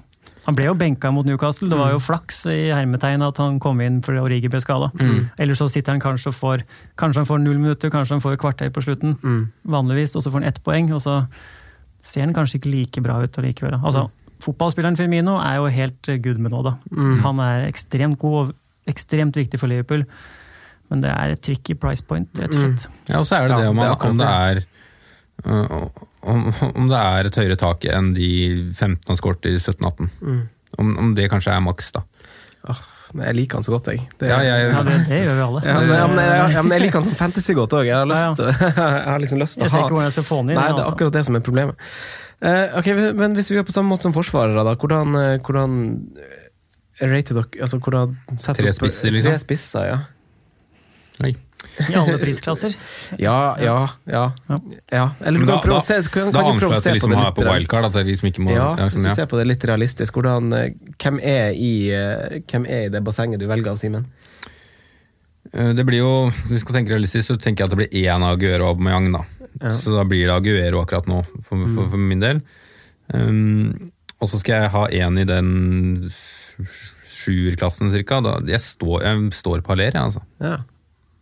[0.48, 1.68] Han ble jo benka mot Newcastle.
[1.70, 4.92] Det var jo flaks i hermetegn at han kom inn fordi Origi ble skada.
[5.38, 6.64] Eller så sitter han kanskje og får
[6.98, 9.18] Kanskje han får null minutter, kanskje han får et kvarter på slutten.
[9.68, 10.92] Vanligvis, og så får han ett poeng.
[10.96, 11.18] og så
[12.00, 13.74] ser han kanskje ikke like bra ut allikevel.
[13.84, 16.76] Altså, Altså, Fotballspilleren Firmino er jo helt eh, good med nå, da.
[17.24, 18.56] Han er ekstremt god og
[18.88, 20.04] ekstremt viktig for Liverpool.
[20.92, 22.86] Men det er et tricky price point, rett og slett.
[23.10, 24.62] Ja, og så er det det om, det er om det er
[25.46, 28.30] om, om det er et høyere tak enn de
[28.74, 30.10] 15 han skåret i 17-18.
[30.78, 32.02] Om, om det kanskje er maks, da.
[32.68, 32.80] Oh,
[33.16, 34.02] men jeg liker han så godt, jeg.
[34.20, 35.62] Det, Ja, jeg, Ja, det, det gjør vi alle.
[35.64, 37.88] Ja, men, ja, men, jeg, ja, men jeg liker han som fantasy godt òg.
[37.88, 40.28] Jeg, har Ja, lyst jeg har liksom lyst til Jeg ser ikke hvordan jeg skal
[40.28, 40.60] få han inn.
[40.60, 40.96] Nei, det er altså.
[40.98, 41.88] akkurat det som er problemet.
[42.38, 44.76] Uh, ok, Men hvis vi gjør på samme måte som forsvarere, da.
[44.78, 45.80] Hvordan, eh, hvordan
[46.22, 49.32] eh, rater dere altså, hvordan Tre opp- spisser, liksom?
[49.32, 49.98] Tre spisser, ja.
[51.26, 51.32] Oi.
[51.78, 52.74] I alle prisklasser.
[53.28, 53.76] Ja, ja,
[54.10, 54.24] ja.
[54.92, 55.06] Ja.
[55.22, 56.84] Eller du kan prøve å se kan, da kan Da anslår prøve å jeg at
[56.84, 57.90] se det liksom på det er på litt wildcard.
[57.90, 60.70] At liksom ikke må Ja, ja, hvis du ser på det litt realistisk, hvordan, eh,
[60.98, 64.06] hvem, er i, eh, hvem er i det bassenget du velger av, Simen?
[65.54, 66.14] Eh, Det blir jo,
[66.50, 69.12] Hvis du skal tenke realistisk, så tenker jeg at det blir én Aguero og Aubameyang.
[69.14, 69.24] da.
[69.62, 69.76] Ja.
[69.78, 72.42] Så da blir det Aguero akkurat nå, for, for, for min del.
[73.14, 76.10] Um, og så skal jeg ha én i den
[77.08, 78.20] sjuerklassen cirka.
[78.26, 80.24] Da, jeg, står, jeg står på Aller, jeg, altså.
[80.44, 80.58] Ja.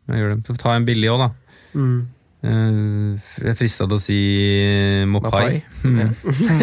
[0.10, 0.58] Jeg gjør det.
[0.60, 1.32] Jeg en billig òg, da.
[1.76, 1.96] Mm.
[2.46, 4.18] Eh, jeg er frista til å si
[5.10, 5.64] Mopai.
[5.82, 6.12] Mm.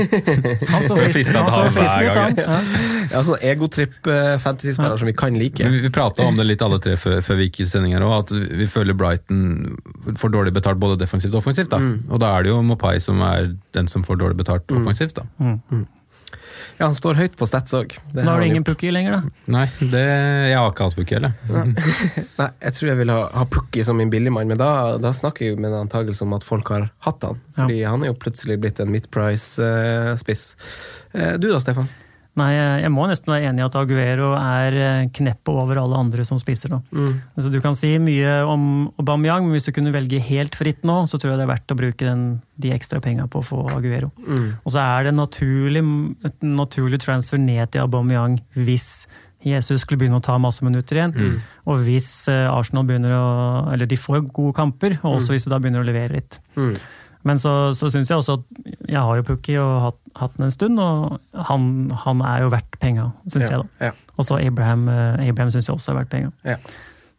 [0.72, 2.36] Han så Jeg fristet han ha så frisk hver ut, han.
[2.36, 2.68] gang.
[3.10, 3.22] Ja.
[3.26, 5.66] Sånn egotripp-fantasyspiller som vi kan like.
[5.72, 8.06] Vi, vi prata om det litt alle tre før, før vi gikk i sending her
[8.06, 9.42] òg, at vi føler Brighton
[10.20, 11.72] får dårlig betalt både defensivt og offensivt.
[11.74, 11.80] da.
[12.12, 15.18] Og da er det jo Mopai som er den som får dårlig betalt offensivt.
[15.18, 15.26] da.
[16.78, 17.94] Ja, han står høyt på Stats òg.
[18.14, 19.46] Da har du ingen Pukki lenger, da.
[19.54, 20.02] Nei, det,
[20.50, 21.34] jeg har ikke hatt Pukki heller.
[22.40, 24.72] Nei, jeg tror jeg vil ha, ha Pukki som min billigmann, men da,
[25.02, 27.42] da snakker jeg jo med en antakelse om at folk har hatt han.
[27.56, 30.46] Fordi han er jo plutselig blitt en midtprice-spiss.
[31.12, 31.90] Eh, du da, Stefan?
[32.40, 36.24] Nei, jeg må nesten være enig i at Aguero er eh, kneppet over alle andre
[36.24, 36.78] som spiser nå.
[37.36, 38.62] Altså, du kan si mye om
[39.02, 41.74] Aubameyang, men hvis du kunne velge helt fritt nå, så tror jeg det er verdt
[41.74, 42.22] å bruke den,
[42.56, 44.08] de ekstra penga på å få Aguero.
[44.64, 45.84] Og så er det naturlig,
[46.24, 49.04] et naturlig transfer ned til Aubameyang hvis
[49.44, 51.14] Jesus skulle begynne å ta masse minutter igjen.
[51.68, 53.24] Og hvis eh, Arsenal begynner å
[53.74, 56.40] Eller de får gode kamper, og også hvis de da begynner å levere litt.
[57.28, 60.48] Men så, så syns jeg også at jeg har jo Pukki og hatt, hatt den
[60.48, 61.68] en stund, og han,
[62.04, 63.62] han er jo verdt penga, syns jeg.
[63.62, 63.88] da.
[63.90, 63.92] Ja.
[64.18, 66.32] Og så Abraham, eh, Abraham syns jeg også er verdt penga.
[66.44, 66.58] Ja.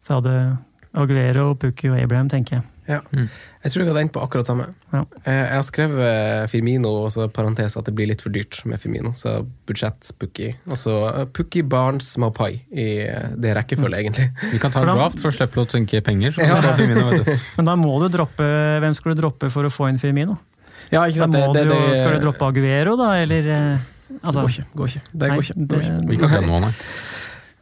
[0.04, 0.58] Så jeg hadde
[0.94, 2.66] Aguero, Pukki og Abraham, tenker jeg.
[2.86, 2.98] Ja.
[3.14, 4.66] Jeg tror jeg hadde endt på akkurat samme.
[4.92, 5.00] Ja.
[5.24, 8.80] Eh, Jeg har skrevet Firmino og så parentes at det blir litt for dyrt med
[8.82, 9.14] Firmino.
[9.16, 10.50] Så budsjett Pukki.
[10.68, 14.28] Altså eh, Pukki, Barnes, Maupai i eh, det rekkefølget, egentlig.
[14.52, 16.36] Vi kan ta en For draft for å slippe å tenke penger.
[16.36, 16.60] Så Ja.
[16.76, 17.32] Firmino, vet du.
[17.58, 18.50] Men da må du droppe
[18.84, 20.36] Hvem skal du droppe for å få inn Firmino?
[20.92, 21.34] Ja, ikke Da sant?
[21.40, 23.50] må Det, det, du jo, det, skal du droppe Aguero, da, eller
[24.20, 24.64] Altså, det går ikke.
[24.76, 25.00] Går ikke.
[25.10, 25.54] Det går ikke.
[25.64, 26.08] Går det- ikke.
[26.12, 26.72] Vi kan ta nå, nei.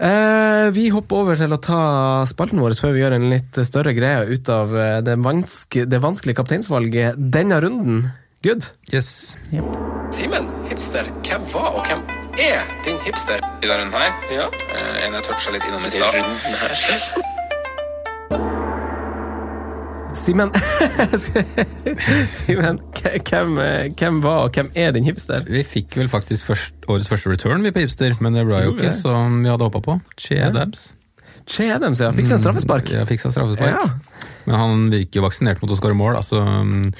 [0.02, 1.82] Eh, vi hopper over til å ta
[2.26, 6.00] spalten vår før vi gjør en litt større greie ut av eh, det, vanske, det
[6.02, 8.08] vanskelige kapteinsvalget denne runden.
[8.42, 8.66] Good.
[8.90, 9.36] Yes.
[10.10, 12.02] Simen, hipster, hvem var og hvem
[12.42, 14.10] er din hipster i denne runden her?
[14.34, 14.50] Ja.
[15.06, 17.30] en jeg toucha litt innom i stad.
[20.12, 20.50] Simen,
[22.36, 23.54] Simen hvem,
[23.98, 25.44] hvem var og hvem er din hipster?
[25.48, 28.74] Vi fikk vel faktisk først, årets første return vi på Hipster, men det ble jo
[28.74, 29.96] ikke som vi hadde håpa på.
[30.20, 30.92] Che Adams.
[31.48, 32.12] Che Adams, ja.
[32.14, 32.92] Fikk seg en straffespark.
[32.94, 33.72] Ja, fikk seg straffespark.
[33.72, 34.26] Ja.
[34.46, 36.90] Men han virker jo vaksinert mot å skåre mål, altså mm,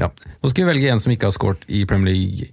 [0.00, 0.10] ja.
[0.10, 2.50] Nå skal vi velge en som ikke har skåret i Premier League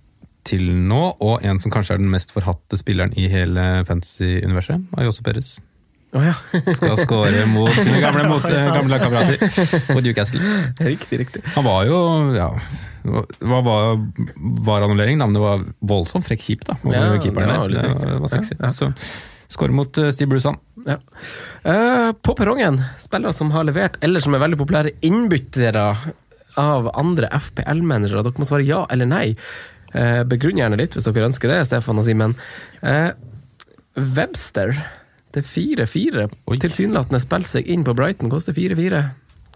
[0.50, 5.26] til nå, og en som kanskje er den mest forhatte spilleren i hele fantasy-universet, Ayose
[5.26, 5.58] Perez.
[6.10, 6.34] Å ja.
[6.74, 8.38] Skal skåre mot sine gamle,
[8.74, 9.42] gamle kamerater
[9.94, 10.42] på Newcastle.
[10.82, 11.44] Riktig, riktig.
[11.54, 12.00] Han var jo
[12.34, 12.48] ja,
[13.06, 14.00] Hva var,
[14.66, 15.22] var annullering?
[15.22, 17.76] Men det var voldsomt frekk kjip da, over Ja, keeperen der.
[17.76, 18.58] Det var, var sexy.
[18.58, 18.74] Ja, ja.
[18.74, 18.94] Så
[19.50, 20.60] skåre mot uh, Steve Bruce, han.
[20.86, 20.98] Ja.
[21.66, 25.88] Uh, på perrongen, spillere som har levert, eller som er veldig populære innbyttere
[26.60, 28.22] av andre FPL-managere.
[28.26, 29.26] Dere må svare ja eller nei.
[29.94, 32.38] Uh, begrunn gjerne litt hvis dere ønsker det, Stefan og Simen.
[32.86, 33.10] Eh,
[35.36, 36.24] Webster er 4-4.
[36.60, 39.02] Tilsynelatende spiller seg inn på Brighton, koster 4-4.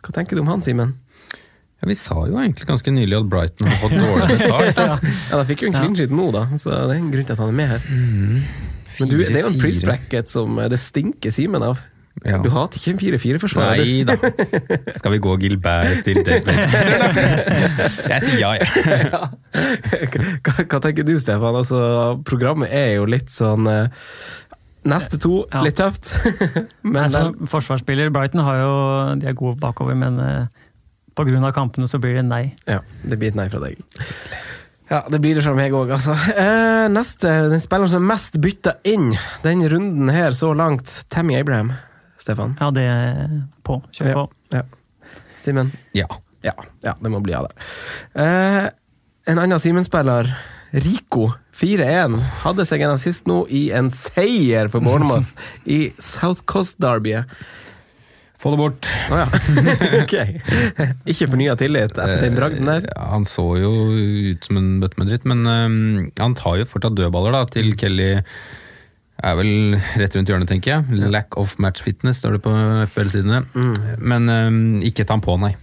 [0.03, 0.95] Hva tenker du om han, Simen?
[1.81, 4.75] Ja, vi sa jo egentlig ganske nylig at Brighton har fått dårlig betalt.
[4.77, 4.99] da.
[5.31, 7.35] Ja, De fikk jo en clean sheet nå, da, så det er en grunn til
[7.35, 7.87] at han er med her.
[7.89, 9.63] Men du, det er jo en 4-4.
[9.65, 11.81] price bracket som eh, det stinker Simen av.
[12.21, 12.37] Ja.
[12.39, 13.89] Du hater ikke en 4-4-forsvarer, du.
[13.89, 14.15] Nei da.
[14.99, 17.07] Skal vi gå Gilbert til Dave Webster, da?
[18.13, 18.67] Jeg sier ja, jeg.
[20.45, 21.57] hva, hva tenker du, Stefan?
[21.57, 21.79] Altså,
[22.27, 23.89] programmet er jo litt sånn eh,
[24.89, 25.61] Neste to, Ja.
[25.63, 26.13] litt tøft.
[26.83, 28.73] Men altså, forsvarsspiller Brighton har jo,
[29.21, 30.47] de er gode bakover, men uh,
[31.15, 31.51] pga.
[31.55, 32.53] kampene så blir det nei.
[32.67, 33.79] ja, det blir et nei fra deg.
[34.91, 36.13] Ja, det blir det fra meg òg, altså.
[36.35, 39.13] Eh, neste, den spilleren som er mest bytta inn
[39.45, 41.71] denne runden her så langt, Tammy Abraham.
[42.19, 42.57] Stefan?
[42.59, 43.31] Ja, det er
[43.65, 43.79] på.
[43.95, 44.25] Kjør på.
[44.53, 44.65] Ja.
[45.43, 45.71] Simen?
[45.97, 46.07] Ja.
[46.43, 46.53] Ja,
[46.83, 47.69] ja, det må bli av der.
[48.19, 48.65] Eh,
[49.31, 50.27] en annen Simen-spiller,
[50.73, 55.35] Rico, 4-1, hadde seg en assist nå i en seier for Bournemouth
[55.69, 57.29] i South Coast Derbyet.
[58.41, 58.89] Få det bort.
[59.13, 59.27] Oh, ja.
[60.01, 60.41] okay.
[61.07, 62.89] Ikke fornya tillit etter den bragden der?
[62.89, 65.77] Ja, han så jo ut som en bøtte med dritt, men um,
[66.19, 68.09] han tar jo fortsatt dødballer da, til Kelly
[69.23, 71.03] er vel rett rundt hjørnet, tenker jeg.
[71.13, 72.51] Lack of match fitness, står det på
[72.89, 73.45] FBL-sidene.
[74.01, 75.53] Men um, ikke ta han på, nei.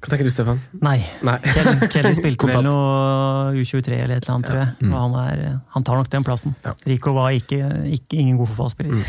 [0.00, 0.60] Hva tenker du, Stefan?
[0.80, 0.96] Nei.
[1.26, 1.34] Nei.
[1.44, 4.70] Kelly, Kelly spilte vel noe U23 eller et eller annet, tror jeg.
[4.88, 5.42] Og han, er,
[5.74, 6.54] han tar nok den plassen.
[6.64, 6.72] Ja.
[6.88, 7.58] Rico var ikke,
[7.98, 9.04] ikke ingen god fotballspiller.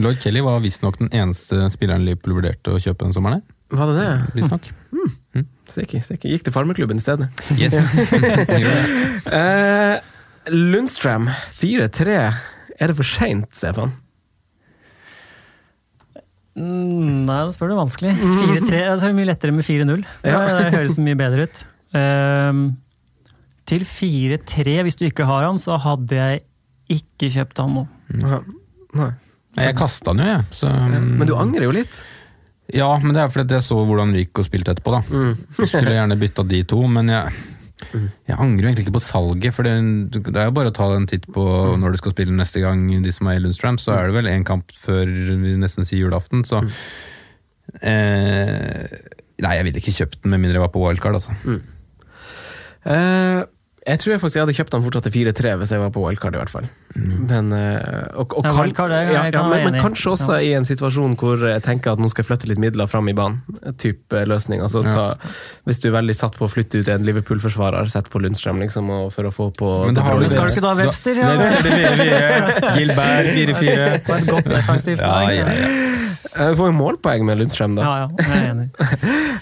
[0.00, 3.42] Lloyd Kelly var visstnok den eneste spilleren Liverpool vurderte å kjøpe den sommeren.
[3.44, 3.52] her.
[3.76, 4.10] Var det det?
[4.38, 4.72] Visstnok.
[5.68, 6.30] Stikker, stikker.
[6.32, 7.28] Gikk til farmeklubben i stedet.
[7.58, 7.76] Yes.
[9.28, 9.98] uh,
[10.54, 11.28] Lundstrøm,
[11.60, 12.18] 4-3.
[12.78, 13.92] Er det for seint, Stefan?
[16.56, 18.14] Mm, nei, da spør du vanskelig.
[18.16, 20.04] 4-3, altså, det er mye lettere med 4-0.
[20.24, 20.40] Ja.
[20.40, 21.62] Det, det høres mye bedre ut.
[21.96, 22.66] Um,
[23.68, 26.44] til 4-3, hvis du ikke har han, så hadde jeg
[26.96, 27.86] ikke kjøpt han nå.
[28.22, 28.42] Nei.
[28.96, 29.12] Nei.
[29.56, 30.46] Jeg kasta han jo, jeg.
[30.54, 32.00] Så, Men du angrer jo litt.
[32.74, 35.02] Ja, men det er fordi jeg så hvordan Rico spilte etterpå, da.
[35.60, 37.44] Jeg skulle gjerne bytta de to, men jeg,
[37.84, 39.54] jeg angrer egentlig ikke på salget.
[39.56, 39.74] For det,
[40.16, 41.44] det er jo bare å ta en titt på
[41.80, 43.82] når du skal spille neste gang, de som er i Lundstrand.
[43.82, 46.62] så er det vel én kamp før vi nesten sier julaften, så
[47.82, 48.86] eh,
[49.36, 51.34] Nei, jeg ville ikke kjøpt den med mindre jeg var på wildcard, altså.
[52.86, 53.42] Eh,
[53.86, 56.00] jeg tror jeg faktisk jeg hadde kjøpt han fortsatt til 4-3 hvis jeg var på
[56.02, 56.64] wildcard, i hvert fall.
[56.96, 60.64] Men, eh, og, og Ja, wildcard jeg ja, ja, men, men kanskje også i en
[60.66, 63.42] situasjon hvor jeg tenker at nå skal jeg flytte litt midler fram i banen.
[63.78, 64.62] Type løsning.
[64.64, 64.90] Altså, Ja.
[64.90, 65.32] ta,
[65.68, 68.90] hvis du er veldig satt på å flytte ut en Liverpool-forsvarer, sett på Lundstrøm liksom,
[68.90, 71.22] og for å få på Men da har du skal du ikke da Webster?
[71.22, 71.30] Ja?
[71.38, 73.76] Webster Gilbert 4-4.
[74.06, 75.36] Det et godt defensivt Ja, poeng.
[75.36, 75.68] ja, ja.
[76.36, 77.82] Eh, Du får jo målpoeng med Lundstrøm, da.
[77.86, 78.68] Ja, ja, jeg er enig.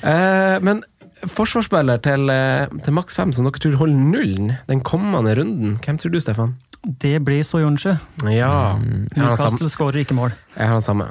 [0.04, 0.82] Eh, men
[1.30, 5.98] forsvarsspiller til, eh, til maks fem som dere tror holder nullen den kommende runden, hvem
[6.00, 6.56] tror du, Stefan?
[6.84, 7.94] Det blir Soyuncu.
[8.28, 9.06] Ja, samme.
[9.16, 10.34] Newcastle skårer ikke mål.
[10.56, 11.08] Jeg har den samme.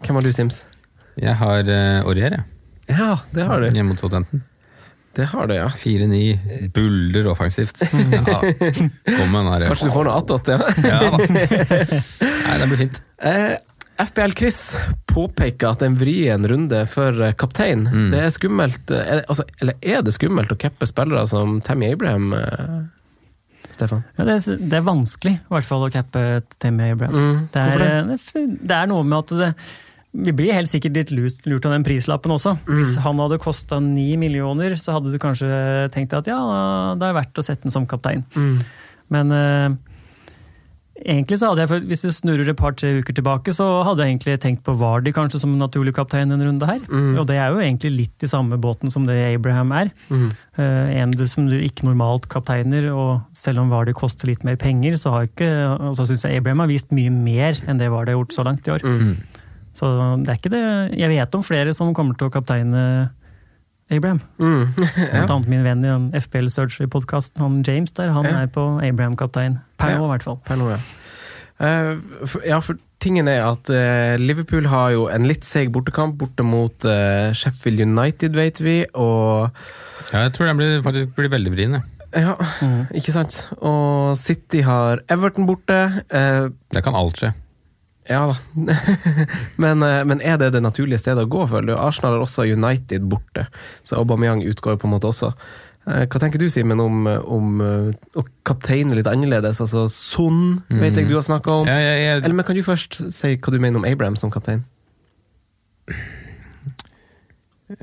[0.00, 0.64] Hvem har du, Sims?
[1.20, 2.44] Jeg har uh, Aurier, jeg.
[2.88, 3.70] Ja, det har du.
[3.70, 4.44] Hjemme mot Southampton.
[5.16, 5.68] Det har du, ja.
[5.72, 7.80] 4-9, buller offensivt.
[8.12, 8.40] Ja,
[9.16, 9.64] kom med den her.
[9.70, 10.58] Kanskje du får noe attåt, ja.
[10.84, 11.20] Ja da.
[12.20, 13.00] Nei, det blir fint.
[13.24, 13.54] Eh,
[14.02, 14.58] FBL Chris
[15.08, 17.86] påpeker at det en vrien runde for eh, kaptein.
[17.88, 18.10] Mm.
[18.12, 21.88] Det er skummelt eh, er, altså, Eller er det skummelt å cappe spillere som Tammy
[21.94, 22.28] Abraham?
[22.36, 22.76] eh,
[23.76, 24.04] Stefan?
[24.16, 26.22] Ja, det, er, det er vanskelig i hvert fall å cappe
[26.62, 27.16] Tammy Abraham.
[27.16, 28.20] Mm, Det, er, det?
[28.36, 29.50] eh, det er noe med at det,
[30.16, 32.54] vi blir helt sikkert litt lurt, lurt av den prislappen også.
[32.64, 32.76] Mm.
[32.78, 35.48] Hvis han hadde kosta ni millioner, så hadde du kanskje
[35.92, 36.38] tenkt at ja,
[36.96, 38.24] det er verdt å sette den som kaptein.
[38.36, 38.54] Mm.
[39.12, 39.76] Men eh,
[41.04, 44.36] egentlig så hadde jeg, hvis du snurrer et par-tre uker tilbake, så hadde jeg egentlig
[44.42, 46.80] tenkt på Vardy kanskje som naturlig kaptein en runde her.
[46.88, 47.14] Mm.
[47.20, 49.92] Og det er jo egentlig litt i samme båten som det Abraham er.
[50.08, 50.28] Mm.
[50.58, 54.58] Uh, en du, som du ikke normalt kapteiner, og selv om Vardy koster litt mer
[54.60, 58.14] penger, så har ikke, altså synes jeg Abraham har vist mye mer enn det Vardy
[58.14, 58.86] har gjort så langt i år.
[58.86, 59.16] Mm.
[59.76, 59.88] Så
[60.22, 60.66] det er ikke det
[60.96, 62.82] Jeg vet om flere som kommer til å kapteine
[63.90, 64.20] Abraham.
[64.38, 64.64] Mm.
[65.12, 68.40] Blant annet min venn i den FPL Surgery-podkasten, han James der, han Ja.
[68.42, 69.60] er på Abraham-kaptein.
[69.78, 69.98] Per Ja.
[70.00, 70.40] nå, i hvert fall.
[70.44, 70.80] Per nå, ja.
[71.56, 71.96] Uh,
[72.28, 76.44] for, ja, for tingen er at uh, Liverpool har jo en litt seig bortekamp borte
[76.44, 79.48] mot uh, Sheffield United, vet vi, og
[80.12, 81.78] Ja, jeg tror den blir, faktisk blir veldig vrien.
[81.78, 81.82] jeg.
[82.26, 82.34] Ja,
[82.94, 83.38] ikke sant?
[83.60, 85.80] Og City har Everton borte.
[86.12, 87.32] Uh, Det kan alt skje.
[88.08, 88.36] Ja da.
[89.62, 91.76] men, eh, men er det det naturlige stedet å gå, føler du?
[91.78, 93.46] Arsenal har også United borte,
[93.86, 95.32] så Aubameyang utgår på en måte også.
[95.86, 99.60] Eh, Hva tenker du, Simen, om, om eh, å kapteine litt annerledes?
[99.62, 101.70] Altså Son vet jeg du har snakka om.
[101.70, 102.18] Ja, ja, ja.
[102.20, 104.64] Eller men Kan du først si hva du mener om Abraham som kaptein?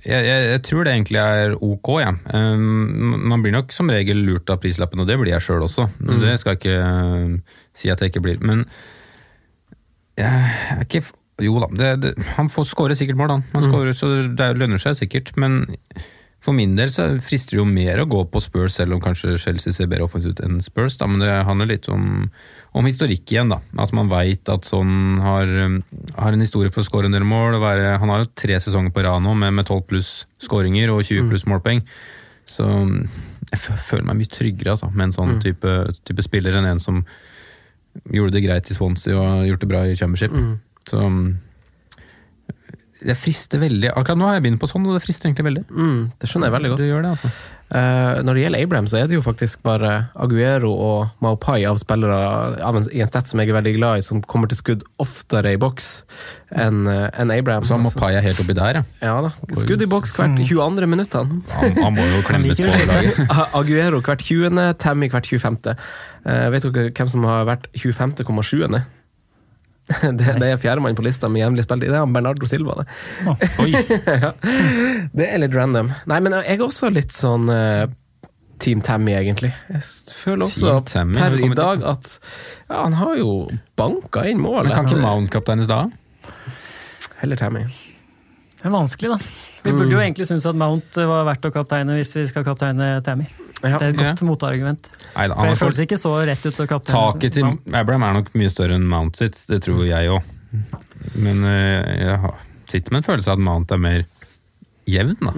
[0.04, 2.20] Jeg, jeg, jeg tror det egentlig er ok, jeg.
[2.32, 5.90] Um, man blir nok som regel lurt av prislappen, og det blir jeg sjøl også.
[6.00, 6.14] Mm.
[6.24, 8.40] Det skal jeg ikke uh, si at jeg ikke blir.
[8.44, 8.64] Men
[10.20, 11.04] jeg er ikke
[11.42, 13.46] Jo da, det, det, han får skåre sikkert mål, han.
[13.56, 15.32] han scorer, så det er- lønner seg sikkert.
[15.42, 15.64] Men
[16.44, 19.38] for min del så frister det jo mer å gå på Spurs, selv om kanskje
[19.42, 20.98] Chelsea ser bedre offensivt ut enn Spurs.
[21.00, 21.08] Da.
[21.10, 22.30] Men det handler litt om,
[22.78, 23.62] om historikk igjen, da.
[23.82, 25.80] At man veit at sånn har, um,
[26.20, 27.58] har en historie for å skåre en del mål.
[27.64, 31.02] Være, han har jo tre sesonger på rad nå med, med 12 pluss skåringer og
[31.08, 31.82] 20 pluss målpoeng.
[32.46, 33.08] Så um,
[33.50, 33.60] jeg
[33.90, 37.02] føler meg mye tryggere altså, med en sånn type, type spiller enn en som
[38.10, 40.38] gjorde det greit i Swansea og gjort det bra i Championship.
[40.90, 41.26] Så um,
[43.04, 43.92] det frister veldig.
[43.94, 45.66] Akkurat nå har jeg begynt på sånn, og det frister egentlig veldig.
[45.72, 46.84] Mm, det skjønner jeg veldig godt.
[46.84, 47.32] Det det, altså.
[47.76, 49.92] uh, når det gjelder Abraham, så er det jo faktisk bare
[50.24, 52.20] Aguero og Maupai av spillere
[52.64, 54.88] av en, i en stat som jeg er veldig glad i, som kommer til skudd
[55.04, 55.92] oftere i boks
[56.54, 57.68] enn eh, enn Abraham.
[57.68, 58.86] Så Maupai er helt oppi der, ja.
[59.04, 59.34] Ja da.
[59.60, 60.88] Skudd i boks hvert 22.
[60.88, 61.42] minutt, han.
[61.58, 63.20] Han, han må jo klemmes på laget.
[63.60, 65.76] Aguero hvert 20., Tammy hvert 25.
[66.24, 68.68] Eh, vet dere hvem som har vært 25,7.?
[69.84, 71.92] Det, det er fjerdemann på lista med jevnlig spilletid.
[71.92, 72.86] Det er han Bernardo Silva, det.
[73.28, 73.66] Oh,
[74.24, 74.30] ja.
[75.12, 75.92] Det er litt random.
[76.08, 77.92] Nei, men jeg er også litt sånn eh,
[78.64, 79.52] Team Tammy, egentlig.
[79.68, 79.84] Jeg
[80.16, 83.34] føler også Tammy, per i dag at ja, han har jo
[83.80, 84.70] banka inn mål.
[84.70, 85.84] Men kan ikke Mount kapteines da?
[87.20, 87.66] Heller Tammy.
[88.56, 89.53] Det er vanskelig, da.
[89.64, 92.98] Vi burde jo egentlig synes at Mount var verdt å kapteine hvis vi skal kapteine
[93.06, 93.28] Tammy.
[93.64, 93.78] Ja.
[93.78, 94.90] Det er et godt motargument.
[95.14, 97.70] Neida, For jeg føles ikke så rett ut å kapteine Taket til Mount.
[97.80, 100.34] Abraham er nok mye større enn Mount sitt, det tror jeg òg.
[101.16, 102.34] Men eh, jeg
[102.72, 104.04] sitter med en følelse av at Mount er mer
[104.90, 105.34] jevn, da.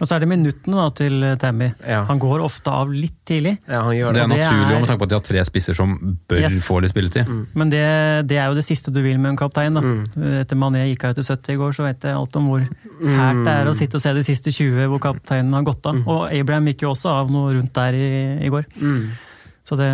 [0.00, 1.68] Og så er det minuttene da, til Tammy.
[1.86, 2.00] Ja.
[2.08, 3.52] Han går ofte av litt tidlig.
[3.70, 4.22] Ja, han gjør Det det.
[4.24, 6.40] er det naturlig er- også med tanke på at de har tre spisser som bør
[6.40, 6.56] Yes.
[6.66, 7.30] få litt spilletid.
[7.54, 9.74] Men det, det er jo det siste du vil med en kaptein.
[9.74, 9.80] da.
[9.80, 10.40] Mm.
[10.42, 12.66] Etter Mané gikk av etter 70 i går, så vet jeg alt om hvor
[13.04, 16.02] fælt det er å sitte og se de siste 20 hvor kapteinen har gått av.
[16.08, 18.08] Og Abraham gikk jo også av noe rundt der i,
[18.46, 18.64] i går.
[18.82, 19.10] Mm.
[19.64, 19.86] Så det,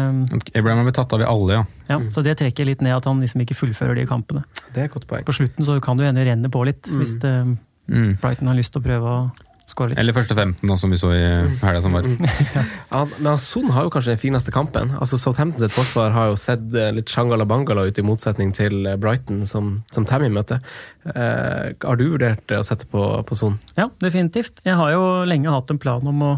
[0.57, 1.64] Abraham har blitt tatt av i alle, ja.
[1.92, 4.42] ja, så det trekker litt ned at han liksom ikke fullfører de kampene.
[4.72, 5.22] Det er et godt poeng.
[5.28, 7.59] På slutten så kan du gjerne hende renne på litt, hvis det,
[7.90, 8.18] Mm.
[8.20, 9.32] Brighton har lyst til å prøve å
[9.70, 10.00] skåre litt.
[10.02, 11.22] Eller første 15, nå, som vi så i
[11.62, 12.08] helga som var.
[12.90, 14.94] Ja, men Son har jo kanskje den fineste kampen.
[14.98, 18.98] Altså Southampton sitt forsvar har jo sett eh, litt shangala-bangala ut, i motsetning til eh,
[19.00, 20.62] Brighton, som, som Tammy møter.
[21.06, 23.60] Eh, har du vurdert eh, å sette på, på Son?
[23.78, 24.64] Ja, definitivt.
[24.66, 26.32] Jeg har jo lenge hatt en plan om å,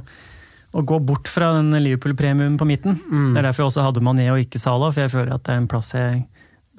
[0.73, 3.01] å gå bort fra den Liverpool-premien på midten.
[3.09, 3.33] Mm.
[3.33, 5.57] Det er derfor jeg også hadde Mané og ikke Salah, for jeg føler at det
[5.57, 6.27] er en plass jeg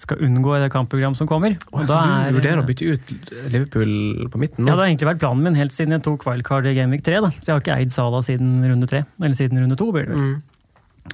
[0.03, 1.55] skal unngå i det kampprogram som kommer.
[1.71, 3.13] Oh, så du er- vurderer å bytte ut
[3.53, 4.69] Liverpool på midten nå?
[4.69, 7.21] Ja, Det har egentlig vært planen min helt siden jeg tok wildcard i Gameweek 3.
[7.25, 7.31] Da.
[7.39, 9.91] Så jeg har ikke eid Sala siden runde 3, eller siden runde 2.
[9.95, 10.27] Blir det vel.
[10.33, 10.41] Mm.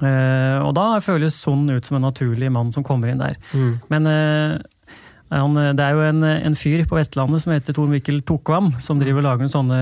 [0.03, 3.33] Uh, og da føles Son ut som en naturlig mann som kommer inn der.
[3.57, 3.71] Mm.
[3.89, 4.59] Men uh,
[5.33, 9.01] han, det er jo en, en fyr på Vestlandet som heter Tor Mikkel Tokvam, som
[9.01, 9.79] driver og lager sånne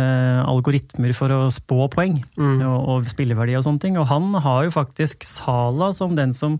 [0.47, 2.63] algoritmer for å spå poeng Mm.
[2.67, 3.99] og, og spilleverdi og sånne ting.
[3.99, 6.57] Og han har jo faktisk Sala som den som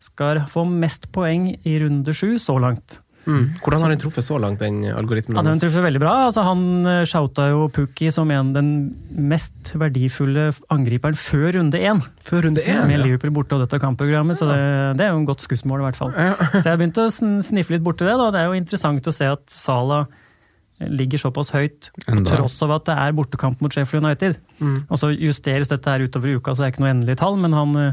[0.00, 2.98] skal få mest poeng i runde sju så langt.
[3.28, 3.50] Mm.
[3.60, 5.36] Hvordan har den truffet så langt, den algoritmen?
[5.36, 6.12] Ja, Den truffet veldig bra.
[6.30, 8.70] Altså, han eh, shouta jo Pukki som en den
[9.12, 12.00] mest verdifulle angriperen før runde én.
[12.24, 13.02] Før runde én, Med ja.
[13.04, 14.62] Liverpool borte og dette kampprogrammet, så det,
[14.98, 16.16] det er jo en godt skussmål, i hvert fall.
[16.56, 17.12] Så jeg begynte å
[17.44, 18.16] sniffe litt borti det.
[18.16, 18.30] da.
[18.32, 20.06] Det er jo interessant å se at Sala
[20.80, 22.38] ligger såpass høyt, på Enda.
[22.38, 24.38] tross av at det er bortekamp mot Sheffield United.
[24.64, 24.78] Mm.
[24.88, 27.52] Og så justeres dette her utover uka, så det er ikke noe endelig tall, men
[27.52, 27.92] han, eh,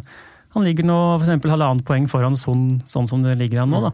[0.57, 3.81] han ligger nå eksempel halvannet poeng foran sånn, sånn som det ligger an nå.
[3.87, 3.91] da.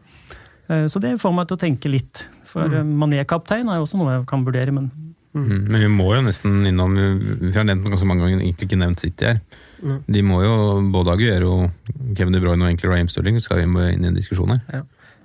[0.70, 2.26] Eh, Så det får meg til å tenke litt.
[2.48, 2.74] For Mm.
[2.74, 4.92] eh, Mané-kaptein er jo også noe jeg kan vurdere, men
[5.34, 5.66] Mm.
[5.68, 6.94] Men vi må jo nesten innom
[7.42, 9.40] Vi har nevnt ganske mange ganger, egentlig ikke nevnt City her.
[9.84, 10.04] Mm.
[10.08, 11.72] De må jo, både Aguero,
[12.16, 14.62] Kevin De Bruyne og egentlig Raheem Stirling skal vi må inn i en diskusjon her.
[14.72, 14.82] Ja.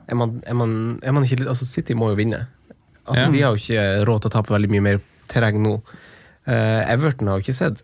[0.09, 2.47] Er, man, er, man, er man ikke litt Altså, City må jo vinne.
[3.06, 3.31] Altså, Ja.
[3.31, 5.74] De har jo ikke råd til å tape veldig mye mer terreng nå.
[6.48, 7.82] Uh, Everton har jo ikke sett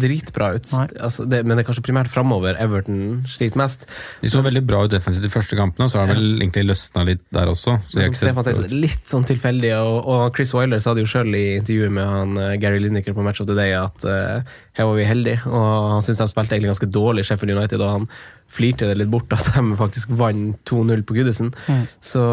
[0.00, 3.86] dritbra ut, altså, det, men det er kanskje primært framover Everton sliter mest.
[4.22, 6.64] De så veldig bra ut defensivt de første kampene, og så har det vel egentlig
[6.66, 7.76] løsna litt der også.
[7.90, 9.72] Så Men som Stefan sier, er litt sånn tilfeldig.
[9.78, 13.16] Og, og Chris Wiler sa det jo sjøl i intervjuet med han, eh, Gary Lineker
[13.16, 15.44] på Match of the Day at uh, her var vi heldige.
[15.50, 18.08] Og han syntes de spilte egentlig ganske dårlig, Sheffield United, og han
[18.54, 21.54] flirte det litt bort at de faktisk vant 2-0 på Goodison.
[21.68, 21.86] Mm.
[22.04, 22.24] Så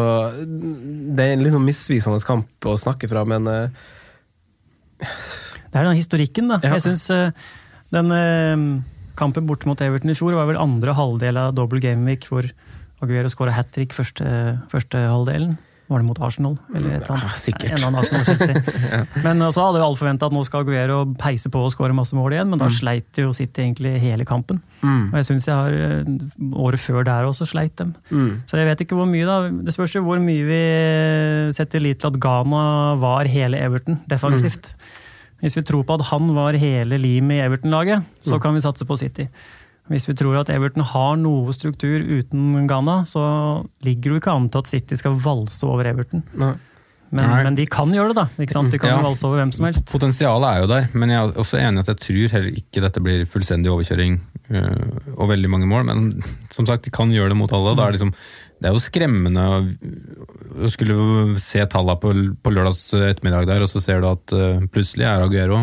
[0.42, 3.88] det er en litt sånn misvisende kamp å snakke fra, men eh,
[5.72, 6.60] Det er den historikken, da.
[6.62, 7.30] Jeg synes eh,
[7.96, 8.68] den eh,
[9.16, 12.48] kampen borte mot Everton i fjor var vel andre halvdel av double gameweek, hvor
[13.02, 14.24] Aguero skåra hat trick første,
[14.70, 15.56] første halvdelen.
[15.90, 16.54] Var det mot Arsenal?
[16.72, 17.24] Eller et eller annet?
[17.34, 17.72] Ja, sikkert.
[17.72, 18.76] En eller annen Arsenal-Chelsea.
[18.92, 19.00] Ja.
[19.24, 22.14] Men så hadde jo alle forventa at nå skal Aguero peise på og skåre masse
[22.16, 22.76] mål igjen, men da Mm.
[22.78, 24.62] sleit jo City egentlig hele kampen.
[24.80, 25.10] Mm.
[25.10, 27.92] Og jeg syns jeg har eh, Året før der også sleit dem.
[28.12, 28.30] Mm.
[28.48, 29.36] Så jeg vet ikke hvor mye, da.
[29.66, 30.62] Det spørs jo hvor mye vi
[31.58, 32.64] setter lit til at Ghana
[33.02, 34.72] var hele Everton defensivt.
[35.42, 38.40] Hvis vi tror på at han var hele limet i Everton-laget, så Mm.
[38.42, 39.26] kan vi satse på City.
[39.90, 44.36] Hvis vi tror at Everton har noe struktur uten Ghana, så ligger det jo ikke
[44.36, 46.22] an til at City skal valse over Everton.
[46.38, 46.54] Nei.
[47.12, 48.24] Men, men de kan gjøre det, da.
[48.40, 48.72] Ikke sant?
[48.72, 48.96] De kan Ja.
[48.96, 49.84] jo valse over hvem som helst.
[49.92, 53.02] Potensialet er jo der, men jeg er også enig at jeg tror heller ikke dette
[53.04, 54.14] blir fullstendig overkjøring
[54.48, 55.84] øh, og veldig mange mål.
[55.90, 57.74] Men som sagt, de kan gjøre det mot alle.
[57.74, 58.14] og Da er det, liksom,
[58.62, 59.60] det er jo skremmende å,
[60.72, 65.04] skulle se tallene på, på lørdags ettermiddag der, og så ser du at øh, plutselig
[65.08, 65.60] er Aguero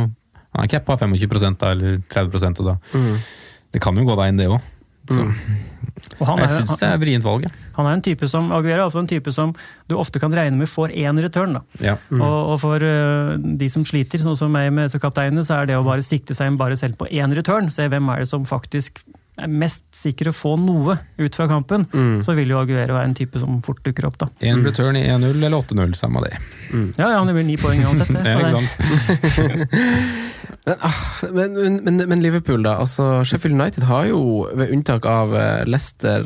[0.53, 2.77] Han er cappa 25 da, eller 30 og da.
[2.93, 3.17] Mm.
[3.73, 4.61] Det kan jo gå veien, det òg.
[5.09, 5.34] Og
[6.28, 7.48] han er Jeg syns det er vrient valg.
[7.78, 9.54] Han er en type som, Aguero er en type som
[9.88, 11.60] du ofte kan regne med får én return.
[11.60, 11.64] da.
[11.80, 11.96] Ja.
[12.10, 12.22] Mm.
[12.22, 15.80] Og, og for uh, de som sliter, sånn som meg med kapteinene, så er det
[15.80, 18.48] å bare sikte seg inn bare selv på én return, se hvem er det som
[18.48, 19.04] faktisk
[19.44, 22.22] er mest sikker å få noe ut fra kampen, Mm.
[22.26, 24.18] så vil jo Aguero være en type som fort dukker opp.
[24.18, 24.28] da.
[24.41, 26.38] Én return i 1-0 eller 8-0, samme det.
[26.98, 28.14] Ja, ja, det blir ni poeng uansett.
[28.14, 28.24] Det?
[30.66, 30.94] Men, ah,
[31.32, 32.76] men, men, men, men Liverpool, da.
[32.84, 34.20] altså Sheffield United har jo,
[34.57, 36.26] ved unntak av eh, Leicester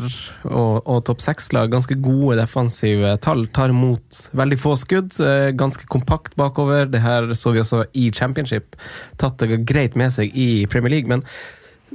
[0.50, 3.46] og, og topp seks-lag, ganske gode defensive tall.
[3.56, 6.90] Tar imot veldig få skudd, eh, ganske kompakt bakover.
[6.92, 8.76] Det her så vi også i Championship.
[9.22, 11.12] Tatt det greit med seg i Premier League.
[11.14, 11.24] Men,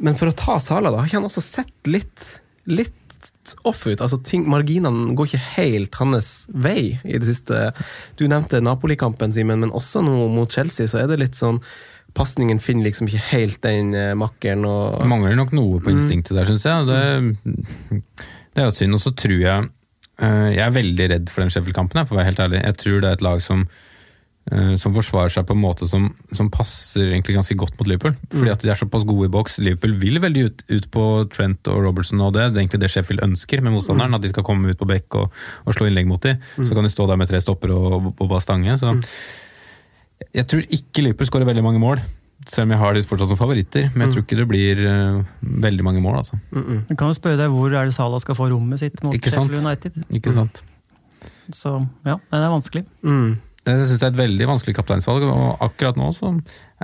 [0.05, 2.25] men for å ta Sala, da, har ikke han også sett litt,
[2.71, 2.95] litt
[3.67, 4.01] off ut?
[4.01, 7.71] Altså, ting, Marginene går ikke helt hans vei i det siste.
[8.21, 11.63] Du nevnte Napoli-kampen, Simen, men også nå mot Chelsea, så er det litt sånn
[12.17, 14.65] Pasningen finner liksom ikke helt den eh, makkeren.
[14.67, 16.87] Og, mangler nok noe på instinktet der, syns jeg.
[16.89, 18.01] Det,
[18.57, 18.97] det er jo synd.
[18.97, 19.69] Og så tror jeg
[20.25, 22.63] eh, Jeg er veldig redd for den Sheffield-kampen, for å være helt ærlig.
[22.65, 23.67] Jeg tror det er et lag som,
[24.81, 28.15] som forsvarer seg på en måte som, som passer egentlig ganske godt mot Liverpool.
[28.33, 29.59] Fordi at de er såpass gode i boks.
[29.61, 31.05] Liverpool vil veldig ut, ut på
[31.35, 34.17] Trent og Robertson, og det, det er egentlig det Sheffield ønsker med motstanderen.
[34.17, 36.41] At de skal komme ut på bekk og, og slå innlegg mot dem.
[36.61, 38.79] Så kan de stå der med tre stopper og, og bare stange.
[38.81, 38.95] Så
[40.35, 42.01] jeg tror ikke Liverpool skårer veldig mange mål.
[42.49, 45.21] Selv om jeg har de fortsatt som favoritter, men jeg tror ikke det blir uh,
[45.67, 46.21] veldig mange mål.
[46.23, 46.39] altså.
[46.55, 49.59] du kan jo spørre deg hvor er det Salah skal få rommet sitt mot Sheffield
[49.59, 49.99] United.
[50.15, 50.63] Ikke sant?
[51.53, 51.75] Så
[52.07, 52.85] ja, det er vanskelig.
[53.03, 53.37] Mm.
[53.69, 56.35] Jeg syns det er et veldig vanskelig kapteinsvalg, og akkurat nå så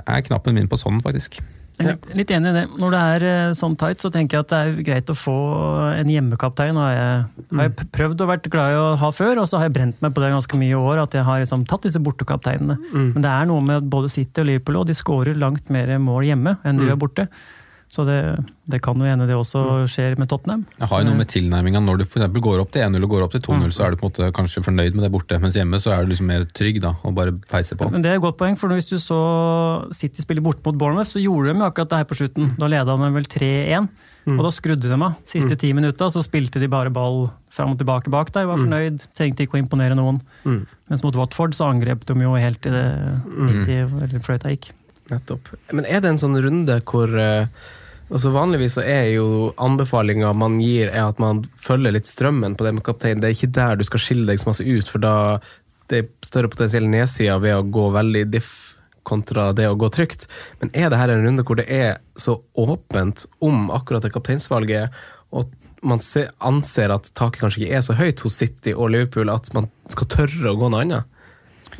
[0.05, 1.41] er knappen min på sånn, faktisk.
[1.75, 2.61] Er litt, enig i det.
[2.79, 5.33] Når det er eh, sånn tight, så tenker jeg at det er greit å få
[5.99, 6.77] en hjemmekaptein.
[6.79, 9.67] Har jeg, har jeg prøvd å vært glad i å ha før, og så har
[9.67, 11.01] jeg brent meg på det ganske mye i år.
[11.03, 12.77] At jeg har liksom tatt disse bortekapteinene.
[12.93, 13.09] Mm.
[13.17, 16.29] Men det er noe med både City og Liverpool og de skårer langt mer mål
[16.29, 16.93] hjemme enn de Mm.
[16.93, 17.27] gjør borte.
[17.85, 18.17] Så det,
[18.65, 20.63] det kan jo hende det også skjer med Tottenham.
[20.79, 21.81] Jeg har jo noe med tilnærminga.
[21.85, 23.99] Når du eksempel går opp til 1-0 og går opp til 2-0, så er du
[24.01, 26.47] på en måte kanskje fornøyd med det borte, mens hjemme så er du liksom mer
[26.57, 27.87] trygg da, og bare peiser på.
[27.93, 29.19] Men det er et godt poeng, for hvis du så
[29.95, 32.51] City spille bort mot Bournemouth, så gjorde de jo akkurat det her på slutten.
[32.59, 33.89] Da leda de vel 3-1,
[34.33, 35.19] og da skrudde de av.
[35.29, 39.05] Siste ti minutta så spilte de bare ball fram og tilbake bak der, var fornøyd,
[39.15, 40.17] trengte ikke å imponere noen.
[40.43, 40.63] Mm.
[40.89, 44.73] Mens mot Watford så angrep de jo helt til det i fløyta gikk.
[45.11, 45.51] Nettopp.
[45.71, 47.47] Men er det en sånn runde hvor, eh,
[48.05, 52.67] Altså Vanligvis så er jo anbefalinga man gir, er at man følger litt strømmen på
[52.67, 53.17] det med kaptein.
[53.17, 55.15] Det er ikke der du skal skille deg så masse ut, for da
[55.89, 58.51] det er større potensiell nedside ved å gå veldig diff
[59.05, 60.27] kontra det å gå trygt.
[60.61, 64.93] Men er det her en runde hvor det er så åpent om akkurat det kapteinsvalget,
[65.33, 65.53] og
[65.85, 69.51] man ser, anser at taket kanskje ikke er så høyt hos City og Liverpool, at
[69.57, 71.13] man skal tørre å gå noe annet?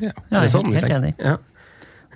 [0.02, 1.14] Ja, Er det sånn helt, helt enig.
[1.22, 1.38] Ja.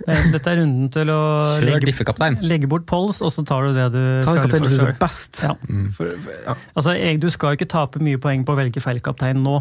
[0.06, 1.20] Det- Dette er runden til å
[1.60, 4.74] legge, legge bort pols, og så tar du det du Ta føler kapteinen du for
[4.74, 5.42] syns er best.
[5.44, 5.54] Ja.
[5.96, 6.12] For,
[6.46, 6.54] ja.
[6.76, 9.58] Altså, jeg, Du skal ikke tape mye poeng på å velge feil kaptein nå.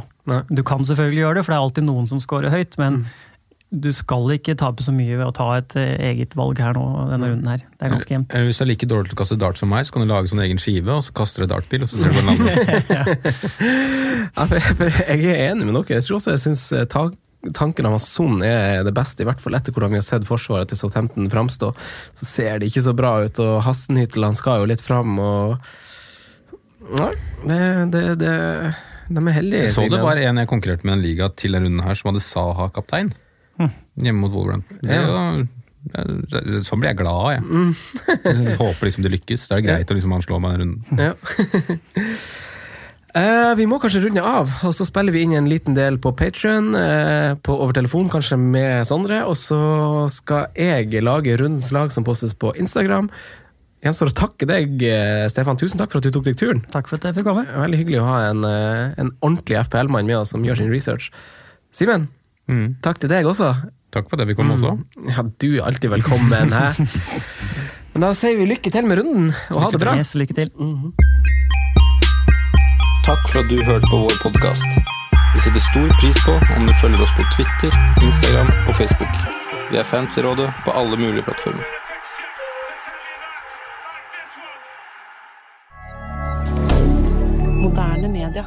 [0.54, 3.04] Du kan selvfølgelig gjøre det, for det er alltid noen som scorer høyt, men
[3.70, 6.86] du skal ikke tape så mye ved å ta et eh, eget valg her nå,
[7.12, 7.60] denne runden her.
[7.78, 8.34] Det er ganske jevnt.
[8.48, 10.32] Hvis du er like dårlig til å kaste dart som meg, så kan du lage
[10.32, 13.30] sånn egen skive, og så kaster du dartpil, og så ser du hvor den lander.
[14.40, 15.98] Ja, for, for jeg er enig med dere.
[16.00, 17.08] Jeg tror også jeg syns eh, ta,
[17.56, 20.26] tanken om at Son er det beste, i hvert fall etter hvordan vi har sett
[20.28, 21.70] forsvaret til Southampton framstå.
[22.20, 25.58] Så ser det ikke så bra ut, og Hassenhyttel han skal jo litt fram, og
[26.90, 27.12] Nei,
[27.46, 27.58] det,
[27.94, 28.30] det, det
[29.14, 29.64] De er heldige.
[29.68, 31.98] Jeg så det var en jeg konkurrerte med i en liga til denne runden her,
[32.00, 33.12] som hadde Saha kaptein.
[33.60, 34.80] Hjemme mot Wolverhampton.
[34.82, 35.30] Det Ja.
[35.40, 37.44] det- Sånn blir jeg glad av, jeg.
[38.48, 39.48] jeg håper liksom det lykkes.
[39.50, 41.00] Det er greit å liksom han slår meg den runden.
[41.00, 41.14] Ja.
[43.18, 46.12] Eh, vi må kanskje runde av, og så spiller vi inn en liten del på
[46.14, 49.24] Patrion over telefon, kanskje med Sondre.
[49.26, 49.60] Og så
[50.14, 53.10] skal jeg lage rundens lag som postes på Instagram.
[53.80, 55.58] Gjenstår å takke deg, eh, Stefan.
[55.58, 56.62] Tusen takk for at du tok deg turen.
[56.68, 57.46] Takk for at jeg fikk komme.
[57.48, 61.12] Veldig hyggelig å ha en, eh, en ordentlig FPL-mann med oss som gjør sin research.
[61.72, 62.10] Simen,
[62.82, 63.56] takk til deg også.
[63.92, 64.76] Takk for at jeg fikk komme også.
[65.08, 66.52] Ja, du er alltid velkommen.
[66.52, 66.76] Hæ?
[67.94, 69.96] Men da sier vi lykke til med runden, og ha det bra.
[69.96, 70.52] Yes, lykke til.
[73.10, 74.76] Takk for at du hørte på vår podkast.
[75.34, 77.74] Vi setter stor pris på om du følger oss på Twitter,
[78.06, 79.16] Instagram og Facebook.
[79.72, 81.66] Vi er fans i rådet på alle mulige plattformer.
[87.64, 88.46] Moderne media.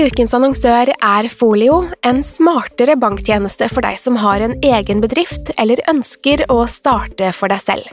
[0.00, 5.84] Ukens annonsør er Folio, en smartere banktjeneste for deg som har en egen bedrift eller
[5.92, 7.92] ønsker å starte for deg selv.